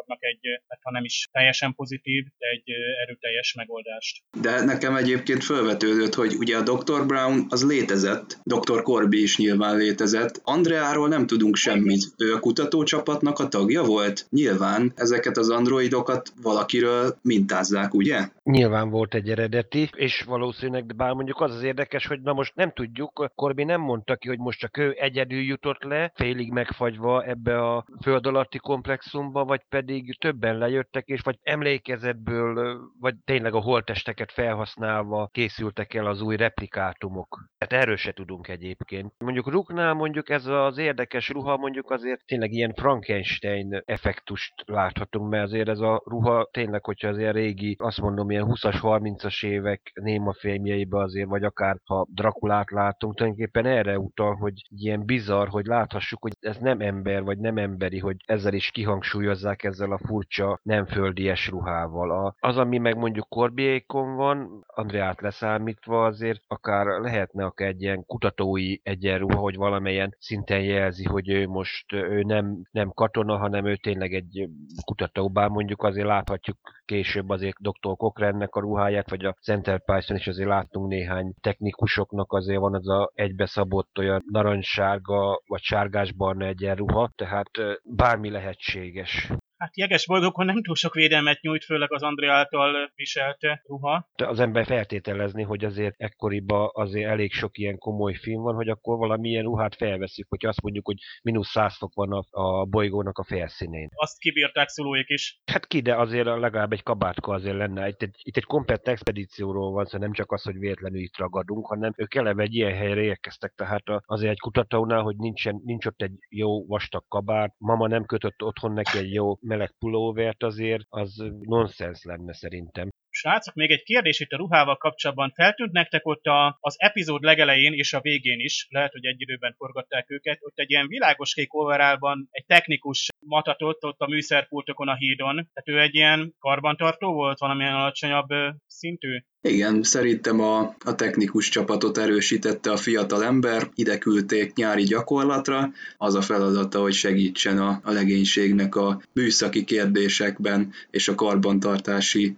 adnak 0.00 0.22
egy, 0.30 0.44
hát 0.68 0.80
ha 0.82 0.90
nem 0.90 1.04
is 1.04 1.28
teljesen 1.32 1.74
pozitív, 1.74 2.22
de 2.38 2.46
egy 2.56 2.68
erőteljes 3.02 3.54
megoldást. 3.54 4.14
De 4.40 4.64
nekem 4.64 4.96
egyébként 4.96 5.42
felvetődött, 5.44 6.14
hogy 6.14 6.32
ugye 6.42 6.56
a 6.56 6.62
Dr. 6.62 7.06
Brown 7.06 7.46
az 7.48 7.62
létezett, 7.66 8.28
Dr. 8.42 8.82
Corby 8.82 9.22
is 9.22 9.38
nyilván 9.38 9.76
létezett, 9.76 10.40
Andreáról 10.44 11.08
nem 11.08 11.26
tudunk 11.26 11.56
semmit. 11.56 12.02
Ő 12.18 12.34
a 12.34 12.40
kutatócsapatnak 12.40 13.38
a 13.38 13.48
tagja 13.48 13.82
volt? 13.82 14.26
Nyilván 14.30 14.92
ezeket 14.96 15.36
az 15.36 15.50
androidokat 15.50 16.32
valakiről 16.42 17.16
mintázzák, 17.22 17.94
ugye? 17.94 18.18
Nyilván 18.42 18.90
volt 18.90 19.14
egy 19.14 19.30
eredeti, 19.30 19.90
és 19.96 20.22
valószínűleg, 20.22 20.86
de 20.86 20.94
bár 20.94 21.12
mondjuk 21.12 21.40
az 21.40 21.54
az 21.54 21.62
érdekes, 21.62 22.06
hogy 22.06 22.20
na 22.20 22.32
most 22.32 22.54
nem 22.54 22.72
tudjuk, 22.72 23.30
Corby 23.34 23.64
nem 23.64 23.80
mondta 23.80 24.16
ki, 24.16 24.28
hogy 24.28 24.38
most 24.38 24.58
csak 24.58 24.76
ő 24.76 24.94
egyedül 24.98 25.40
jutott 25.40 25.82
le, 25.82 26.12
félig 26.14 26.52
megfagyva 26.52 27.24
ebbe 27.24 27.58
a 27.58 27.86
föld 28.02 28.26
alatti 28.26 28.58
komplexumba, 28.94 29.44
vagy 29.44 29.60
pedig 29.68 30.18
többen 30.18 30.58
lejöttek, 30.58 31.06
és 31.06 31.20
vagy 31.20 31.38
emlékezetből, 31.42 32.80
vagy 33.00 33.14
tényleg 33.24 33.54
a 33.54 33.60
holtesteket 33.60 34.32
felhasználva 34.32 35.28
készültek 35.32 35.94
el 35.94 36.06
az 36.06 36.20
új 36.20 36.36
replikátumok. 36.36 37.48
Tehát 37.58 37.84
erről 37.84 37.96
se 37.96 38.12
tudunk 38.12 38.48
egyébként. 38.48 39.12
Mondjuk 39.18 39.50
Ruknál 39.50 39.94
mondjuk 39.94 40.30
ez 40.30 40.46
az 40.46 40.78
érdekes 40.78 41.28
ruha 41.28 41.56
mondjuk 41.56 41.90
azért 41.90 42.24
tényleg 42.26 42.52
ilyen 42.52 42.74
Frankenstein 42.74 43.82
effektust 43.84 44.54
láthatunk, 44.66 45.30
mert 45.30 45.44
azért 45.44 45.68
ez 45.68 45.80
a 45.80 46.02
ruha 46.04 46.48
tényleg, 46.50 46.84
hogyha 46.84 47.08
az 47.08 47.18
ilyen 47.18 47.32
régi, 47.32 47.76
azt 47.78 48.00
mondom, 48.00 48.30
ilyen 48.30 48.46
20-as, 48.48 48.78
30-as 48.82 49.46
évek 49.46 49.90
néma 49.94 50.32
filmjeibe 50.32 50.98
azért, 50.98 51.28
vagy 51.28 51.44
akár 51.44 51.76
ha 51.84 52.06
Drakulát 52.10 52.70
látunk, 52.70 53.14
tulajdonképpen 53.14 53.66
erre 53.66 53.98
utal, 53.98 54.34
hogy 54.34 54.52
ilyen 54.68 55.04
bizarr, 55.04 55.48
hogy 55.48 55.66
láthassuk, 55.66 56.22
hogy 56.22 56.32
ez 56.40 56.56
nem 56.58 56.80
ember, 56.80 57.22
vagy 57.22 57.38
nem 57.38 57.56
emberi, 57.56 57.98
hogy 57.98 58.16
ezzel 58.26 58.54
is 58.54 58.70
kihangsúlyozzák 58.74 59.64
ezzel 59.64 59.92
a 59.92 59.98
furcsa, 59.98 60.60
nem 60.62 60.86
földies 60.86 61.48
ruhával. 61.48 62.10
A, 62.10 62.34
az, 62.38 62.56
ami 62.56 62.78
meg 62.78 62.96
mondjuk 62.96 63.28
Korbiékon 63.28 64.16
van, 64.16 64.64
Andreát 64.66 65.20
leszámítva 65.20 66.04
azért 66.04 66.42
akár 66.46 66.86
lehetne 66.86 67.44
akár 67.44 67.68
egy 67.68 67.82
ilyen 67.82 68.04
kutatói 68.06 68.76
egyenruha, 68.82 69.38
hogy 69.38 69.56
valamelyen 69.56 70.16
szinten 70.18 70.62
jelzi, 70.62 71.04
hogy 71.04 71.28
ő 71.28 71.46
most 71.46 71.92
ő 71.92 72.22
nem, 72.22 72.62
nem 72.70 72.90
katona, 72.90 73.36
hanem 73.36 73.66
ő 73.66 73.76
tényleg 73.76 74.12
egy 74.12 74.48
kutató, 74.84 75.28
bár 75.28 75.48
mondjuk 75.48 75.82
azért 75.82 76.06
láthatjuk 76.06 76.58
később 76.84 77.28
azért 77.28 77.56
Dr. 77.60 77.96
Cochrannek 77.96 78.54
a 78.54 78.60
ruháját, 78.60 79.10
vagy 79.10 79.24
a 79.24 79.36
Center 79.42 79.84
Python 79.84 80.16
is 80.16 80.26
azért 80.26 80.48
láttunk 80.48 80.88
néhány 80.88 81.34
technikusoknak 81.40 82.32
azért 82.32 82.60
van 82.60 82.74
az 82.74 82.88
a 82.88 83.10
egybeszabott 83.14 83.98
olyan 83.98 84.24
narancssárga 84.30 85.42
vagy 85.46 85.62
sárgás-barna 85.62 86.46
egyenruha, 86.46 87.10
tehát 87.16 87.50
bármi 87.84 88.30
lehetséges 88.72 89.32
hát 89.56 89.76
jeges 89.76 90.06
boldogon 90.06 90.46
nem 90.46 90.62
túl 90.62 90.74
sok 90.74 90.94
védelmet 90.94 91.40
nyújt, 91.40 91.64
főleg 91.64 91.92
az 91.92 92.02
André 92.02 92.26
által 92.26 92.92
viselt 92.94 93.38
ruha. 93.66 94.08
De 94.16 94.26
az 94.26 94.40
ember 94.40 94.66
feltételezni, 94.66 95.42
hogy 95.42 95.64
azért 95.64 95.94
ekkoriban 95.98 96.70
azért 96.72 97.10
elég 97.10 97.32
sok 97.32 97.58
ilyen 97.58 97.78
komoly 97.78 98.14
film 98.14 98.42
van, 98.42 98.54
hogy 98.54 98.68
akkor 98.68 98.96
valamilyen 98.98 99.42
ruhát 99.42 99.74
felveszik, 99.74 100.26
hogy 100.28 100.46
azt 100.46 100.62
mondjuk, 100.62 100.86
hogy 100.86 100.96
mínusz 101.22 101.48
100 101.48 101.76
fok 101.76 101.94
van 101.94 102.12
a, 102.12 102.24
a 102.30 102.64
bolygónak 102.64 103.18
a 103.18 103.24
felszínén. 103.24 103.88
Azt 103.94 104.18
kibírták 104.18 104.68
szülőik 104.68 105.08
is. 105.08 105.40
Hát 105.44 105.66
ki, 105.66 105.80
de 105.80 105.96
azért 105.96 106.24
legalább 106.26 106.72
egy 106.72 106.82
kabátka 106.82 107.32
azért 107.32 107.56
lenne. 107.56 107.88
Itt 107.88 108.02
egy, 108.02 108.16
itt 108.22 108.36
egy 108.36 108.44
komplett 108.44 108.88
expedícióról 108.88 109.72
van 109.72 109.84
szó, 109.84 109.98
nem 109.98 110.12
csak 110.12 110.32
az, 110.32 110.42
hogy 110.42 110.58
véletlenül 110.58 111.00
itt 111.00 111.16
ragadunk, 111.16 111.66
hanem 111.66 111.92
ők 111.96 112.14
eleve 112.14 112.42
egy 112.42 112.54
ilyen 112.54 112.74
helyre 112.74 113.00
érkeztek, 113.00 113.52
tehát 113.56 113.82
azért 114.06 114.32
egy 114.32 114.40
kutatónál, 114.40 115.02
hogy 115.02 115.16
nincsen, 115.16 115.60
nincs 115.64 115.86
ott 115.86 116.02
egy 116.02 116.12
jó 116.28 116.66
vastag 116.66 117.04
kabát, 117.08 117.54
mama 117.58 117.86
nem 117.86 118.04
kötött 118.04 118.42
otthon 118.42 118.72
neki 118.72 118.98
egy 118.98 119.12
jó 119.12 119.36
meleg 119.44 119.70
pulóvert 119.78 120.42
azért, 120.42 120.84
az 120.88 121.24
nonsens 121.40 122.02
lenne 122.02 122.32
szerintem. 122.34 122.88
Srácok, 123.14 123.54
még 123.54 123.70
egy 123.70 123.82
kérdés 123.82 124.20
itt 124.20 124.30
a 124.30 124.36
ruhával 124.36 124.76
kapcsolatban. 124.76 125.32
Feltűnt 125.34 125.72
nektek 125.72 126.06
ott 126.06 126.24
a, 126.24 126.56
az 126.60 126.74
epizód 126.78 127.22
legelején 127.22 127.72
és 127.72 127.92
a 127.92 128.00
végén 128.00 128.40
is, 128.40 128.66
lehet, 128.70 128.92
hogy 128.92 129.04
egy 129.04 129.20
időben 129.20 129.54
forgatták 129.58 130.10
őket, 130.10 130.38
ott 130.40 130.58
egy 130.58 130.70
ilyen 130.70 130.88
világos 130.88 131.34
kék 131.34 131.54
overálban 131.54 132.28
egy 132.30 132.44
technikus 132.46 133.08
matatott 133.26 133.84
ott 133.84 134.00
a 134.00 134.06
műszerpultokon 134.06 134.88
a 134.88 134.96
hídon. 134.96 135.34
Tehát 135.34 135.68
ő 135.68 135.80
egy 135.80 135.94
ilyen 135.94 136.34
karbantartó 136.38 137.12
volt, 137.12 137.38
valamilyen 137.38 137.74
alacsonyabb 137.74 138.28
szintű? 138.66 139.18
Igen, 139.40 139.82
szerintem 139.82 140.40
a, 140.40 140.74
a 140.84 140.94
technikus 140.94 141.48
csapatot 141.48 141.98
erősítette 141.98 142.70
a 142.70 142.76
fiatal 142.76 143.24
ember, 143.24 143.70
ide 143.74 143.98
küldték 143.98 144.54
nyári 144.54 144.82
gyakorlatra, 144.82 145.70
az 145.96 146.14
a 146.14 146.20
feladata, 146.20 146.80
hogy 146.80 146.92
segítsen 146.92 147.58
a, 147.58 147.80
a 147.82 147.90
legénységnek 147.90 148.76
a 148.76 149.00
műszaki 149.12 149.64
kérdésekben 149.64 150.72
és 150.90 151.08
a 151.08 151.14
karbantartási 151.14 152.36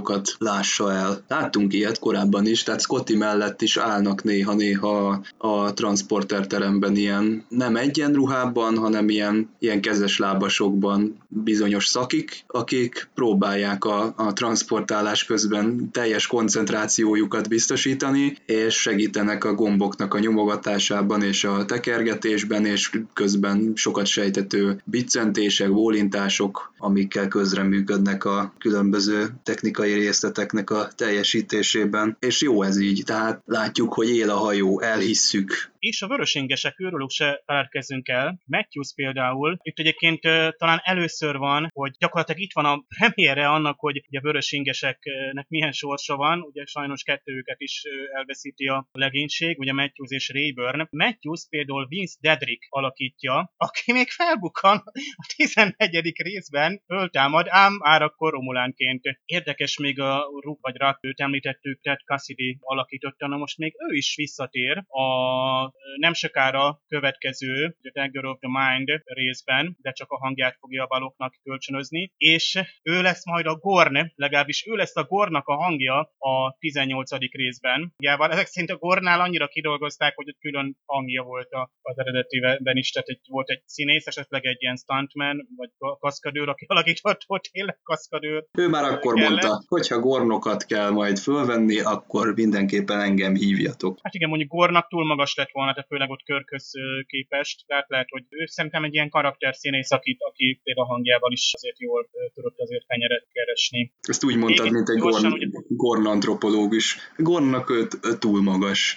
munkálatokat 0.00 0.34
lássa 0.38 0.92
el. 0.92 1.22
Láttunk 1.28 1.72
ilyet 1.72 1.98
korábban 1.98 2.46
is, 2.46 2.62
tehát 2.62 2.80
Scotty 2.80 3.16
mellett 3.16 3.62
is 3.62 3.76
állnak 3.76 4.22
néha-néha 4.22 5.22
a 5.36 5.72
transporterteremben 5.72 6.96
ilyen 6.96 7.44
nem 7.48 7.76
egyenruhában, 7.76 8.78
hanem 8.78 9.08
ilyen, 9.08 9.48
ilyen 9.58 9.80
kezes 9.80 10.18
lábasokban 10.18 11.18
bizonyos 11.28 11.86
szakik, 11.86 12.44
akik 12.46 13.08
próbálják 13.14 13.84
a, 13.84 14.14
a 14.16 14.32
transportálás 14.32 15.24
közben 15.24 15.90
teljes 15.92 16.26
koncentrációjukat 16.26 17.48
biztosítani, 17.48 18.36
és 18.46 18.74
segítenek 18.74 19.44
a 19.44 19.54
gomboknak 19.54 20.14
a 20.14 20.18
nyomogatásában 20.18 21.22
és 21.22 21.44
a 21.44 21.64
tekergetésben, 21.64 22.66
és 22.66 22.90
közben 23.12 23.72
sokat 23.74 24.06
sejtető 24.06 24.82
biccentések, 24.84 25.72
bólintások, 25.72 26.72
amikkel 26.78 27.28
közreműködnek 27.28 28.24
a 28.24 28.52
különböző 28.58 29.28
technikai 29.42 29.89
részleteknek 29.94 30.70
a 30.70 30.88
teljesítésében. 30.96 32.16
És 32.20 32.40
jó 32.40 32.62
ez 32.62 32.78
így, 32.78 33.02
tehát 33.06 33.42
látjuk, 33.46 33.94
hogy 33.94 34.16
él 34.16 34.30
a 34.30 34.36
hajó, 34.36 34.80
elhisszük, 34.80 35.69
és 35.80 36.02
a 36.02 36.06
vörösingesek 36.06 36.80
őrülük 36.80 37.10
se 37.10 37.42
feledkezzünk 37.46 38.08
el. 38.08 38.38
Matthews 38.46 38.92
például, 38.94 39.56
itt 39.62 39.78
egyébként 39.78 40.20
talán 40.56 40.80
először 40.82 41.36
van, 41.36 41.68
hogy 41.72 41.90
gyakorlatilag 41.98 42.40
itt 42.40 42.52
van 42.52 42.64
a 42.64 42.84
premiére 42.98 43.48
annak, 43.48 43.80
hogy 43.80 43.96
a 44.10 44.20
vörösingeseknek 44.20 45.48
milyen 45.48 45.72
sorsa 45.72 46.16
van, 46.16 46.40
ugye 46.40 46.64
sajnos 46.64 47.02
kettőjüket 47.02 47.60
is 47.60 47.82
elveszíti 48.14 48.66
a 48.66 48.88
legénység, 48.92 49.58
ugye 49.58 49.72
Matthews 49.72 50.10
és 50.10 50.28
Rayburn. 50.28 50.88
Matthews 50.90 51.46
például 51.48 51.86
Vince 51.86 52.16
Dedrick 52.20 52.66
alakítja, 52.68 53.52
aki 53.56 53.92
még 53.92 54.08
felbukkan 54.08 54.82
a 55.16 55.32
11. 55.36 56.12
részben, 56.16 56.82
föltámad, 56.86 57.46
ám 57.48 57.78
árakkor 57.82 58.32
Romulánként. 58.32 59.02
Érdekes 59.24 59.78
még 59.78 60.00
a 60.00 60.24
Ruk 60.40 60.58
vagy 60.60 60.76
Rak, 60.76 60.98
őt 61.02 61.20
említettük, 61.20 61.80
tehát 61.80 62.00
Cassidy 62.04 62.56
alakította, 62.60 63.26
na 63.26 63.36
most 63.36 63.58
még 63.58 63.74
ő 63.90 63.94
is 63.94 64.14
visszatér 64.16 64.76
a 64.76 65.69
a 65.72 65.98
nem 65.98 66.12
sokára 66.12 66.80
következő 66.88 67.76
The 67.82 67.90
Dagger 67.94 68.24
of 68.24 68.38
the 68.38 68.48
Mind 68.48 69.02
részben, 69.04 69.76
de 69.82 69.92
csak 69.92 70.10
a 70.10 70.18
hangját 70.18 70.56
fogja 70.60 70.82
a 70.82 70.86
baloknak 70.86 71.34
kölcsönözni, 71.42 72.12
és 72.16 72.58
ő 72.82 73.02
lesz 73.02 73.26
majd 73.26 73.46
a 73.46 73.54
Gorn, 73.54 74.12
legalábbis 74.14 74.66
ő 74.66 74.74
lesz 74.74 74.96
a 74.96 75.04
Gornak 75.04 75.46
a 75.46 75.54
hangja 75.54 75.98
a 76.18 76.56
18. 76.58 77.10
részben. 77.30 77.94
Jával 77.98 78.30
ezek 78.30 78.46
szerint 78.46 78.70
a 78.70 78.76
Gornál 78.76 79.20
annyira 79.20 79.46
kidolgozták, 79.46 80.16
hogy 80.16 80.28
ott 80.28 80.38
külön 80.40 80.76
hangja 80.86 81.22
volt 81.22 81.48
az 81.82 81.98
eredetiben 81.98 82.76
is, 82.76 82.90
tehát 82.90 83.08
egy, 83.08 83.20
volt 83.28 83.50
egy 83.50 83.62
színész, 83.66 84.06
esetleg 84.06 84.44
egy 84.44 84.62
ilyen 84.62 84.76
stuntman, 84.76 85.48
vagy 85.56 85.70
kaszkadőr, 85.98 86.48
aki 86.48 86.64
alakított 86.68 87.24
volt 87.26 87.48
tényleg 87.52 87.78
kaszkadőr. 87.82 88.44
Ő 88.58 88.68
már 88.68 88.84
akkor 88.84 89.14
kellett. 89.14 89.30
mondta, 89.30 89.62
hogyha 89.68 89.98
Gornokat 89.98 90.64
kell 90.64 90.90
majd 90.90 91.18
fölvenni, 91.18 91.80
akkor 91.80 92.34
mindenképpen 92.34 93.00
engem 93.00 93.34
hívjatok. 93.34 93.98
Hát 94.02 94.14
igen, 94.14 94.28
mondjuk 94.28 94.50
Gornak 94.50 94.88
túl 94.88 95.06
magas 95.06 95.34
lett 95.34 95.50
volna, 95.52 95.59
tehát 95.68 95.88
főleg 95.88 96.10
ott 96.10 96.22
körköz 96.24 96.70
képest, 97.06 97.64
tehát 97.66 97.88
lehet, 97.88 98.08
hogy 98.10 98.24
ő 98.28 98.46
szerintem 98.46 98.84
egy 98.84 98.94
ilyen 98.94 99.08
karakterszínész, 99.08 99.90
akit, 99.90 100.18
aki 100.20 100.60
a 100.74 100.84
hangjával 100.84 101.32
is 101.32 101.50
azért 101.54 101.80
jól 101.80 102.08
tudott 102.34 102.58
azért 102.58 102.84
fenyeret 102.86 103.26
keresni. 103.32 103.92
Ezt 104.00 104.24
úgy 104.24 104.36
mondtad, 104.36 104.66
Én 104.66 104.72
mint 104.72 104.88
egy 104.88 104.98
gorn, 104.98 105.26
ugye... 105.26 105.46
gornantropológus. 105.68 106.96
Gornnak 107.16 107.70
őt 107.70 108.18
túl 108.18 108.42
magas. 108.42 108.96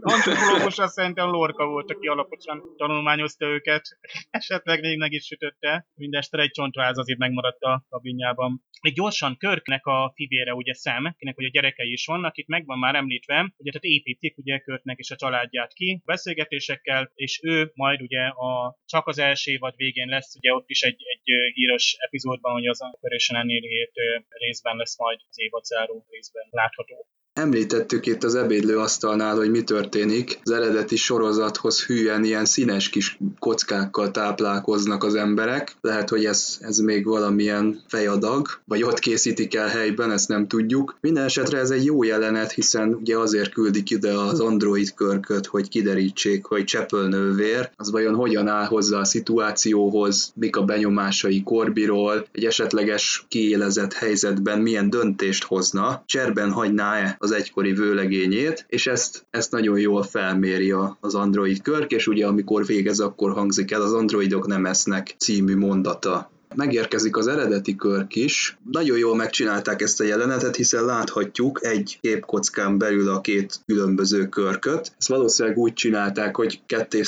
Antropológusan 0.00 0.88
szerintem 0.88 1.28
Lorca 1.28 1.66
volt, 1.66 1.90
aki 1.90 2.06
alaposan 2.06 2.74
tanulmányozta 2.76 3.46
őket. 3.46 3.82
Esetleg 4.30 4.80
még 4.80 4.98
meg 4.98 5.12
is 5.12 5.24
sütötte. 5.24 5.86
Mindestre 5.94 6.42
egy 6.42 6.50
csontváz 6.50 6.98
azért 6.98 7.18
megmaradt 7.18 7.62
a 7.62 7.84
kabinjában. 7.88 8.64
Még 8.82 8.94
gyorsan 8.94 9.36
Körknek 9.36 9.86
a 9.86 10.12
fivére, 10.14 10.54
ugye 10.54 10.72
Sam, 10.72 11.04
akinek 11.04 11.38
ugye 11.38 11.48
gyerekei 11.48 11.92
is 11.92 12.06
vannak, 12.06 12.36
itt 12.36 12.46
megvan 12.46 12.78
már 12.78 12.94
említve, 12.94 13.52
ugye 13.56 13.70
tehát 13.70 13.96
építik 13.96 14.38
ugye 14.38 14.58
Körknek 14.58 14.98
és 14.98 15.10
a 15.10 15.16
családját 15.16 15.72
ki 15.72 16.02
beszélgetésekkel, 16.04 17.10
és 17.14 17.40
ő 17.42 17.70
majd 17.74 18.00
ugye 18.02 18.20
a, 18.20 18.78
csak 18.84 19.06
az 19.06 19.18
első 19.18 19.50
évad 19.50 19.76
végén 19.76 20.08
lesz, 20.08 20.34
ugye 20.36 20.54
ott 20.54 20.68
is 20.68 20.82
egy, 20.82 21.02
egy 21.14 21.52
híres 21.54 21.96
epizódban, 21.98 22.52
hogy 22.52 22.66
az 22.66 22.82
Operation 22.92 23.40
Annihilate 23.40 24.24
részben 24.28 24.76
lesz 24.76 24.98
majd 24.98 25.18
az 25.28 25.40
évad 25.40 25.64
záró 25.64 26.06
részben 26.10 26.46
látható. 26.50 27.06
Említettük 27.34 28.06
itt 28.06 28.24
az 28.24 28.34
ebédlőasztalnál, 28.34 29.36
hogy 29.36 29.50
mi 29.50 29.62
történik. 29.62 30.40
Az 30.42 30.50
eredeti 30.50 30.96
sorozathoz 30.96 31.84
hűen 31.84 32.24
ilyen 32.24 32.44
színes 32.44 32.88
kis 32.88 33.18
kockákkal 33.38 34.10
táplálkoznak 34.10 35.04
az 35.04 35.14
emberek. 35.14 35.76
Lehet, 35.80 36.08
hogy 36.08 36.24
ez, 36.24 36.58
ez 36.60 36.78
még 36.78 37.04
valamilyen 37.04 37.80
fejadag, 37.88 38.48
vagy 38.64 38.82
ott 38.82 38.98
készítik 38.98 39.54
el 39.54 39.68
helyben, 39.68 40.10
ezt 40.10 40.28
nem 40.28 40.48
tudjuk. 40.48 40.96
Minden 41.00 41.24
esetre 41.24 41.58
ez 41.58 41.70
egy 41.70 41.84
jó 41.84 42.02
jelenet, 42.02 42.52
hiszen 42.52 42.94
ugye 42.94 43.18
azért 43.18 43.52
küldik 43.52 43.90
ide 43.90 44.12
az 44.12 44.40
android 44.40 44.94
körköt, 44.94 45.46
hogy 45.46 45.68
kiderítsék, 45.68 46.44
hogy 46.44 46.64
csepölnővér, 46.64 47.70
az 47.76 47.90
vajon 47.90 48.14
hogyan 48.14 48.48
áll 48.48 48.66
hozzá 48.66 48.98
a 48.98 49.04
szituációhoz, 49.04 50.32
mik 50.34 50.56
a 50.56 50.64
benyomásai 50.64 51.42
Korbiról, 51.42 52.26
egy 52.32 52.44
esetleges 52.44 53.24
kiélezett 53.28 53.92
helyzetben 53.92 54.60
milyen 54.60 54.90
döntést 54.90 55.44
hozna, 55.44 56.02
cserben 56.06 56.50
hagyná-e 56.50 57.20
az 57.22 57.32
egykori 57.32 57.72
vőlegényét, 57.72 58.66
és 58.68 58.86
ezt, 58.86 59.26
ezt 59.30 59.50
nagyon 59.50 59.78
jól 59.78 60.02
felméri 60.02 60.74
az 61.00 61.14
android 61.14 61.62
körk, 61.62 61.90
és 61.90 62.06
ugye 62.06 62.26
amikor 62.26 62.66
végez, 62.66 63.00
akkor 63.00 63.32
hangzik 63.32 63.70
el 63.70 63.82
az 63.82 63.92
androidok 63.92 64.46
nem 64.46 64.66
esznek 64.66 65.14
című 65.18 65.56
mondata 65.56 66.30
megérkezik 66.56 67.16
az 67.16 67.26
eredeti 67.26 67.76
körk 67.76 68.16
is. 68.16 68.56
Nagyon 68.70 68.98
jól 68.98 69.16
megcsinálták 69.16 69.82
ezt 69.82 70.00
a 70.00 70.04
jelenetet, 70.04 70.56
hiszen 70.56 70.84
láthatjuk 70.84 71.64
egy 71.64 71.98
képkockán 72.00 72.78
belül 72.78 73.08
a 73.08 73.20
két 73.20 73.60
különböző 73.66 74.28
körköt. 74.28 74.92
Ezt 74.98 75.08
valószínűleg 75.08 75.58
úgy 75.58 75.72
csinálták, 75.72 76.36
hogy 76.36 76.60
ketté 76.66 77.02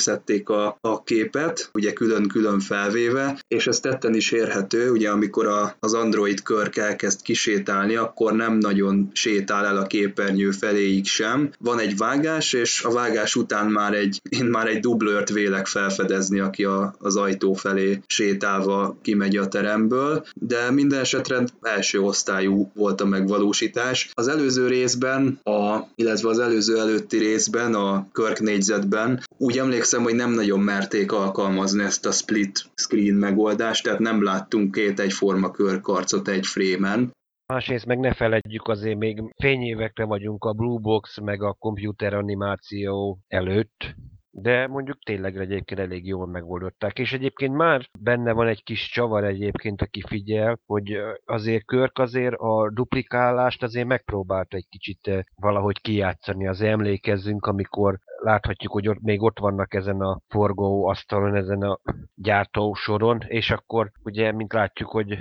a, 0.45 0.77
a 0.81 1.03
képet, 1.03 1.69
ugye 1.73 1.93
külön-külön 1.93 2.59
felvéve, 2.59 3.39
és 3.47 3.67
ez 3.67 3.79
tetten 3.79 4.13
is 4.13 4.31
érhető, 4.31 4.91
ugye 4.91 5.09
amikor 5.09 5.45
a, 5.45 5.75
az 5.79 5.93
Android 5.93 6.41
körk 6.41 6.75
elkezd 6.75 7.21
kisétálni, 7.21 7.95
akkor 7.95 8.33
nem 8.33 8.57
nagyon 8.57 9.09
sétál 9.13 9.65
el 9.65 9.77
a 9.77 9.87
képernyő 9.87 10.51
feléig 10.51 11.05
sem. 11.05 11.49
Van 11.59 11.79
egy 11.79 11.97
vágás, 11.97 12.53
és 12.53 12.83
a 12.83 12.91
vágás 12.91 13.35
után 13.35 13.67
már 13.67 13.93
egy, 13.93 14.21
én 14.29 14.45
már 14.45 14.67
egy 14.67 14.79
dublört 14.79 15.29
vélek 15.29 15.67
felfedezni, 15.67 16.39
aki 16.39 16.63
a, 16.63 16.95
az 16.99 17.15
ajtó 17.15 17.53
felé 17.53 17.99
sétálva 18.07 18.97
kimegy 19.01 19.34
ki 19.35 19.41
a 19.41 19.47
teremből, 19.47 20.25
de 20.35 20.71
minden 20.71 20.99
esetre 20.99 21.43
első 21.61 21.99
osztályú 22.01 22.71
volt 22.73 23.01
a 23.01 23.05
megvalósítás. 23.05 24.09
Az 24.13 24.27
előző 24.27 24.67
részben, 24.67 25.39
a, 25.43 25.79
illetve 25.95 26.29
az 26.29 26.39
előző 26.39 26.79
előtti 26.79 27.17
részben, 27.17 27.73
a 27.73 28.07
Kirk 28.13 28.39
négyzetben 28.39 29.23
úgy 29.37 29.57
emlékszem, 29.57 30.03
hogy 30.03 30.15
nem 30.15 30.31
nagyon 30.31 30.59
merték 30.59 31.11
alkalmazni 31.11 31.83
ezt 31.83 32.05
a 32.05 32.11
split 32.11 32.65
screen 32.75 33.15
megoldást, 33.15 33.83
tehát 33.83 33.99
nem 33.99 34.23
láttunk 34.23 34.71
két 34.71 34.99
egyforma 34.99 35.51
körkarcot 35.51 36.27
egy 36.27 36.45
frémen, 36.45 37.13
Másrészt 37.53 37.85
meg 37.85 37.99
ne 37.99 38.13
feledjük, 38.13 38.67
azért 38.67 38.97
még 38.97 39.23
fényévekre 39.41 40.03
vagyunk 40.03 40.43
a 40.43 40.53
Blue 40.53 40.79
Box 40.79 41.19
meg 41.19 41.43
a 41.43 41.53
komputer 41.53 42.13
animáció 42.13 43.19
előtt, 43.27 43.95
de 44.37 44.67
mondjuk 44.67 45.03
tényleg 45.03 45.37
egyébként 45.37 45.79
elég 45.79 46.07
jól 46.07 46.27
megoldották. 46.27 46.99
És 46.99 47.13
egyébként 47.13 47.55
már 47.55 47.89
benne 47.99 48.31
van 48.31 48.47
egy 48.47 48.63
kis 48.63 48.89
csavar 48.89 49.23
egyébként, 49.23 49.81
aki 49.81 50.01
figyel, 50.07 50.59
hogy 50.65 50.97
azért 51.25 51.65
Körk 51.65 51.97
azért 51.97 52.35
a 52.35 52.71
duplikálást 52.73 53.63
azért 53.63 53.87
megpróbált 53.87 54.53
egy 54.53 54.67
kicsit 54.69 55.25
valahogy 55.35 55.81
kijátszani. 55.81 56.47
Az 56.47 56.61
emlékezzünk, 56.61 57.45
amikor 57.45 57.99
láthatjuk, 58.25 58.71
hogy 58.71 58.87
ott, 58.87 59.01
még 59.01 59.21
ott 59.21 59.39
vannak 59.39 59.73
ezen 59.73 60.01
a 60.01 60.19
forgó 60.27 60.87
asztalon, 60.87 61.35
ezen 61.35 61.61
a 61.61 61.79
gyártó 62.15 62.73
soron, 62.73 63.21
és 63.27 63.51
akkor 63.51 63.91
ugye, 64.03 64.31
mint 64.31 64.53
látjuk, 64.53 64.89
hogy 64.89 65.17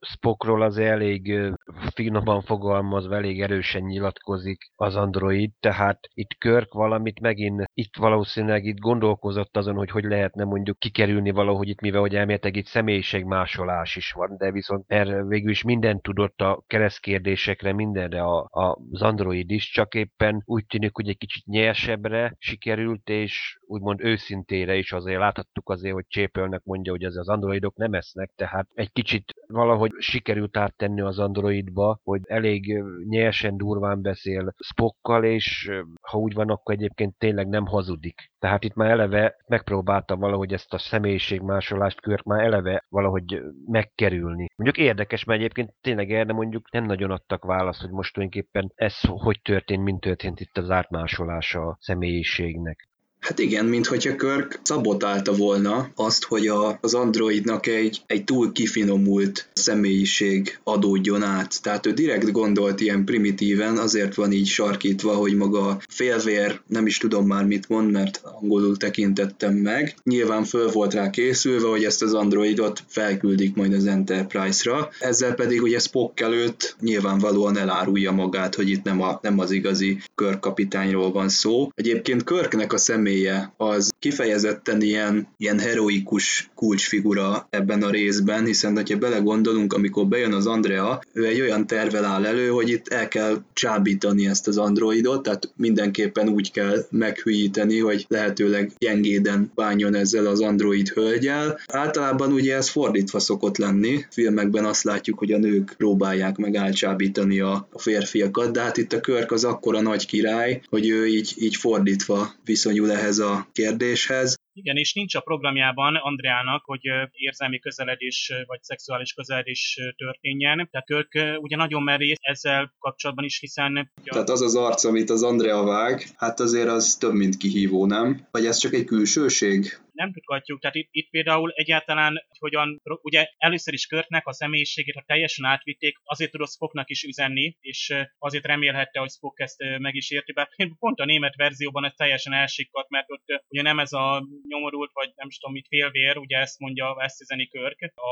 Spockról 0.00 0.62
az 0.62 0.78
elég 0.78 1.52
finoman 1.94 2.42
fogalmazva, 2.42 3.14
elég 3.14 3.40
erősen 3.40 3.82
nyilatkozik 3.82 4.58
az 4.74 4.96
android, 4.96 5.50
tehát 5.60 5.98
itt 6.14 6.38
Körk 6.38 6.72
valamit 6.72 7.20
megint, 7.20 7.64
itt 7.74 7.96
valószínűleg 7.96 8.64
itt 8.64 8.78
gondolkozott 8.78 9.56
azon, 9.56 9.74
hogy 9.74 9.90
hogy 9.90 10.04
lehetne 10.04 10.44
mondjuk 10.44 10.78
kikerülni 10.78 11.30
valahogy 11.30 11.68
itt, 11.68 11.80
mivel 11.80 12.00
hogy 12.00 12.14
elméletek 12.14 12.56
itt 12.56 12.66
személyiségmásolás 12.66 13.96
is 13.96 14.12
van, 14.12 14.36
de 14.36 14.50
viszont 14.50 14.84
erre 14.86 15.24
végül 15.24 15.50
is 15.50 15.62
mindent 15.62 16.02
tudott 16.02 16.40
a 16.40 16.62
keresztkérdésekre, 16.66 17.72
mindenre 17.72 18.22
a, 18.22 18.48
a, 18.50 18.78
az 18.90 19.02
android 19.02 19.50
is, 19.50 19.70
csak 19.70 19.94
éppen 19.94 20.42
úgy 20.44 20.66
tűnik, 20.66 20.94
hogy 20.94 21.08
egy 21.08 21.18
kicsit 21.18 21.44
nyersebbre 21.44 22.36
sikerült, 22.48 23.08
és 23.08 23.57
úgymond 23.68 24.04
őszintére 24.04 24.76
is 24.76 24.92
azért 24.92 25.18
láthattuk 25.18 25.68
azért, 25.68 25.94
hogy 25.94 26.04
Csépölnek 26.08 26.62
mondja, 26.64 26.92
hogy 26.92 27.04
ez 27.04 27.16
az 27.16 27.28
androidok 27.28 27.76
nem 27.76 27.92
esznek, 27.92 28.30
tehát 28.36 28.68
egy 28.74 28.92
kicsit 28.92 29.34
valahogy 29.46 29.92
sikerült 29.98 30.56
áttenni 30.56 31.00
az 31.00 31.18
androidba, 31.18 32.00
hogy 32.02 32.20
elég 32.24 32.82
nyersen, 33.08 33.56
durván 33.56 34.02
beszél 34.02 34.54
Spockkal, 34.58 35.24
és 35.24 35.70
ha 36.02 36.18
úgy 36.18 36.34
van, 36.34 36.50
akkor 36.50 36.74
egyébként 36.74 37.18
tényleg 37.18 37.48
nem 37.48 37.66
hazudik. 37.66 38.30
Tehát 38.38 38.64
itt 38.64 38.74
már 38.74 38.90
eleve 38.90 39.36
megpróbálta 39.46 40.16
valahogy 40.16 40.52
ezt 40.52 40.74
a 40.74 40.78
személyiségmásolást 40.78 42.00
kört 42.00 42.24
már 42.24 42.44
eleve 42.44 42.84
valahogy 42.88 43.40
megkerülni. 43.66 44.46
Mondjuk 44.56 44.86
érdekes, 44.86 45.24
mert 45.24 45.38
egyébként 45.38 45.74
tényleg 45.80 46.12
erre 46.12 46.32
mondjuk 46.32 46.70
nem 46.70 46.84
nagyon 46.84 47.10
adtak 47.10 47.44
választ, 47.44 47.80
hogy 47.80 47.90
most 47.90 48.14
tulajdonképpen 48.14 48.72
ez 48.74 49.00
hogy 49.00 49.40
történt, 49.42 49.82
mint 49.82 50.00
történt 50.00 50.40
itt 50.40 50.58
az 50.58 50.70
átmásolása 50.70 51.66
a 51.66 51.76
személyiségnek. 51.80 52.87
Hát 53.20 53.38
igen, 53.38 53.64
mintha 53.64 54.16
Körk 54.16 54.60
szabotálta 54.62 55.32
volna 55.32 55.90
azt, 55.94 56.24
hogy 56.24 56.46
a, 56.46 56.78
az 56.80 56.94
androidnak 56.94 57.66
egy, 57.66 58.02
egy 58.06 58.24
túl 58.24 58.52
kifinomult 58.52 59.48
személyiség 59.52 60.58
adódjon 60.64 61.22
át. 61.22 61.62
Tehát 61.62 61.86
ő 61.86 61.92
direkt 61.92 62.32
gondolt 62.32 62.80
ilyen 62.80 63.04
primitíven, 63.04 63.76
azért 63.76 64.14
van 64.14 64.32
így 64.32 64.46
sarkítva, 64.46 65.14
hogy 65.14 65.34
maga 65.34 65.80
félvér, 65.88 66.60
nem 66.66 66.86
is 66.86 66.98
tudom 66.98 67.26
már 67.26 67.44
mit 67.44 67.68
mond, 67.68 67.90
mert 67.90 68.20
angolul 68.40 68.76
tekintettem 68.76 69.54
meg. 69.54 69.94
Nyilván 70.04 70.44
föl 70.44 70.70
volt 70.70 70.94
rá 70.94 71.10
készülve, 71.10 71.68
hogy 71.68 71.84
ezt 71.84 72.02
az 72.02 72.14
androidot 72.14 72.82
felküldik 72.86 73.54
majd 73.54 73.72
az 73.72 73.86
Enterprise-ra. 73.86 74.90
Ezzel 74.98 75.34
pedig 75.34 75.62
ugye 75.62 75.78
Spock 75.78 76.20
előtt 76.20 76.76
nyilvánvalóan 76.80 77.58
elárulja 77.58 78.12
magát, 78.12 78.54
hogy 78.54 78.70
itt 78.70 78.82
nem, 78.82 79.02
a, 79.02 79.18
nem 79.22 79.38
az 79.38 79.50
igazi 79.50 79.98
körkapitányról 80.14 81.12
van 81.12 81.28
szó. 81.28 81.70
Egyébként 81.74 82.24
Körknek 82.24 82.72
a 82.72 82.78
személy 82.78 83.07
személye 83.08 83.52
az 83.56 83.90
kifejezetten 83.98 84.82
ilyen, 84.82 85.28
ilyen 85.36 85.58
heroikus 85.58 86.50
kulcsfigura 86.54 87.46
ebben 87.50 87.82
a 87.82 87.90
részben, 87.90 88.44
hiszen 88.44 88.74
hogyha 88.74 88.98
belegondolunk, 88.98 89.72
amikor 89.72 90.06
bejön 90.06 90.32
az 90.32 90.46
Andrea, 90.46 91.00
ő 91.12 91.26
egy 91.26 91.40
olyan 91.40 91.66
tervel 91.66 92.04
áll 92.04 92.26
elő, 92.26 92.48
hogy 92.48 92.68
itt 92.68 92.88
el 92.88 93.08
kell 93.08 93.42
csábítani 93.52 94.26
ezt 94.26 94.48
az 94.48 94.58
androidot, 94.58 95.22
tehát 95.22 95.52
mindenképpen 95.56 96.28
úgy 96.28 96.50
kell 96.50 96.86
meghűíteni, 96.90 97.78
hogy 97.78 98.06
lehetőleg 98.08 98.72
gyengéden 98.78 99.52
bánjon 99.54 99.94
ezzel 99.94 100.26
az 100.26 100.40
android 100.40 100.88
hölgyel. 100.88 101.58
Általában 101.66 102.32
ugye 102.32 102.56
ez 102.56 102.68
fordítva 102.68 103.18
szokott 103.18 103.56
lenni, 103.56 104.04
filmekben 104.10 104.64
azt 104.64 104.82
látjuk, 104.82 105.18
hogy 105.18 105.32
a 105.32 105.38
nők 105.38 105.74
próbálják 105.76 106.36
meg 106.36 106.54
elcsábítani 106.54 107.40
a 107.40 107.68
férfiakat, 107.76 108.52
de 108.52 108.60
hát 108.60 108.76
itt 108.76 108.92
a 108.92 109.00
Körk 109.00 109.32
az 109.32 109.44
akkora 109.44 109.80
nagy 109.80 110.06
király, 110.06 110.60
hogy 110.68 110.88
ő 110.88 111.06
így, 111.06 111.34
így 111.38 111.56
fordítva 111.56 112.34
viszonyul 112.44 112.92
ehhez 112.98 113.18
a 113.18 113.48
kérdéshez. 113.52 114.36
Igen, 114.52 114.76
és 114.76 114.92
nincs 114.92 115.14
a 115.14 115.20
programjában 115.20 115.94
Andreának, 115.94 116.64
hogy 116.64 116.80
érzelmi 117.12 117.58
közeledés 117.58 118.32
vagy 118.46 118.62
szexuális 118.62 119.12
közeledés 119.12 119.78
történjen. 119.96 120.68
Tehát 120.70 120.90
ők 120.90 121.40
ugye 121.42 121.56
nagyon 121.56 121.82
merész 121.82 122.16
ezzel 122.20 122.74
kapcsolatban 122.78 123.24
is, 123.24 123.38
hiszen... 123.38 123.92
Tehát 124.04 124.28
az 124.28 124.42
az 124.42 124.56
arc, 124.56 124.84
amit 124.84 125.10
az 125.10 125.22
Andrea 125.22 125.64
vág, 125.64 126.06
hát 126.16 126.40
azért 126.40 126.68
az 126.68 126.96
több, 126.96 127.14
mint 127.14 127.36
kihívó, 127.36 127.86
nem? 127.86 128.26
Vagy 128.30 128.46
ez 128.46 128.56
csak 128.56 128.72
egy 128.72 128.84
külsőség? 128.84 129.78
Nem 129.98 130.12
tudhatjuk. 130.12 130.60
Tehát 130.60 130.76
itt, 130.76 130.88
itt 130.90 131.10
például 131.10 131.50
egyáltalán, 131.50 132.26
hogyan, 132.38 132.80
ugye 133.02 133.28
először 133.36 133.74
is 133.74 133.86
Körtnek 133.86 134.26
a 134.26 134.32
személyiségét, 134.32 134.94
ha 134.94 135.02
teljesen 135.06 135.44
átvitték, 135.44 135.96
azért 136.02 136.30
tudott 136.30 136.50
Spocknak 136.50 136.90
is 136.90 137.02
üzenni, 137.02 137.56
és 137.60 137.94
azért 138.18 138.46
remélhette, 138.46 139.00
hogy 139.00 139.10
Spock 139.10 139.40
ezt 139.40 139.58
meg 139.78 139.94
is 139.94 140.10
érti. 140.10 140.32
Bár 140.32 140.48
pont 140.78 141.00
a 141.00 141.04
német 141.04 141.36
verzióban 141.36 141.84
ez 141.84 141.92
teljesen 141.96 142.32
elsikkadt, 142.32 142.88
mert 142.88 143.10
ott 143.10 143.24
ugye 143.48 143.62
nem 143.62 143.78
ez 143.78 143.92
a 143.92 144.26
nyomorult, 144.48 144.90
vagy 144.92 145.10
nem 145.14 145.28
tudom 145.30 145.52
mit 145.52 145.66
félvér, 145.68 146.16
ugye 146.16 146.38
ezt 146.38 146.58
mondja 146.58 146.96
ezt 146.98 147.20
üzeni 147.20 147.48
Körk, 147.48 147.92
a, 147.94 148.10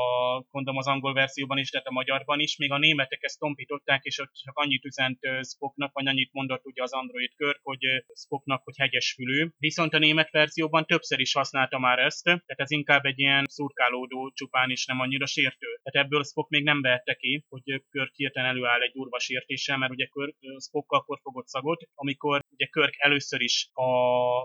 mondom 0.51 0.77
az 0.77 0.87
angol 0.87 1.13
verzióban 1.13 1.57
is, 1.57 1.71
de 1.71 1.81
a 1.83 1.91
magyarban 1.91 2.39
is, 2.39 2.57
még 2.57 2.71
a 2.71 2.77
németek 2.77 3.23
ezt 3.23 3.39
tompították, 3.39 4.03
és 4.03 4.19
ott 4.19 4.33
csak 4.33 4.57
annyit 4.57 4.85
üzent 4.85 5.19
Spocknak, 5.41 5.93
vagy 5.93 6.07
annyit 6.07 6.33
mondott 6.33 6.65
ugye 6.65 6.81
az 6.83 6.93
Android 6.93 7.33
Körk, 7.35 7.59
hogy 7.63 7.79
Spocknak, 8.13 8.63
hogy 8.63 8.77
hegyes 8.77 9.13
fülű. 9.13 9.47
Viszont 9.57 9.93
a 9.93 9.99
német 9.99 10.31
verzióban 10.31 10.85
többször 10.85 11.19
is 11.19 11.33
használta 11.33 11.76
mondta 11.77 11.95
már 11.95 11.99
ezt, 11.99 12.23
tehát 12.23 12.43
ez 12.45 12.71
inkább 12.71 13.05
egy 13.05 13.19
ilyen 13.19 13.45
szurkálódó 13.49 14.31
csupán 14.35 14.69
is 14.69 14.85
nem 14.85 14.99
annyira 14.99 15.25
sértő. 15.25 15.67
Tehát 15.83 16.05
ebből 16.07 16.23
Spock 16.23 16.49
még 16.49 16.63
nem 16.63 16.81
vehette 16.81 17.13
ki, 17.13 17.45
hogy 17.49 17.83
Körk 17.89 18.15
hirtelen 18.15 18.49
előáll 18.49 18.81
egy 18.81 18.91
durva 18.91 19.19
sértéssel, 19.19 19.77
mert 19.77 19.91
ugye 19.91 20.05
Körk, 20.05 20.35
Spock 20.67 20.91
akkor 20.91 21.19
fogott 21.21 21.47
szagot, 21.47 21.87
amikor 21.93 22.43
ugye 22.57 22.67
Körk 22.67 22.93
először 22.97 23.41
is 23.41 23.69
a 23.73 23.91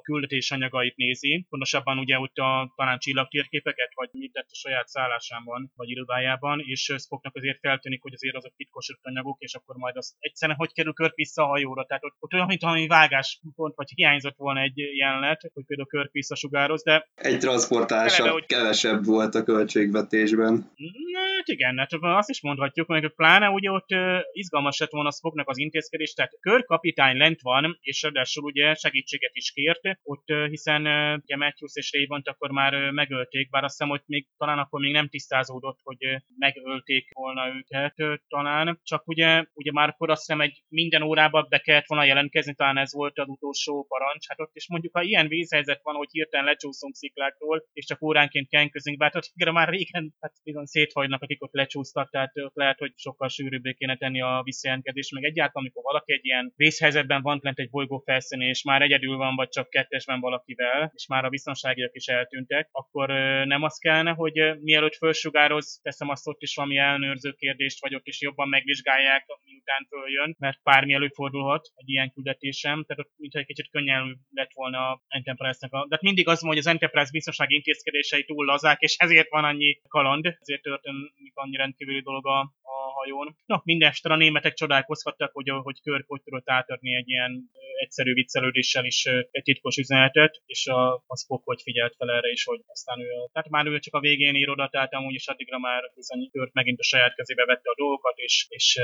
küldetés 0.00 0.50
anyagait 0.50 0.96
nézi, 0.96 1.46
pontosabban 1.48 1.98
ugye 1.98 2.18
ott 2.18 2.36
a 2.36 2.72
talán 2.76 2.98
csillagtérképeket, 2.98 3.90
vagy 3.94 4.08
mit 4.12 4.32
tett 4.32 4.48
a 4.50 4.54
saját 4.54 4.88
szállásában, 4.88 5.72
vagy 5.74 5.90
irodájában, 5.90 6.60
és 6.64 6.92
Spocknak 6.98 7.36
azért 7.36 7.58
feltűnik, 7.58 8.02
hogy 8.02 8.12
azért 8.12 8.36
azok 8.36 8.52
titkosított 8.56 9.04
anyagok, 9.04 9.40
és 9.40 9.54
akkor 9.54 9.76
majd 9.76 9.96
azt 9.96 10.14
egyszerűen 10.18 10.58
hogy 10.58 10.72
kerül 10.72 10.92
Körk 10.92 11.14
vissza 11.14 11.42
a 11.42 11.46
hajóra. 11.46 11.84
Tehát 11.84 12.04
ott, 12.04 12.16
ott 12.18 12.32
olyan, 12.32 12.46
mint 12.46 12.62
valami 12.62 12.86
vágáspont, 12.86 13.74
vagy 13.76 13.90
hiányzott 13.94 14.36
volna 14.36 14.60
egy 14.60 14.76
jelenet, 14.76 15.40
hogy 15.52 15.64
például 15.66 15.88
Körk 15.88 16.12
visszasugároz, 16.12 16.82
de 16.82 17.08
egy 17.14 17.38
transportása 17.38 18.30
hogy... 18.30 18.46
kevesebb 18.46 19.04
volt 19.04 19.34
a 19.34 19.42
költségvetésben. 19.42 20.70
Hát 21.14 21.48
igen, 21.48 21.78
hát 21.78 21.92
azt 21.92 22.30
is 22.30 22.42
mondhatjuk, 22.42 22.86
hogy 22.86 23.14
pláne 23.14 23.48
ugye 23.48 23.70
ott 23.70 23.88
izgalmas 24.32 24.78
lett 24.78 24.90
volna 24.90 25.10
Spocknak 25.10 25.48
az 25.48 25.58
intézkedés, 25.58 26.12
tehát 26.12 26.38
körkapitány 26.40 27.16
lent 27.16 27.40
van, 27.40 27.78
és 27.80 28.01
ráadásul 28.02 28.44
ugye 28.44 28.74
segítséget 28.74 29.34
is 29.34 29.52
kért, 29.52 29.80
ott 30.02 30.24
hiszen 30.48 30.82
ugye 31.22 31.36
Matthews 31.36 31.72
és 31.74 31.92
Raymond 31.92 32.28
akkor 32.28 32.50
már 32.50 32.90
megölték, 32.90 33.50
bár 33.50 33.64
azt 33.64 33.78
hiszem, 33.78 33.88
hogy 33.88 34.02
még 34.06 34.26
talán 34.36 34.58
akkor 34.58 34.80
még 34.80 34.92
nem 34.92 35.08
tisztázódott, 35.08 35.78
hogy 35.82 36.22
megölték 36.38 37.08
volna 37.12 37.54
őket 37.56 37.94
talán, 38.28 38.80
csak 38.82 39.08
ugye, 39.08 39.44
ugye 39.54 39.72
már 39.72 39.88
akkor 39.88 40.10
azt 40.10 40.20
hiszem 40.20 40.40
egy 40.40 40.62
minden 40.68 41.02
órában 41.02 41.46
be 41.48 41.58
kellett 41.58 41.86
volna 41.86 42.04
jelentkezni, 42.04 42.54
talán 42.54 42.78
ez 42.78 42.92
volt 42.92 43.18
az 43.18 43.28
utolsó 43.28 43.86
parancs, 43.88 44.28
hát 44.28 44.40
ott 44.40 44.56
is 44.56 44.68
mondjuk, 44.68 44.96
ha 44.96 45.02
ilyen 45.02 45.28
vízhelyzet 45.28 45.80
van, 45.82 45.94
hogy 45.94 46.08
hirtelen 46.10 46.46
lecsúszunk 46.46 46.94
sziklákról, 46.94 47.64
és 47.72 47.84
csak 47.84 48.02
óránként 48.02 48.48
kenközünk, 48.48 48.96
bár 48.96 49.16
ott 49.16 49.52
már 49.52 49.68
régen 49.68 50.14
hát 50.20 50.32
bizony 50.44 50.64
széthagynak, 50.64 51.22
akik 51.22 51.42
ott 51.42 51.52
lecsúsztak, 51.52 52.10
tehát 52.10 52.36
ott 52.36 52.54
lehet, 52.54 52.78
hogy 52.78 52.92
sokkal 52.96 53.28
sűrűbbé 53.28 53.72
kéne 53.72 53.96
tenni 53.96 54.20
a 54.20 54.40
visszajelentkezést, 54.44 55.12
meg 55.12 55.24
egyáltalán, 55.24 55.64
amikor 55.64 55.82
valaki 55.82 56.12
egy 56.12 56.24
ilyen 56.24 56.52
vészhelyzetben 56.56 57.22
van 57.22 57.38
lent 57.42 57.58
egy 57.58 57.70
bolygó 57.70 57.91
felszínén, 57.98 58.48
és 58.48 58.62
már 58.62 58.82
egyedül 58.82 59.16
van, 59.16 59.34
vagy 59.34 59.48
csak 59.48 59.70
kettesben 59.70 60.20
valakivel, 60.20 60.90
és 60.94 61.06
már 61.06 61.24
a 61.24 61.28
biztonságiak 61.28 61.94
is 61.94 62.06
eltűntek, 62.06 62.68
akkor 62.70 63.08
nem 63.44 63.62
az 63.62 63.78
kellene, 63.78 64.10
hogy 64.10 64.60
mielőtt 64.60 64.94
fölsugároz, 64.94 65.80
teszem 65.82 66.08
azt 66.08 66.28
ott 66.28 66.40
is 66.40 66.54
valami 66.54 66.76
elnőrző 66.76 67.32
kérdést, 67.32 67.80
vagy 67.80 67.94
ott 67.94 68.06
is 68.06 68.20
jobban 68.20 68.48
megvizsgálják, 68.48 69.24
miután 69.44 69.86
följön, 69.88 70.36
mert 70.38 70.62
bármi 70.62 70.92
előfordulhat 70.92 71.68
egy 71.74 71.88
ilyen 71.88 72.10
küldetésem, 72.10 72.84
tehát 72.84 73.04
ott 73.04 73.12
mintha 73.16 73.38
egy 73.38 73.46
kicsit 73.46 73.70
könnyen 73.70 74.18
lett 74.30 74.52
volna 74.54 74.78
a 74.78 75.02
Enterprise-nek. 75.08 75.72
A... 75.72 75.86
De 75.88 75.94
hát 75.94 76.02
mindig 76.02 76.28
az 76.28 76.40
hogy 76.40 76.58
az 76.58 76.66
Enterprise 76.66 77.10
biztonsági 77.12 77.54
intézkedései 77.54 78.24
túl 78.24 78.44
lazák, 78.44 78.80
és 78.80 78.96
ezért 78.96 79.30
van 79.30 79.44
annyi 79.44 79.80
kaland, 79.88 80.36
ezért 80.40 80.62
történik 80.62 81.32
annyi 81.34 81.56
rendkívüli 81.56 82.00
dolog 82.00 82.26
a 82.26 82.52
hajón. 82.92 83.36
No, 83.46 83.56
mindestre 83.64 84.12
a 84.12 84.16
németek 84.16 84.54
csodálkozhattak, 84.54 85.32
hogy, 85.32 85.48
hogy 85.62 85.80
Körk 85.82 86.04
hogy 86.08 86.22
tudott 86.22 86.50
átadni 86.50 86.94
egy 86.94 87.08
ilyen 87.08 87.50
egyszerű 87.78 88.12
viccelődéssel 88.12 88.84
is 88.84 89.04
egy 89.30 89.42
titkos 89.42 89.76
üzenetet, 89.76 90.42
és 90.46 90.66
a, 90.66 90.94
a 91.06 91.16
Spock 91.16 91.44
hogy 91.44 91.62
figyelt 91.62 91.94
fel 91.96 92.10
erre 92.10 92.30
is, 92.30 92.44
hogy 92.44 92.60
aztán 92.66 93.00
ő, 93.00 93.08
tehát 93.32 93.48
már 93.48 93.66
ő 93.66 93.78
csak 93.78 93.94
a 93.94 94.00
végén 94.00 94.34
ír 94.34 94.48
oda, 94.48 94.68
tehát 94.68 94.92
amúgy 94.92 95.14
is 95.14 95.28
addigra 95.28 95.58
már 95.58 95.82
bizony 95.94 96.30
Körk 96.30 96.52
megint 96.52 96.78
a 96.78 96.82
saját 96.82 97.14
kezébe 97.14 97.44
vette 97.44 97.70
a 97.70 97.74
dolgokat, 97.76 98.18
és, 98.18 98.46
és 98.48 98.80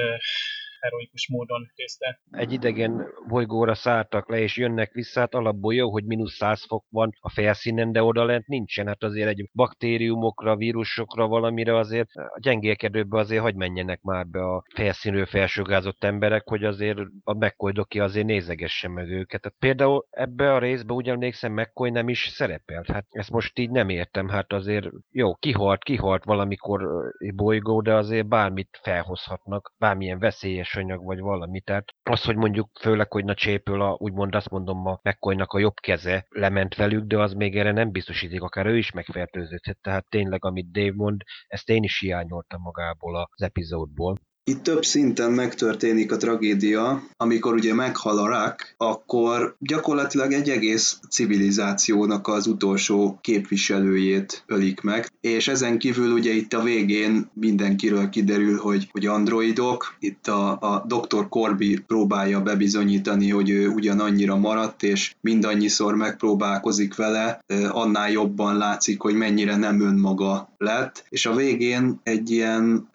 heroikus 0.81 1.29
módon 1.29 1.71
tészte. 1.75 2.21
Egy 2.31 2.53
idegen 2.53 3.07
bolygóra 3.29 3.75
szálltak 3.75 4.31
le, 4.31 4.39
és 4.39 4.57
jönnek 4.57 4.93
vissza, 4.93 5.21
hát 5.21 5.35
alapból 5.35 5.75
jó, 5.75 5.91
hogy 5.91 6.05
mínusz 6.05 6.35
100 6.35 6.65
fok 6.67 6.85
van 6.89 7.11
a 7.21 7.31
felszínen, 7.31 7.93
de 7.93 8.03
oda 8.03 8.25
lent 8.25 8.47
nincsen. 8.47 8.87
Hát 8.87 9.03
azért 9.03 9.29
egy 9.29 9.51
baktériumokra, 9.53 10.57
vírusokra, 10.57 11.27
valamire 11.27 11.77
azért 11.77 12.09
a 12.15 12.39
gyengélkedőbe 12.41 13.19
azért 13.19 13.43
hagy 13.43 13.55
menjenek 13.55 14.01
már 14.03 14.27
be 14.27 14.41
a 14.41 14.63
felszínről 14.75 15.27
felsugázott 15.27 16.05
emberek, 16.05 16.49
hogy 16.49 16.65
azért 16.65 16.99
a 17.23 17.33
McCoy 17.33 17.73
azért 17.99 18.27
nézegesse 18.27 18.89
meg 18.89 19.11
őket. 19.11 19.41
Tehát 19.41 19.59
például 19.59 20.07
ebbe 20.11 20.55
a 20.55 20.59
részbe 20.59 20.93
úgy 20.93 21.09
emlékszem, 21.09 21.53
McCoy 21.53 21.91
nem 21.91 22.09
is 22.09 22.29
szerepelt. 22.29 22.87
Hát 22.87 23.07
ezt 23.11 23.31
most 23.31 23.59
így 23.59 23.71
nem 23.71 23.89
értem. 23.89 24.29
Hát 24.29 24.53
azért 24.53 24.89
jó, 25.11 25.35
kihalt, 25.35 25.83
kihalt 25.83 26.25
valamikor 26.25 26.89
bolygó, 27.35 27.81
de 27.81 27.95
azért 27.95 28.29
bármit 28.29 28.79
felhozhatnak, 28.83 29.75
bármilyen 29.79 30.19
veszélyes 30.19 30.68
anyag 30.75 31.05
vagy 31.05 31.21
valami. 31.21 31.61
Tehát 31.61 31.95
az, 32.03 32.23
hogy 32.23 32.37
mondjuk 32.37 32.71
főleg, 32.81 33.13
hogy 33.13 33.25
na 33.25 33.35
csépül 33.35 33.83
a, 33.83 33.97
úgymond 33.99 34.35
azt 34.35 34.51
mondom, 34.51 34.87
a 34.87 35.01
McCoynak 35.03 35.53
a 35.53 35.59
jobb 35.59 35.75
keze 35.81 36.27
lement 36.29 36.75
velük, 36.75 37.05
de 37.05 37.19
az 37.19 37.33
még 37.33 37.59
erre 37.59 37.73
nem 37.73 37.91
biztosítik, 37.91 38.43
akár 38.43 38.67
ő 38.67 38.77
is 38.77 38.91
megfertőződhet. 38.91 39.79
Tehát 39.81 40.09
tényleg, 40.09 40.45
amit 40.45 40.71
Dave 40.71 40.93
mond, 40.95 41.23
ezt 41.47 41.69
én 41.69 41.83
is 41.83 41.99
hiányoltam 41.99 42.61
magából 42.61 43.17
az 43.17 43.43
epizódból. 43.43 44.19
Itt 44.49 44.63
több 44.63 44.85
szinten 44.85 45.31
megtörténik 45.31 46.13
a 46.13 46.17
tragédia, 46.17 47.03
amikor 47.17 47.55
ugye 47.55 47.75
meghal 47.75 48.19
a 48.19 48.29
rak, 48.29 48.75
akkor 48.77 49.57
gyakorlatilag 49.59 50.33
egy 50.33 50.49
egész 50.49 50.99
civilizációnak 51.11 52.29
az 52.29 52.47
utolsó 52.47 53.19
képviselőjét 53.21 54.43
ölik 54.47 54.81
meg, 54.81 55.11
és 55.21 55.49
ezen 55.49 55.79
kívül 55.79 56.13
ugye 56.13 56.33
itt 56.33 56.53
a 56.53 56.63
végén 56.63 57.31
mindenkiről 57.33 58.09
kiderül, 58.09 58.59
hogy, 58.59 58.89
hogy 58.91 59.07
androidok, 59.07 59.97
itt 59.99 60.27
a, 60.27 60.51
a 60.51 60.85
Dr. 60.87 61.29
Corby 61.29 61.79
próbálja 61.87 62.41
bebizonyítani, 62.41 63.31
hogy 63.31 63.51
ő 63.51 63.69
ugyanannyira 63.69 64.37
maradt, 64.37 64.83
és 64.83 65.15
mindannyiszor 65.21 65.95
megpróbálkozik 65.95 66.95
vele, 66.95 67.45
annál 67.69 68.11
jobban 68.11 68.57
látszik, 68.57 69.01
hogy 69.01 69.15
mennyire 69.15 69.57
nem 69.57 69.81
önmaga 69.81 70.49
lett, 70.59 71.05
és 71.09 71.27
a 71.27 71.35
végén 71.35 72.01
egy 72.03 72.31
ilyen 72.31 72.89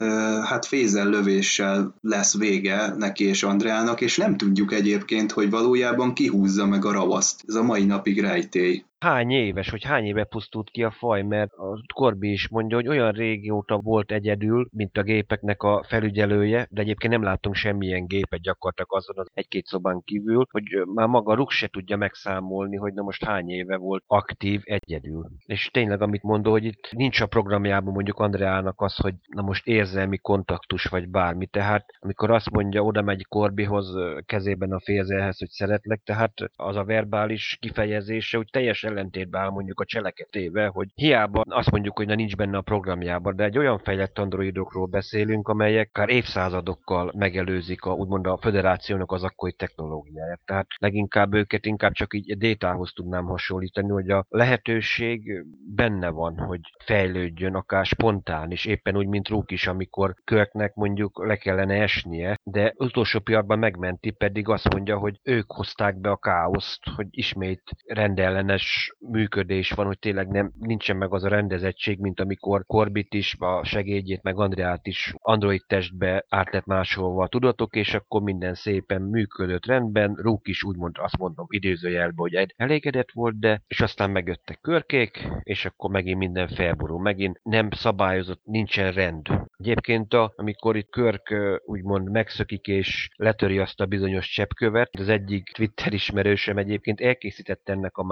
hát 0.44 0.66
fézellövés 0.66 1.43
döntéssel 1.44 1.96
lesz 2.02 2.38
vége 2.38 2.94
neki 2.98 3.24
és 3.24 3.44
Andreának, 3.44 4.02
és 4.02 4.18
nem 4.18 4.38
tudjuk 4.38 4.74
egyébként, 4.74 5.32
hogy 5.32 5.50
valójában 5.50 6.14
kihúzza 6.14 6.66
meg 6.66 6.86
a 6.86 6.92
ravaszt. 6.92 7.44
Ez 7.48 7.56
a 7.56 7.64
mai 7.64 7.86
napig 7.86 8.20
rejtély 8.20 8.84
hány 9.04 9.32
éves, 9.32 9.70
hogy 9.70 9.84
hány 9.84 10.06
éve 10.06 10.24
pusztult 10.24 10.70
ki 10.70 10.84
a 10.84 10.92
faj, 10.92 11.22
mert 11.22 11.52
a 11.52 11.84
Korbi 11.94 12.32
is 12.32 12.50
mondja, 12.50 12.78
hogy 12.78 12.88
olyan 12.88 13.12
régóta 13.12 13.78
volt 13.78 14.12
egyedül, 14.12 14.68
mint 14.72 14.98
a 14.98 15.04
gépeknek 15.04 15.64
a 15.64 15.84
felügyelője, 15.88 16.68
de 16.70 16.82
egyébként 16.82 17.14
nem 17.14 17.24
látunk 17.24 17.56
semmilyen 17.56 18.06
gépet 18.06 18.40
gyakorlatilag 18.40 18.94
azon 18.96 19.18
az 19.18 19.30
egy-két 19.34 19.66
szobán 19.66 20.02
kívül, 20.06 20.46
hogy 20.52 20.64
már 20.94 21.08
maga 21.08 21.36
Ruk 21.36 21.52
se 21.52 21.68
tudja 21.68 21.98
megszámolni, 21.98 22.76
hogy 22.76 22.94
na 22.94 23.02
most 23.02 23.24
hány 23.24 23.50
éve 23.50 23.78
volt 23.78 24.04
aktív 24.08 24.62
egyedül. 24.64 25.30
És 25.46 25.70
tényleg, 25.72 26.02
amit 26.02 26.24
mondó, 26.24 26.52
hogy 26.52 26.66
itt 26.66 26.90
nincs 26.92 27.22
a 27.22 27.26
programjában 27.26 27.94
mondjuk 27.94 28.20
Andreának 28.20 28.82
az, 28.82 28.96
hogy 28.96 29.14
na 29.28 29.42
most 29.42 29.68
érzelmi 29.68 30.18
kontaktus 30.18 30.86
vagy 30.86 31.10
bármi. 31.10 31.46
Tehát 31.46 31.86
amikor 32.00 32.32
azt 32.32 32.50
mondja, 32.50 32.82
oda 32.82 33.02
megy 33.02 33.26
Korbihoz 33.26 33.96
kezében 34.26 34.72
a 34.72 34.80
félzelhez, 34.80 35.40
hogy 35.40 35.50
szeretlek, 35.50 36.02
tehát 36.04 36.34
az 36.56 36.76
a 36.76 36.84
verbális 36.84 37.58
kifejezése, 37.62 38.38
hogy 38.38 38.48
teljesen 38.52 38.93
ellentétbe 38.94 39.40
áll 39.40 39.50
mondjuk 39.50 39.80
a 39.80 39.86
cseleketével, 39.86 40.70
hogy 40.70 40.88
hiába 40.96 41.42
azt 41.50 41.72
mondjuk, 41.72 41.98
hogy 41.98 42.08
na 42.08 42.16
nincs 42.16 42.36
benne 42.36 42.58
a 42.58 42.62
programjában, 42.62 43.36
de 43.36 43.44
egy 43.44 43.58
olyan 43.58 43.80
fejlett 43.80 44.20
androidokról 44.20 44.86
beszélünk, 44.86 45.48
amelyek 45.48 45.90
akár 45.94 46.10
évszázadokkal 46.10 47.12
megelőzik 47.16 47.84
a, 47.84 47.92
úgymond 47.94 48.28
a 48.28 48.38
föderációnak 48.38 49.12
az 49.12 49.24
akkori 49.24 49.54
technológiáját. 49.54 50.40
Tehát 50.46 50.68
leginkább 50.78 51.34
őket 51.34 51.66
inkább 51.66 51.94
csak 51.94 52.14
így 52.14 52.38
détához 52.38 52.92
tudnám 52.94 53.26
hasonlítani, 53.26 53.90
hogy 53.90 54.10
a 54.10 54.26
lehetőség 54.30 55.44
benne 55.76 56.10
van, 56.10 56.38
hogy 56.38 56.60
fejlődjön, 56.86 57.56
akár 57.56 57.86
spontán 57.86 58.52
is, 58.52 58.66
éppen 58.66 58.98
úgy, 58.98 59.08
mint 59.08 59.28
Rúk 59.28 59.52
is, 59.52 59.68
amikor 59.68 60.16
Körknek 60.24 60.74
mondjuk 60.74 61.26
le 61.26 61.36
kellene 61.36 61.82
esnie, 61.82 62.40
de 62.44 62.74
utolsó 62.78 63.20
pillanatban 63.20 63.60
megmenti, 63.60 64.12
pedig 64.12 64.48
azt 64.48 64.74
mondja, 64.74 64.98
hogy 64.98 65.20
ők 65.24 65.52
hozták 65.52 66.00
be 66.00 66.10
a 66.10 66.18
káoszt, 66.18 66.82
hogy 66.96 67.08
ismét 67.10 67.64
rendellenes 67.88 68.83
működés 69.00 69.72
van, 69.72 69.86
hogy 69.86 70.00
tényleg 70.00 70.28
nem, 70.28 70.52
nincsen 70.60 70.98
meg 70.98 71.14
az 71.14 71.24
a 71.24 71.30
rendezettség, 71.30 72.00
mint 72.00 72.20
amikor 72.20 72.66
Corbit 72.66 73.14
is, 73.14 73.36
a 73.40 73.64
segédjét, 73.64 74.24
meg 74.24 74.40
Andreát 74.40 74.88
is 74.88 75.14
android 75.18 75.64
testbe 75.68 76.26
át 76.30 76.54
lett 76.54 76.66
másolva 76.66 77.24
a 77.24 77.28
tudatok, 77.28 77.76
és 77.76 77.94
akkor 77.94 78.22
minden 78.22 78.54
szépen 78.54 79.02
működött 79.02 79.66
rendben, 79.66 80.14
Rúk 80.22 80.48
is 80.48 80.64
úgymond 80.64 80.96
azt 81.00 81.18
mondom 81.18 81.46
idézőjelbe, 81.50 82.16
hogy 82.16 82.54
elégedett 82.56 83.12
volt, 83.12 83.40
de 83.40 83.62
és 83.68 83.82
aztán 83.82 84.12
megjöttek 84.12 84.60
körkék, 84.62 85.28
és 85.44 85.66
akkor 85.66 85.90
megint 85.90 86.18
minden 86.18 86.48
felborul, 86.48 87.02
megint 87.02 87.40
nem 87.44 87.70
szabályozott, 87.72 88.42
nincsen 88.44 88.92
rend. 88.92 89.28
Egyébként, 89.58 90.14
a, 90.14 90.34
amikor 90.36 90.76
itt 90.76 90.90
Körk 90.90 91.34
úgymond 91.66 92.12
megszökik 92.12 92.68
és 92.68 93.10
letöri 93.16 93.60
azt 93.60 93.82
a 93.82 93.86
bizonyos 93.86 94.28
cseppkövet, 94.28 94.90
az 95.00 95.10
egyik 95.10 95.52
Twitter 95.54 95.94
ismerősem 95.94 96.58
egyébként 96.58 97.02
elkészítette 97.02 97.72
ennek 97.74 97.98
a 97.98 98.04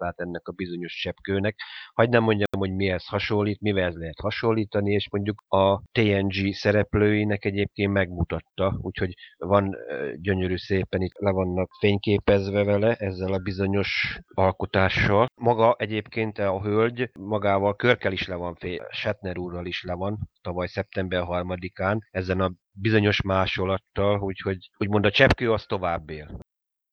másolatát 0.00 0.20
ennek 0.20 0.48
a 0.48 0.52
bizonyos 0.52 0.94
cseppkőnek. 0.94 1.56
Hagy 1.94 2.08
nem 2.08 2.22
mondjam, 2.22 2.46
hogy 2.58 2.74
mihez 2.74 3.06
hasonlít, 3.06 3.60
mivel 3.60 3.92
lehet 3.92 4.20
hasonlítani, 4.20 4.92
és 4.92 5.10
mondjuk 5.10 5.44
a 5.48 5.82
TNG 5.92 6.52
szereplőinek 6.52 7.44
egyébként 7.44 7.92
megmutatta, 7.92 8.78
úgyhogy 8.80 9.14
van 9.38 9.76
gyönyörű 10.20 10.56
szépen 10.56 11.00
itt 11.00 11.18
le 11.18 11.30
vannak 11.30 11.70
fényképezve 11.78 12.64
vele 12.64 12.94
ezzel 12.94 13.32
a 13.32 13.38
bizonyos 13.38 14.18
alkotással. 14.34 15.26
Maga 15.34 15.74
egyébként 15.78 16.38
a 16.38 16.60
hölgy 16.60 17.10
magával 17.18 17.76
Körkel 17.76 18.12
is 18.12 18.26
le 18.26 18.34
van, 18.34 18.56
Shatner 18.90 19.38
úrral 19.38 19.66
is 19.66 19.82
le 19.82 19.94
van, 19.94 20.18
tavaly 20.42 20.66
szeptember 20.66 21.22
3-án, 21.26 21.98
ezen 22.10 22.40
a 22.40 22.52
bizonyos 22.72 23.22
másolattal, 23.22 24.20
úgyhogy 24.20 24.70
úgymond 24.78 25.04
a 25.04 25.10
cseppkő 25.10 25.52
az 25.52 25.64
tovább 25.66 26.10
él. 26.10 26.38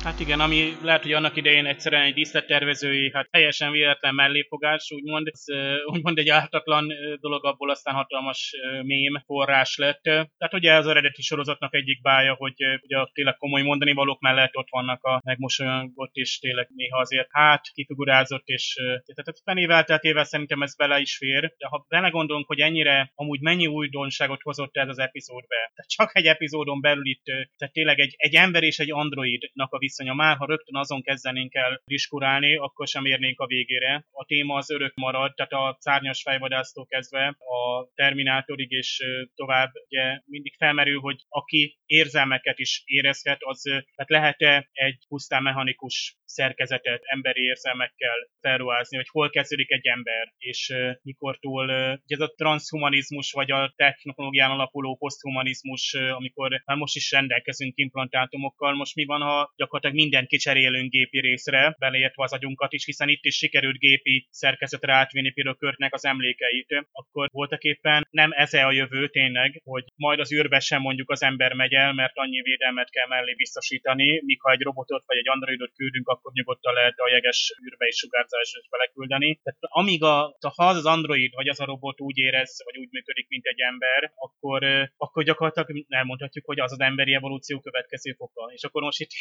Hát 0.04 0.20
igen, 0.20 0.40
ami 0.40 0.78
lehet, 0.82 1.02
hogy 1.02 1.14
annak 1.14 1.36
idején 1.36 1.66
egyszerűen 1.66 2.02
egy 2.02 2.14
díszlettervezői, 2.14 3.12
hát 3.14 3.30
teljesen 3.30 3.72
véletlen 3.72 4.16
melléfogás, 4.16 4.92
úgymond, 4.92 5.28
ez, 5.28 5.44
úgymond 5.86 6.18
egy 6.18 6.30
ártatlan 6.30 6.88
dolog, 7.20 7.46
abból 7.46 7.70
aztán 7.70 7.96
hatalmas 7.96 8.54
mém 8.84 9.22
forrás 9.26 9.78
lett. 9.78 10.02
Tehát 10.02 10.54
ugye 10.54 10.74
az 10.74 10.88
eredeti 10.88 11.22
sorozatnak 11.22 11.76
egyik 11.76 12.02
bája, 12.02 12.34
hogy 12.34 12.54
ugye 12.82 12.98
tényleg 13.14 13.38
komoly 13.38 13.62
mondani 13.62 13.94
valók 13.94 14.20
mellett 14.20 14.56
ott 14.56 14.68
vannak 14.70 15.04
a 15.04 15.22
megmosolyogott, 15.24 16.14
és 16.14 16.40
tényleg 16.40 16.68
néha 16.76 17.00
azért 17.00 17.28
hát 17.32 17.72
kifigurázott, 17.74 18.48
és 18.48 18.74
tehát 19.16 19.42
fenével 19.44 19.84
teltével 19.84 20.24
szerintem 20.24 20.62
ez 20.62 20.76
bele 20.76 21.00
is 21.00 21.18
fér, 21.18 21.54
de 21.58 21.68
ha 21.68 21.86
belegondolunk, 21.90 22.48
hogy 22.48 22.60
ennyire 22.60 23.12
amúgy 23.16 23.42
mennyi 23.42 23.68
újdonságot 23.68 24.42
hozott 24.42 24.78
ez 24.78 24.88
az 24.88 25.00
epizódbe, 25.00 25.72
tehát 25.76 25.90
csak 25.90 26.12
egy 26.14 26.26
epizódon 26.26 26.82
belül 26.82 27.06
itt, 27.06 27.24
tehát 27.58 27.74
tényleg 27.74 28.00
egy, 28.00 28.14
egy 28.18 28.36
ember 28.36 28.64
és 28.64 28.80
egy 28.80 28.92
androidnak 28.92 29.74
a 29.74 29.78
viszonya 29.88 30.14
már, 30.14 30.38
ha 30.38 30.46
rögtön 30.46 30.76
azon 30.76 31.02
kezdenénk 31.02 31.54
el 31.56 31.82
diskurálni, 31.86 32.56
akkor 32.56 32.88
sem 32.88 33.06
érnénk 33.06 33.40
a 33.40 33.48
végére. 33.48 34.06
A 34.12 34.26
téma 34.26 34.56
az 34.56 34.70
örök 34.72 34.94
marad, 34.96 35.34
tehát 35.34 35.52
a 35.52 35.78
szárnyas 35.80 36.22
fejvadásztól 36.22 36.86
kezdve 36.86 37.26
a 37.28 37.90
Terminátorig 37.96 38.72
és 38.72 39.04
tovább 39.36 39.72
ugye 39.88 40.22
mindig 40.26 40.56
felmerül, 40.58 41.00
hogy 41.00 41.20
aki 41.30 41.78
érzelmeket 41.86 42.60
is 42.60 42.82
érezhet, 42.86 43.38
az 43.40 43.62
tehát 43.62 44.10
lehet-e 44.18 44.70
egy 44.72 44.98
pusztán 45.08 45.44
mechanikus 45.44 46.18
szerkezetet 46.26 47.02
emberi 47.04 47.42
érzelmekkel 47.42 48.28
felruházni, 48.40 48.98
hogy 48.98 49.08
hol 49.10 49.30
kezdődik 49.30 49.72
egy 49.72 49.88
ember, 49.88 50.34
és 50.38 50.74
mikortól 51.02 51.70
uh, 51.70 51.98
ez 52.08 52.20
a 52.20 52.34
transhumanizmus, 52.36 53.32
vagy 53.32 53.52
a 53.52 53.74
technológián 53.76 54.52
alapuló 54.52 54.96
poszthumanizmus, 54.96 55.94
amikor 55.94 56.62
már 56.66 56.78
most 56.78 56.96
is 56.96 57.12
rendelkezünk 57.12 57.78
implantátumokkal, 57.78 58.76
most 58.76 58.96
mi 58.96 59.06
van, 59.06 59.22
ha 59.22 59.54
gyakorlatilag 59.56 59.77
mindent 59.84 60.28
kicserélünk 60.28 60.92
gépi 60.92 61.20
részre, 61.20 61.76
beleértve 61.80 62.24
az 62.24 62.34
agyunkat 62.34 62.74
is, 62.74 62.86
hiszen 62.86 63.10
itt 63.10 63.24
is 63.24 63.36
sikerült 63.36 63.78
gépi 63.78 64.28
szerkezetre 64.30 64.94
átvinni 64.94 65.32
például 65.32 65.56
Körtnek 65.58 65.94
az 65.94 66.06
emlékeit, 66.06 66.86
akkor 66.92 67.28
voltak 67.32 67.64
éppen 67.64 68.08
nem 68.10 68.32
ez 68.32 68.54
a 68.54 68.72
jövő 68.72 69.08
tényleg, 69.08 69.62
hogy 69.64 69.84
majd 69.96 70.20
az 70.20 70.34
űrbe 70.34 70.60
sem 70.60 70.82
mondjuk 70.82 71.12
az 71.12 71.24
ember 71.24 71.54
megy 71.54 71.74
el, 71.74 71.94
mert 71.94 72.14
annyi 72.16 72.42
védelmet 72.42 72.90
kell 72.90 73.08
mellé 73.08 73.34
biztosítani, 73.34 74.22
míg 74.26 74.42
ha 74.42 74.52
egy 74.52 74.62
robotot 74.62 75.04
vagy 75.06 75.18
egy 75.18 75.30
androidot 75.30 75.74
küldünk, 75.76 76.08
akkor 76.08 76.32
nyugodtan 76.34 76.74
lehet 76.74 76.98
a 76.98 77.10
jeges 77.10 77.54
űrbe 77.66 77.88
is 77.88 77.96
sugárzásra 77.96 78.60
is 78.62 78.70
beleküldeni. 78.70 79.40
Tehát 79.44 79.60
amíg 79.62 80.04
a, 80.04 80.38
ha 80.56 80.66
az 80.66 80.78
az 80.78 80.86
android 80.86 81.34
vagy 81.34 81.48
az 81.48 81.60
a 81.60 81.66
robot 81.66 82.02
úgy 82.02 82.18
érez, 82.18 82.62
vagy 82.64 82.78
úgy 82.78 82.92
működik, 82.92 83.28
mint 83.28 83.46
egy 83.46 83.60
ember, 83.60 84.12
akkor, 84.16 84.64
akkor 84.98 85.24
gyakorlatilag 85.24 85.86
elmondhatjuk, 85.90 86.46
hogy 86.46 86.60
az 86.60 86.72
az 86.72 86.80
emberi 86.80 87.14
evolúció 87.14 87.60
következő 87.60 88.12
foka. 88.12 88.52
És 88.54 88.64
akkor 88.64 88.82
most 88.82 89.00
itt 89.00 89.12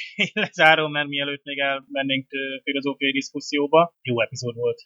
lezárom, 0.54 0.90
mert 0.92 1.08
mielőtt 1.08 1.44
még 1.44 1.58
elmennénk 1.58 2.26
filozófiai 2.62 3.12
diszkuszióba. 3.12 3.94
Jó 4.02 4.22
epizód 4.22 4.54
volt. 4.54 4.82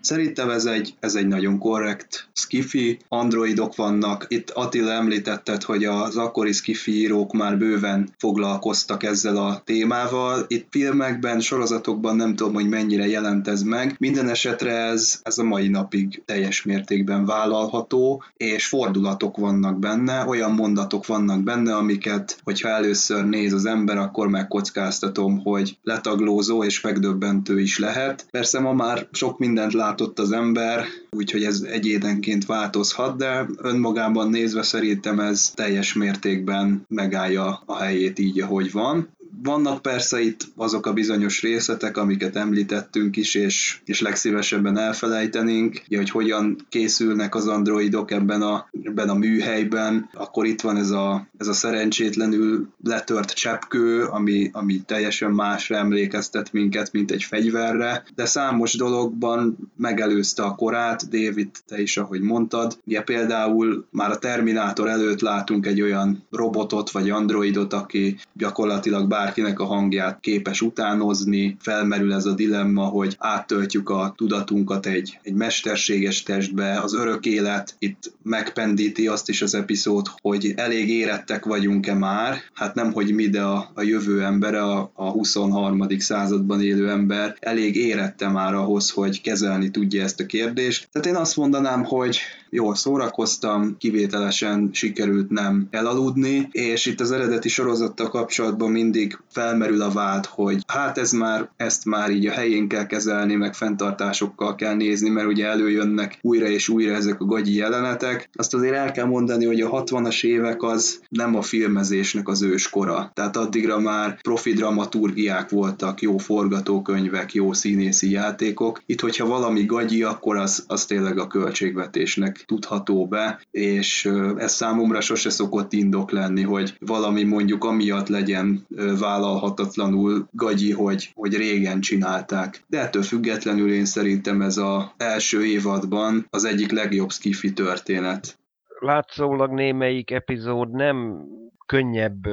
Szerintem 0.00 0.50
ez 0.50 0.64
egy, 0.64 0.94
ez 1.00 1.14
egy 1.14 1.26
nagyon 1.26 1.58
korrekt 1.58 2.28
skifi, 2.32 2.98
androidok 3.08 3.76
vannak. 3.76 4.24
Itt 4.28 4.50
Attila 4.50 4.90
említetted, 4.90 5.62
hogy 5.62 5.84
az 5.84 6.16
akkori 6.16 6.52
skifi 6.52 7.00
írók 7.00 7.32
már 7.32 7.58
bőven 7.58 8.08
foglalkoztak 8.18 9.02
ezzel 9.02 9.36
a 9.36 9.62
témával. 9.64 10.44
Itt 10.48 10.66
filmekben, 10.70 11.40
sorozatokban 11.40 12.16
nem 12.16 12.36
tudom, 12.36 12.54
hogy 12.54 12.68
mennyire 12.68 13.06
jelent 13.06 13.48
ez 13.48 13.62
meg. 13.62 13.94
Minden 13.98 14.28
esetre 14.28 14.72
ez, 14.72 15.20
ez 15.22 15.38
a 15.38 15.44
mai 15.44 15.68
napig 15.68 16.22
teljes 16.24 16.62
mértékben 16.62 17.24
vállalható, 17.24 18.22
és 18.36 18.66
fordulatok 18.66 19.36
vannak 19.36 19.78
benne, 19.78 20.24
olyan 20.26 20.52
mondatok 20.52 21.06
vannak 21.06 21.42
benne, 21.42 21.76
amiket, 21.76 22.38
hogyha 22.44 22.68
először 22.68 23.24
néz 23.24 23.52
az 23.52 23.66
ember, 23.66 23.96
akkor 23.96 24.28
megkockáztatom, 24.28 25.40
hogy 25.42 25.78
letaglózó 25.82 26.64
és 26.64 26.80
megdöbbentő 26.80 27.60
is 27.60 27.78
lehet. 27.78 28.26
Persze 28.30 28.60
ma 28.60 28.72
már 28.72 29.08
sok 29.12 29.38
mindent 29.38 29.72
lát 29.72 29.89
látott 29.90 30.18
az 30.18 30.32
ember, 30.32 30.84
úgyhogy 31.10 31.44
ez 31.44 31.60
egyédenként 31.60 32.46
változhat, 32.46 33.16
de 33.16 33.46
önmagában 33.56 34.30
nézve 34.30 34.62
szerintem 34.62 35.20
ez 35.20 35.50
teljes 35.54 35.92
mértékben 35.92 36.84
megállja 36.88 37.62
a 37.66 37.76
helyét 37.76 38.18
így, 38.18 38.40
ahogy 38.40 38.72
van. 38.72 39.08
Vannak 39.42 39.82
persze 39.82 40.20
itt 40.20 40.46
azok 40.56 40.86
a 40.86 40.92
bizonyos 40.92 41.42
részletek, 41.42 41.96
amiket 41.96 42.36
említettünk 42.36 43.16
is, 43.16 43.34
és, 43.34 43.80
és 43.84 44.00
legszívesebben 44.00 44.78
elfelejtenénk, 44.78 45.82
hogy 45.88 46.10
hogyan 46.10 46.56
készülnek 46.68 47.34
az 47.34 47.46
androidok 47.46 48.10
ebben 48.10 48.42
a, 48.42 48.68
ebben 48.82 49.08
a 49.08 49.14
műhelyben, 49.14 50.08
akkor 50.14 50.46
itt 50.46 50.60
van 50.60 50.76
ez 50.76 50.90
a, 50.90 51.26
ez 51.38 51.46
a 51.46 51.52
szerencsétlenül 51.52 52.68
letört 52.84 53.32
cseppkő, 53.32 54.04
ami, 54.04 54.50
ami 54.52 54.80
teljesen 54.86 55.30
másra 55.30 55.76
emlékeztet 55.76 56.52
minket, 56.52 56.92
mint 56.92 57.10
egy 57.10 57.22
fegyverre, 57.22 58.04
de 58.14 58.24
számos 58.24 58.76
dologban 58.76 59.56
megelőzte 59.76 60.42
a 60.42 60.54
korát, 60.54 61.08
David, 61.08 61.50
te 61.66 61.80
is, 61.80 61.96
ahogy 61.96 62.20
mondtad. 62.20 62.78
Ugye 62.84 63.02
például 63.02 63.86
már 63.90 64.10
a 64.10 64.18
Terminátor 64.18 64.88
előtt 64.88 65.20
látunk 65.20 65.66
egy 65.66 65.80
olyan 65.80 66.26
robotot 66.30 66.90
vagy 66.90 67.10
androidot, 67.10 67.72
aki 67.72 68.16
gyakorlatilag 68.32 69.08
bár 69.08 69.19
bárkinek 69.20 69.60
a 69.60 69.64
hangját 69.64 70.20
képes 70.20 70.60
utánozni, 70.62 71.56
felmerül 71.60 72.12
ez 72.12 72.24
a 72.24 72.34
dilemma, 72.34 72.84
hogy 72.84 73.16
áttöltjük 73.18 73.90
a 73.90 74.14
tudatunkat 74.16 74.86
egy, 74.86 75.18
egy 75.22 75.34
mesterséges 75.34 76.22
testbe, 76.22 76.80
az 76.80 76.94
örök 76.94 77.26
élet 77.26 77.74
itt 77.78 78.12
megpendíti 78.22 79.06
azt 79.06 79.28
is 79.28 79.42
az 79.42 79.54
epizód, 79.54 80.06
hogy 80.20 80.52
elég 80.56 80.88
érettek 80.88 81.44
vagyunk-e 81.44 81.94
már, 81.94 82.36
hát 82.54 82.74
nem, 82.74 82.92
hogy 82.92 83.14
mi, 83.14 83.28
de 83.28 83.42
a, 83.42 83.70
a 83.74 83.82
jövő 83.82 84.22
embere, 84.22 84.62
a, 84.62 84.90
a 84.94 85.10
23. 85.10 85.86
században 85.98 86.62
élő 86.62 86.90
ember 86.90 87.36
elég 87.40 87.76
érette 87.76 88.28
már 88.28 88.54
ahhoz, 88.54 88.90
hogy 88.90 89.20
kezelni 89.20 89.70
tudja 89.70 90.02
ezt 90.02 90.20
a 90.20 90.26
kérdést. 90.26 90.88
Tehát 90.92 91.08
én 91.08 91.16
azt 91.16 91.36
mondanám, 91.36 91.84
hogy 91.84 92.20
jól 92.50 92.74
szórakoztam, 92.74 93.76
kivételesen 93.78 94.70
sikerült 94.72 95.30
nem 95.30 95.66
elaludni, 95.70 96.48
és 96.50 96.86
itt 96.86 97.00
az 97.00 97.12
eredeti 97.12 97.48
sorozattal 97.48 98.08
kapcsolatban 98.08 98.70
mindig 98.70 99.09
mindig 99.10 99.28
felmerül 99.32 99.82
a 99.82 99.90
vád, 99.90 100.26
hogy 100.26 100.62
hát 100.66 100.98
ez 100.98 101.12
már, 101.12 101.48
ezt 101.56 101.84
már 101.84 102.10
így 102.10 102.26
a 102.26 102.32
helyén 102.32 102.68
kell 102.68 102.86
kezelni, 102.86 103.34
meg 103.34 103.54
fenntartásokkal 103.54 104.54
kell 104.54 104.74
nézni, 104.74 105.08
mert 105.08 105.26
ugye 105.26 105.46
előjönnek 105.46 106.18
újra 106.20 106.46
és 106.46 106.68
újra 106.68 106.94
ezek 106.94 107.20
a 107.20 107.24
gagyi 107.24 107.54
jelenetek. 107.54 108.30
Azt 108.32 108.54
azért 108.54 108.74
el 108.74 108.92
kell 108.92 109.06
mondani, 109.06 109.44
hogy 109.44 109.60
a 109.60 109.84
60-as 109.84 110.24
évek 110.24 110.62
az 110.62 111.00
nem 111.08 111.36
a 111.36 111.42
filmezésnek 111.42 112.28
az 112.28 112.42
őskora. 112.42 113.10
Tehát 113.14 113.36
addigra 113.36 113.78
már 113.78 114.20
profi 114.20 114.52
dramaturgiák 114.52 115.50
voltak, 115.50 116.00
jó 116.00 116.18
forgatókönyvek, 116.18 117.34
jó 117.34 117.52
színészi 117.52 118.10
játékok. 118.10 118.82
Itt, 118.86 119.00
hogyha 119.00 119.26
valami 119.26 119.64
gagyi, 119.64 120.02
akkor 120.02 120.36
az, 120.36 120.64
az 120.66 120.84
tényleg 120.84 121.18
a 121.18 121.26
költségvetésnek 121.26 122.44
tudható 122.46 123.06
be, 123.06 123.40
és 123.50 124.10
ez 124.36 124.52
számomra 124.52 125.00
sose 125.00 125.30
szokott 125.30 125.72
indok 125.72 126.10
lenni, 126.10 126.42
hogy 126.42 126.74
valami 126.78 127.22
mondjuk 127.22 127.64
amiatt 127.64 128.08
legyen 128.08 128.66
vállalhatatlanul 129.00 130.28
gagyi, 130.32 130.72
hogy, 130.72 131.10
hogy 131.14 131.36
régen 131.36 131.80
csinálták. 131.80 132.64
De 132.66 132.80
ettől 132.80 133.02
függetlenül 133.02 133.72
én 133.72 133.84
szerintem 133.84 134.42
ez 134.42 134.56
az 134.56 134.82
első 134.96 135.44
évadban 135.44 136.26
az 136.30 136.44
egyik 136.44 136.70
legjobb 136.72 137.10
skifi 137.10 137.52
történet. 137.52 138.38
Látszólag 138.80 139.52
némelyik 139.52 140.10
epizód 140.10 140.70
nem 140.70 141.24
könnyebb 141.66 142.26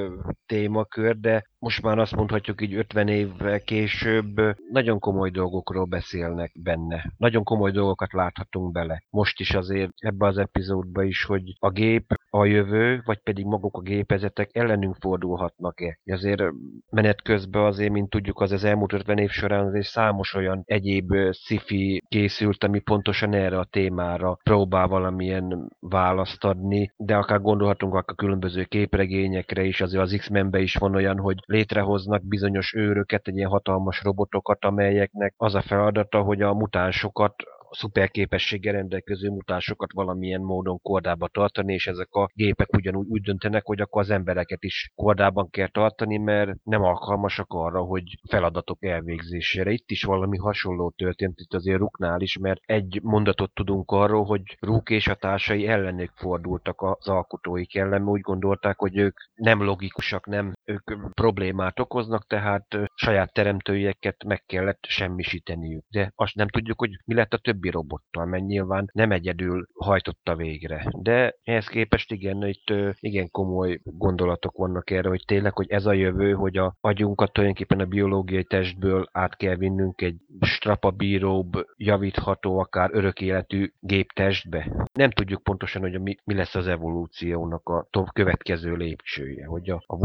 témakör, 0.46 1.20
de 1.20 1.44
most 1.60 1.82
már 1.82 2.00
azt 2.00 2.16
mondhatjuk 2.16 2.62
így 2.62 2.74
50 2.74 3.08
évvel 3.08 3.62
később, 3.62 4.42
nagyon 4.72 5.00
komoly 5.00 5.30
dolgokról 5.30 5.86
beszélnek 5.86 6.52
benne. 6.60 7.14
Nagyon 7.18 7.44
komoly 7.44 7.72
dolgokat 7.72 8.14
láthatunk 8.14 8.72
bele. 8.72 9.04
Most 9.10 9.40
is 9.40 9.54
azért 9.54 9.92
ebbe 9.96 10.26
az 10.26 10.38
epizódba 10.38 11.04
is, 11.04 11.24
hogy 11.24 11.44
a 11.60 11.70
gép 11.70 12.14
a 12.30 12.46
jövő, 12.46 13.02
vagy 13.06 13.20
pedig 13.20 13.46
maguk 13.46 13.78
a 13.78 13.82
gépezetek 13.82 14.50
ellenünk 14.56 14.96
fordulhatnak-e. 15.00 16.00
Azért 16.06 16.44
menet 16.90 17.22
közben 17.22 17.64
azért, 17.64 17.92
mint 17.92 18.10
tudjuk, 18.10 18.40
az 18.40 18.52
az 18.52 18.64
elmúlt 18.64 18.94
50 18.94 19.18
év 19.18 19.30
során 19.30 19.66
azért 19.66 19.86
számos 19.86 20.34
olyan 20.34 20.62
egyéb 20.66 21.14
sci 21.32 22.02
készült, 22.08 22.64
ami 22.64 22.80
pontosan 22.80 23.34
erre 23.34 23.60
a 23.60 23.68
témára 23.70 24.38
próbál 24.44 24.88
valamilyen 24.88 25.70
választ 25.80 26.44
adni, 26.44 26.94
de 26.98 27.16
akár 27.16 27.42
gondolhatunk 27.42 27.94
akár 27.94 28.16
különböző 28.16 28.64
képregényekre 28.64 29.64
is, 29.64 29.82
azért 29.82 30.04
az 30.04 30.16
X-Menbe 30.18 30.60
is 30.60 30.76
van 30.76 30.96
olyan, 30.96 31.20
hogy 31.20 31.38
létrehoznak 31.48 32.28
bizonyos 32.28 32.74
őröket, 32.74 33.28
egy 33.28 33.36
ilyen 33.36 33.50
hatalmas 33.50 34.04
robotokat, 34.04 34.66
amelyeknek 34.66 35.34
az 35.38 35.56
a 35.56 35.62
feladata, 35.62 36.22
hogy 36.22 36.42
a 36.42 36.54
mutánsokat 36.54 37.34
szuperképességgel 37.72 38.74
rendelkező 38.74 39.30
mutásokat 39.30 39.94
valamilyen 39.94 40.42
módon 40.42 40.82
kordába 40.82 41.28
tartani, 41.28 41.74
és 41.74 41.88
ezek 41.88 42.14
a 42.14 42.30
gépek 42.34 42.74
ugyanúgy 42.74 43.08
úgy 43.10 43.22
döntenek, 43.22 43.66
hogy 43.66 43.82
akkor 43.82 44.02
az 44.02 44.10
embereket 44.10 44.64
is 44.64 44.92
kordában 44.96 45.50
kell 45.50 45.68
tartani, 45.68 46.18
mert 46.18 46.52
nem 46.64 46.84
alkalmasak 46.84 47.46
arra, 47.50 47.82
hogy 47.82 48.20
feladatok 48.30 48.84
elvégzésére. 48.84 49.72
Itt 49.72 49.92
is 49.92 50.04
valami 50.04 50.38
hasonló 50.38 50.94
történt 50.98 51.40
itt 51.40 51.54
azért 51.54 51.78
Ruknál 51.78 52.22
is, 52.22 52.38
mert 52.38 52.62
egy 52.66 53.00
mondatot 53.04 53.54
tudunk 53.54 53.92
arról, 53.92 54.26
hogy 54.26 54.58
Ruk 54.60 54.90
és 54.90 55.08
a 55.08 55.16
társai 55.16 55.68
ellenük 55.68 56.12
fordultak 56.16 56.82
az 56.82 57.08
alkotóik 57.08 57.76
ellen, 57.76 58.08
úgy 58.08 58.22
gondolták, 58.22 58.78
hogy 58.78 58.98
ők 58.98 59.18
nem 59.36 59.64
logikusak, 59.64 60.26
nem 60.26 60.54
ők 60.68 61.14
problémát 61.14 61.80
okoznak, 61.80 62.28
tehát 62.28 62.78
saját 62.96 63.34
teremtőjeket 63.34 64.24
meg 64.24 64.44
kellett 64.46 64.86
semmisíteniük. 64.88 65.86
De 65.90 66.12
azt 66.16 66.36
nem 66.36 66.48
tudjuk, 66.48 66.80
hogy 66.80 66.90
mi 67.06 67.14
lett 67.14 67.34
a 67.34 67.38
többi 67.38 67.70
robottal, 67.70 68.26
mert 68.26 68.46
nyilván 68.46 68.90
nem 68.94 69.12
egyedül 69.12 69.68
hajtotta 69.74 70.36
végre. 70.36 70.86
De 70.98 71.36
ehhez 71.44 71.68
képest 71.68 72.12
igen, 72.12 72.48
itt 72.48 72.74
igen 73.00 73.30
komoly 73.32 73.80
gondolatok 73.84 74.58
vannak 74.58 74.90
erre, 74.90 75.10
hogy 75.10 75.24
tényleg, 75.26 75.54
hogy 75.54 75.72
ez 75.72 75.86
a 75.86 75.94
jövő, 75.94 76.34
hogy 76.34 76.58
a 76.58 76.76
agyunkat 76.82 77.32
tulajdonképpen 77.32 77.80
a 77.80 77.86
biológiai 77.86 78.44
testből 78.44 79.10
át 79.12 79.36
kell 79.36 79.56
vinnünk 79.56 80.02
egy 80.02 80.16
strapabíróbb, 80.42 81.66
javítható, 81.76 82.60
akár 82.60 82.90
örök 82.94 83.22
életű 83.22 83.72
géptestbe. 83.80 84.88
Nem 84.94 85.12
tudjuk 85.12 85.44
pontosan, 85.44 85.82
hogy 85.82 86.02
mi, 86.02 86.16
mi 86.24 86.34
lesz 86.34 86.56
az 86.56 86.68
evolúciónak 86.68 87.70
a 87.70 87.88
következő 88.14 88.74
lépcsője, 88.74 89.46
hogy 89.46 89.70
a, 89.70 89.84
a 89.86 89.98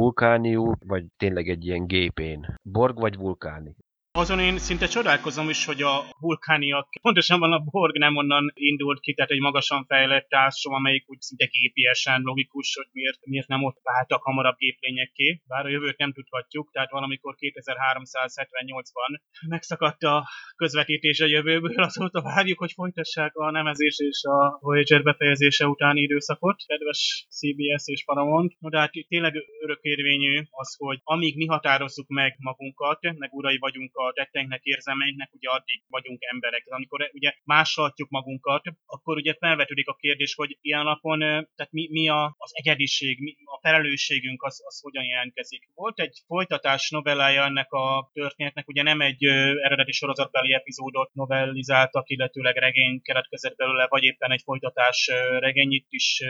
vulkániú, 0.55 0.77
vagy 0.87 1.07
tényleg 1.17 1.49
egy 1.49 1.65
ilyen 1.67 1.87
gépén. 1.87 2.55
Borg 2.63 2.99
vagy 2.99 3.17
vulkáni? 3.17 3.77
Azon 4.15 4.41
én 4.41 4.59
szinte 4.59 4.87
csodálkozom 4.87 5.49
is, 5.49 5.65
hogy 5.65 5.83
a 5.83 6.05
vulkániak, 6.19 6.89
pontosan 7.03 7.39
van 7.39 7.53
a 7.53 7.59
Borg 7.59 7.99
nem 7.99 8.17
onnan 8.17 8.53
indult 8.55 9.01
ki, 9.01 9.15
tehát 9.15 9.31
egy 9.31 9.41
magasan 9.41 9.85
fejlett 9.85 10.29
társadalom, 10.29 10.85
amelyik 10.85 11.11
úgy 11.11 11.21
szinte 11.21 11.47
gépiesen 11.47 12.21
logikus, 12.21 12.75
hogy 12.75 12.87
miért, 12.93 13.19
miért 13.27 13.49
nem 13.49 13.65
ott 13.65 13.79
váltak 13.83 14.23
hamarabb 14.23 14.57
géplényekké, 14.57 15.43
bár 15.47 15.67
a 15.67 15.69
jövőt 15.69 15.99
nem 15.99 16.13
tudhatjuk, 16.13 16.71
tehát 16.73 16.91
valamikor 16.91 17.35
2378-ban 17.39 19.21
megszakadt 19.49 20.03
a 20.03 20.29
közvetítés 20.57 21.21
a 21.21 21.27
jövőből, 21.27 21.83
azóta 21.89 22.23
várjuk, 22.23 22.59
hogy 22.59 22.73
folytassák 22.73 23.35
a 23.35 23.51
nemezés 23.51 23.99
és 23.99 24.23
a 24.25 24.59
Voyager 24.61 25.03
befejezése 25.03 25.67
utáni 25.67 26.01
időszakot, 26.01 26.63
kedves 26.67 27.27
CBS 27.31 27.83
és 27.85 28.05
Paramount. 28.05 28.57
No, 28.59 28.69
de 28.69 28.79
hát 28.79 28.93
tényleg 29.09 29.35
örökérvényű 29.63 30.43
az, 30.51 30.77
hogy 30.79 31.01
amíg 31.03 31.37
mi 31.37 31.47
határozzuk 31.47 32.09
meg 32.09 32.37
magunkat, 32.39 32.99
meg 33.01 33.33
urai 33.33 33.59
vagyunk 33.59 34.01
a 34.07 34.13
tetteinknek, 34.13 34.61
érzelmeinknek, 34.63 35.31
ugye 35.33 35.49
addig 35.49 35.83
vagyunk 35.89 36.23
emberek. 36.23 36.65
Amikor 36.67 37.11
ugye 37.13 37.33
másolhatjuk 37.45 38.09
magunkat, 38.09 38.63
akkor 38.87 39.17
ugye 39.17 39.35
felvetődik 39.39 39.89
a 39.89 39.95
kérdés, 39.95 40.35
hogy 40.35 40.59
ilyen 40.61 40.85
napon, 40.85 41.19
tehát 41.19 41.73
mi, 41.73 41.89
mi 41.91 42.09
a, 42.09 42.35
az 42.39 42.51
egyediség, 42.55 43.21
mi, 43.21 43.35
a 43.45 43.59
felelősségünk, 43.63 44.43
az, 44.43 44.63
az 44.65 44.81
hogyan 44.81 45.05
jelentkezik. 45.05 45.69
Volt 45.75 46.01
egy 46.01 46.23
folytatás 46.27 46.91
novellája 46.91 47.45
ennek 47.45 47.73
a 47.73 48.11
történetnek, 48.13 48.69
ugye 48.69 48.83
nem 48.83 49.01
egy 49.01 49.25
eredeti 49.63 49.93
sorozatbeli 49.93 50.53
epizódot 50.53 51.15
novellizáltak, 51.15 52.09
illetőleg 52.09 52.57
regény 52.57 53.03
keletkezett 53.03 53.57
belőle, 53.57 53.87
vagy 53.89 54.03
éppen 54.03 54.33
egy 54.33 54.43
folytatás 54.45 55.11
regény, 55.39 55.73
itt 55.73 55.87
is 55.89 56.21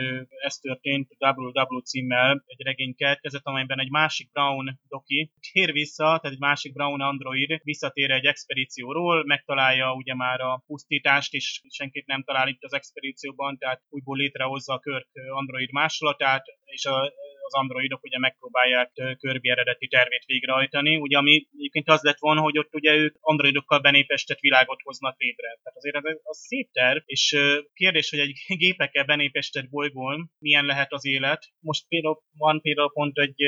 ez 0.43 0.55
történt, 0.55 1.09
WW 1.19 1.79
címmel 1.79 2.43
egy 2.45 2.61
regény 2.65 2.95
keletkezett, 2.95 3.45
amelyben 3.45 3.79
egy 3.79 3.89
másik 3.89 4.31
Brown 4.31 4.79
doki 4.87 5.31
tér 5.51 5.71
vissza, 5.71 6.03
tehát 6.03 6.25
egy 6.25 6.39
másik 6.39 6.73
Brown 6.73 7.01
android 7.01 7.61
visszatér 7.63 8.11
egy 8.11 8.25
expedícióról, 8.25 9.23
megtalálja 9.25 9.93
ugye 9.93 10.15
már 10.15 10.39
a 10.39 10.63
pusztítást, 10.65 11.33
és 11.33 11.61
senkit 11.69 12.05
nem 12.05 12.23
talál 12.23 12.47
itt 12.47 12.63
az 12.63 12.73
expedícióban, 12.73 13.57
tehát 13.57 13.81
újból 13.89 14.17
létrehozza 14.17 14.73
a 14.73 14.79
Körk 14.79 15.07
android 15.29 15.71
másolatát, 15.71 16.43
és 16.65 16.85
a 16.85 17.11
az 17.43 17.53
androidok 17.53 18.03
ugye 18.03 18.19
megpróbálják 18.19 18.91
Kirby 19.17 19.49
eredeti 19.49 19.87
tervét 19.87 20.23
végrehajtani, 20.25 20.97
ugye 20.97 21.17
ami 21.17 21.47
egyébként 21.57 21.89
az 21.89 22.01
lett 22.01 22.19
volna, 22.19 22.41
hogy 22.41 22.57
ott 22.57 22.75
ugye 22.75 22.95
ők 22.95 23.15
androidokkal 23.19 23.79
benépestett 23.79 24.39
világot 24.39 24.81
hoznak 24.83 25.15
létre. 25.17 25.47
Tehát 25.47 25.77
azért 25.77 25.95
ez 25.95 26.19
az 26.23 26.37
szép 26.37 26.71
terv, 26.71 27.01
és 27.05 27.37
kérdés, 27.73 28.09
hogy 28.09 28.19
egy 28.19 28.33
gépekkel 28.63 29.03
benépestett 29.03 29.69
bolygón 29.69 30.31
milyen 30.39 30.65
lehet 30.65 30.91
az 30.93 31.05
élet. 31.05 31.41
Most 31.59 31.87
például 31.87 32.21
van 32.37 32.61
például 32.61 32.91
pont 32.93 33.17
egy 33.17 33.41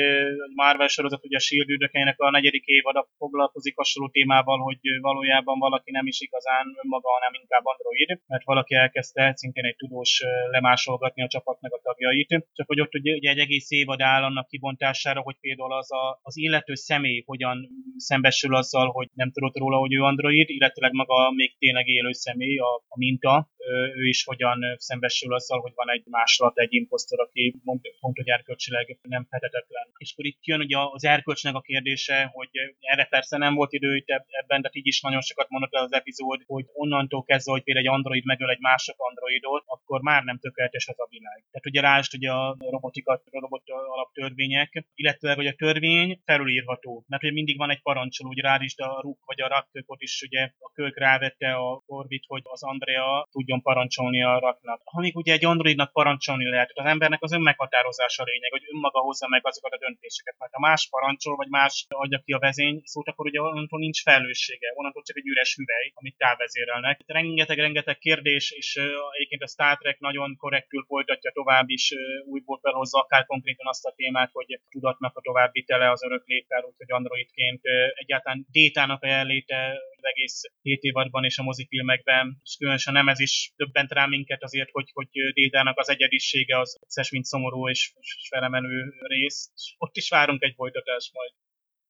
Marvel 0.54 0.88
sorozat, 0.88 1.24
ugye 1.24 1.36
a 1.36 1.40
Shield 1.40 1.68
üldökeinek 1.68 2.20
a 2.20 2.30
negyedik 2.30 2.64
évada 2.64 3.08
foglalkozik 3.18 3.76
hasonló 3.76 4.08
témával, 4.08 4.58
hogy 4.58 4.78
valójában 5.00 5.58
valaki 5.58 5.90
nem 5.90 6.06
is 6.06 6.20
igazán 6.20 6.66
önmaga, 6.84 7.08
hanem 7.08 7.32
inkább 7.40 7.64
android, 7.64 8.20
mert 8.26 8.44
valaki 8.44 8.74
elkezdte 8.74 9.32
szintén 9.34 9.64
egy 9.64 9.76
tudós 9.76 10.22
lemásolgatni 10.50 11.22
a 11.22 11.28
csapatnak 11.28 11.72
a 11.72 11.80
tagjait, 11.82 12.28
csak 12.52 12.66
hogy 12.66 12.80
ott 12.80 12.94
ugye 12.94 13.30
egy 13.30 13.38
egész 13.38 13.70
év 13.70 13.85
évad 13.86 14.00
áll 14.00 14.22
annak 14.22 14.46
kibontására, 14.48 15.20
hogy 15.20 15.36
például 15.40 15.72
az, 15.72 15.92
a, 15.92 16.20
az 16.22 16.36
illető 16.36 16.74
személy 16.74 17.22
hogyan 17.26 17.68
szembesül 17.96 18.54
azzal, 18.54 18.88
hogy 18.90 19.08
nem 19.12 19.30
tudott 19.32 19.56
róla, 19.56 19.78
hogy 19.78 19.94
ő 19.94 20.00
android, 20.00 20.48
illetőleg 20.48 20.92
maga 20.92 21.30
még 21.30 21.56
tényleg 21.58 21.86
élő 21.86 22.12
személy, 22.12 22.58
a, 22.58 22.74
a 22.88 22.98
minta, 22.98 23.50
ő 23.94 24.06
is 24.06 24.24
hogyan 24.24 24.58
szembesül 24.76 25.34
azzal, 25.34 25.60
hogy 25.60 25.72
van 25.74 25.90
egy 25.90 26.04
másolat, 26.04 26.58
egy 26.58 26.72
imposztor, 26.74 27.20
aki 27.20 27.54
mond, 27.64 27.80
pont, 28.00 28.16
hogy 28.16 28.28
erkölcsileg 28.28 28.98
nem 29.02 29.26
fedetetlen. 29.30 29.86
És 29.96 30.12
akkor 30.12 30.24
itt 30.24 30.44
jön 30.44 30.60
ugye 30.60 30.76
az 30.78 31.04
erkölcsnek 31.04 31.54
a 31.54 31.60
kérdése, 31.60 32.30
hogy 32.32 32.48
erre 32.80 33.04
persze 33.04 33.36
nem 33.36 33.54
volt 33.54 33.72
idő 33.72 33.96
itt 33.96 34.08
ebben, 34.26 34.60
de 34.60 34.70
így 34.72 34.86
is 34.86 35.00
nagyon 35.00 35.20
sokat 35.20 35.48
mondott 35.48 35.72
az 35.72 35.92
epizód, 35.92 36.42
hogy 36.46 36.64
onnantól 36.72 37.24
kezdve, 37.24 37.52
hogy 37.52 37.62
például 37.62 37.86
egy 37.86 37.92
android 37.92 38.24
megöl 38.24 38.50
egy 38.50 38.60
másik 38.60 38.94
androidot, 38.98 39.62
akkor 39.66 40.00
már 40.00 40.22
nem 40.22 40.38
tökéletes 40.38 40.88
az 40.88 41.00
a 41.00 41.06
világ. 41.10 41.44
Tehát 41.50 41.66
ugye 41.66 41.80
rást 41.80 42.14
ugye 42.14 42.30
a 42.30 42.56
robotikat, 42.58 43.22
a 43.30 43.40
robot 43.40 43.62
alaptörvények, 43.66 44.86
illetve 44.94 45.34
hogy 45.34 45.46
a 45.46 45.54
törvény 45.54 46.20
felülírható. 46.24 47.04
Mert 47.08 47.22
ugye 47.22 47.32
mindig 47.32 47.56
van 47.56 47.70
egy 47.70 47.82
parancsoló, 47.82 48.28
hogy 48.28 48.38
rád 48.40 48.62
is, 48.62 48.74
de 48.74 48.84
a 48.84 49.00
Ruk 49.00 49.24
vagy 49.24 49.40
a 49.40 49.48
Rakkőkot 49.48 50.02
is 50.02 50.22
ugye 50.22 50.50
a 50.58 50.70
kölk 50.74 50.98
rávette 50.98 51.52
a 51.52 51.82
Korvit, 51.86 52.24
hogy 52.26 52.42
az 52.44 52.62
Andrea 52.62 53.28
tudjon 53.30 53.55
tudjon 53.56 53.74
parancsolni 53.74 54.22
a 54.22 54.38
raknak. 54.38 54.80
Amíg 54.84 55.16
ugye 55.16 55.32
egy 55.32 55.44
androidnak 55.44 55.92
parancsolni 55.92 56.48
lehet, 56.50 56.70
az 56.74 56.84
embernek 56.84 57.22
az 57.22 57.32
önmeghatározása 57.32 58.24
lényeg, 58.24 58.50
hogy 58.50 58.64
önmaga 58.74 59.00
hozza 59.00 59.28
meg 59.28 59.46
azokat 59.46 59.72
a 59.72 59.78
döntéseket. 59.78 60.34
Mert 60.38 60.52
ha 60.52 60.60
más 60.60 60.88
parancsol, 60.90 61.36
vagy 61.36 61.48
más 61.48 61.86
adja 61.88 62.18
ki 62.24 62.32
a 62.32 62.38
vezény 62.38 62.80
szót, 62.84 63.08
akkor 63.08 63.26
ugye 63.26 63.40
onnantól 63.40 63.78
nincs 63.78 64.02
felelőssége, 64.02 64.72
onnantól 64.74 65.02
csak 65.02 65.16
egy 65.16 65.26
üres 65.26 65.54
hüvely, 65.56 65.92
amit 65.94 66.16
távezérelnek. 66.16 67.00
Rengeteg-rengeteg 67.06 67.98
kérdés, 67.98 68.50
és 68.50 68.80
egyébként 69.14 69.42
a 69.42 69.46
Star 69.46 69.76
Trek 69.78 69.98
nagyon 69.98 70.36
korrektül 70.36 70.84
folytatja 70.88 71.30
tovább 71.30 71.68
is, 71.68 71.94
újból 72.26 72.58
felhozza 72.62 72.98
akár 72.98 73.26
konkrétan 73.26 73.66
azt 73.66 73.86
a 73.86 73.94
témát, 73.96 74.30
hogy 74.32 74.60
tudatnak 74.70 75.16
a 75.16 75.20
továbbvitele 75.20 75.90
az 75.90 76.04
örök 76.04 76.26
léttel, 76.26 76.62
úgyhogy 76.62 76.92
androidként 76.92 77.60
egyáltalán 77.94 78.46
détának 78.50 79.02
a 79.02 79.06
jelenléte 79.06 79.80
egész 80.06 80.40
7 80.62 80.82
évadban 80.82 81.24
és 81.24 81.38
a 81.38 81.42
mozifilmekben, 81.42 82.40
és 82.42 82.56
különösen 82.58 82.92
nem 82.92 83.08
ez 83.08 83.20
is 83.20 83.52
többent 83.56 83.92
rá 83.92 84.06
minket 84.06 84.42
azért, 84.42 84.70
hogy, 84.70 84.90
hogy 84.92 85.08
Détának 85.32 85.78
az 85.78 85.88
egyedisége 85.88 86.58
az 86.58 86.78
összes, 86.86 87.10
mint 87.10 87.24
szomorú 87.24 87.68
és 87.68 87.92
felemelő 88.28 88.94
rész. 89.00 89.50
Ott 89.78 89.96
is 89.96 90.08
várunk 90.08 90.42
egy 90.42 90.54
folytatást 90.54 91.12
majd. 91.12 91.32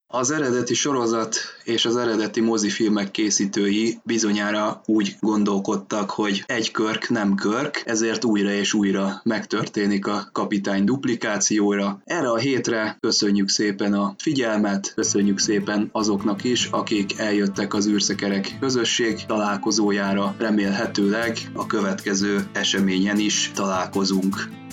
Az 0.09 0.30
eredeti 0.30 0.74
sorozat 0.74 1.36
és 1.64 1.84
az 1.84 1.96
eredeti 1.96 2.40
mozifilmek 2.40 3.11
készítői 3.11 4.00
bizonyára 4.04 4.80
úgy 4.84 5.16
gondolkodtak, 5.20 6.11
hogy 6.11 6.44
egy 6.46 6.70
körk 6.70 7.09
nem 7.09 7.34
körk, 7.34 7.82
ezért 7.84 8.24
újra 8.24 8.50
és 8.50 8.74
újra 8.74 9.20
megtörténik 9.24 10.07
a 10.07 10.28
kapitány 10.32 10.84
duplikációra. 10.84 12.00
Erre 12.04 12.30
a 12.30 12.36
hétre 12.36 12.96
köszönjük 13.00 13.48
szépen 13.48 13.92
a 13.92 14.14
figyelmet, 14.18 14.92
köszönjük 14.94 15.38
szépen 15.38 15.88
azoknak 15.92 16.44
is, 16.44 16.68
akik 16.70 17.18
eljöttek 17.18 17.74
az 17.74 17.86
űrszekerek 17.86 18.57
közösség 18.61 19.24
találkozójára, 19.26 20.34
remélhetőleg 20.38 21.38
a 21.52 21.66
következő 21.66 22.48
eseményen 22.52 23.18
is 23.18 23.50
találkozunk. 23.54 24.65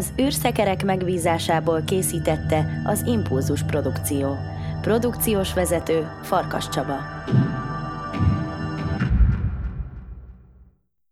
Az 0.00 0.12
űrszekerek 0.20 0.84
megbízásából 0.84 1.82
készítette 1.82 2.82
az 2.84 3.02
Impulzus 3.06 3.62
Produkció. 3.62 4.36
Produkciós 4.80 5.54
vezető 5.54 6.08
Farkas 6.22 6.68
Csaba. 6.68 6.96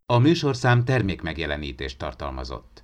A 0.06 0.18
műsorszám 0.18 0.84
termékmegjelenítést 0.84 1.98
tartalmazott. 1.98 2.76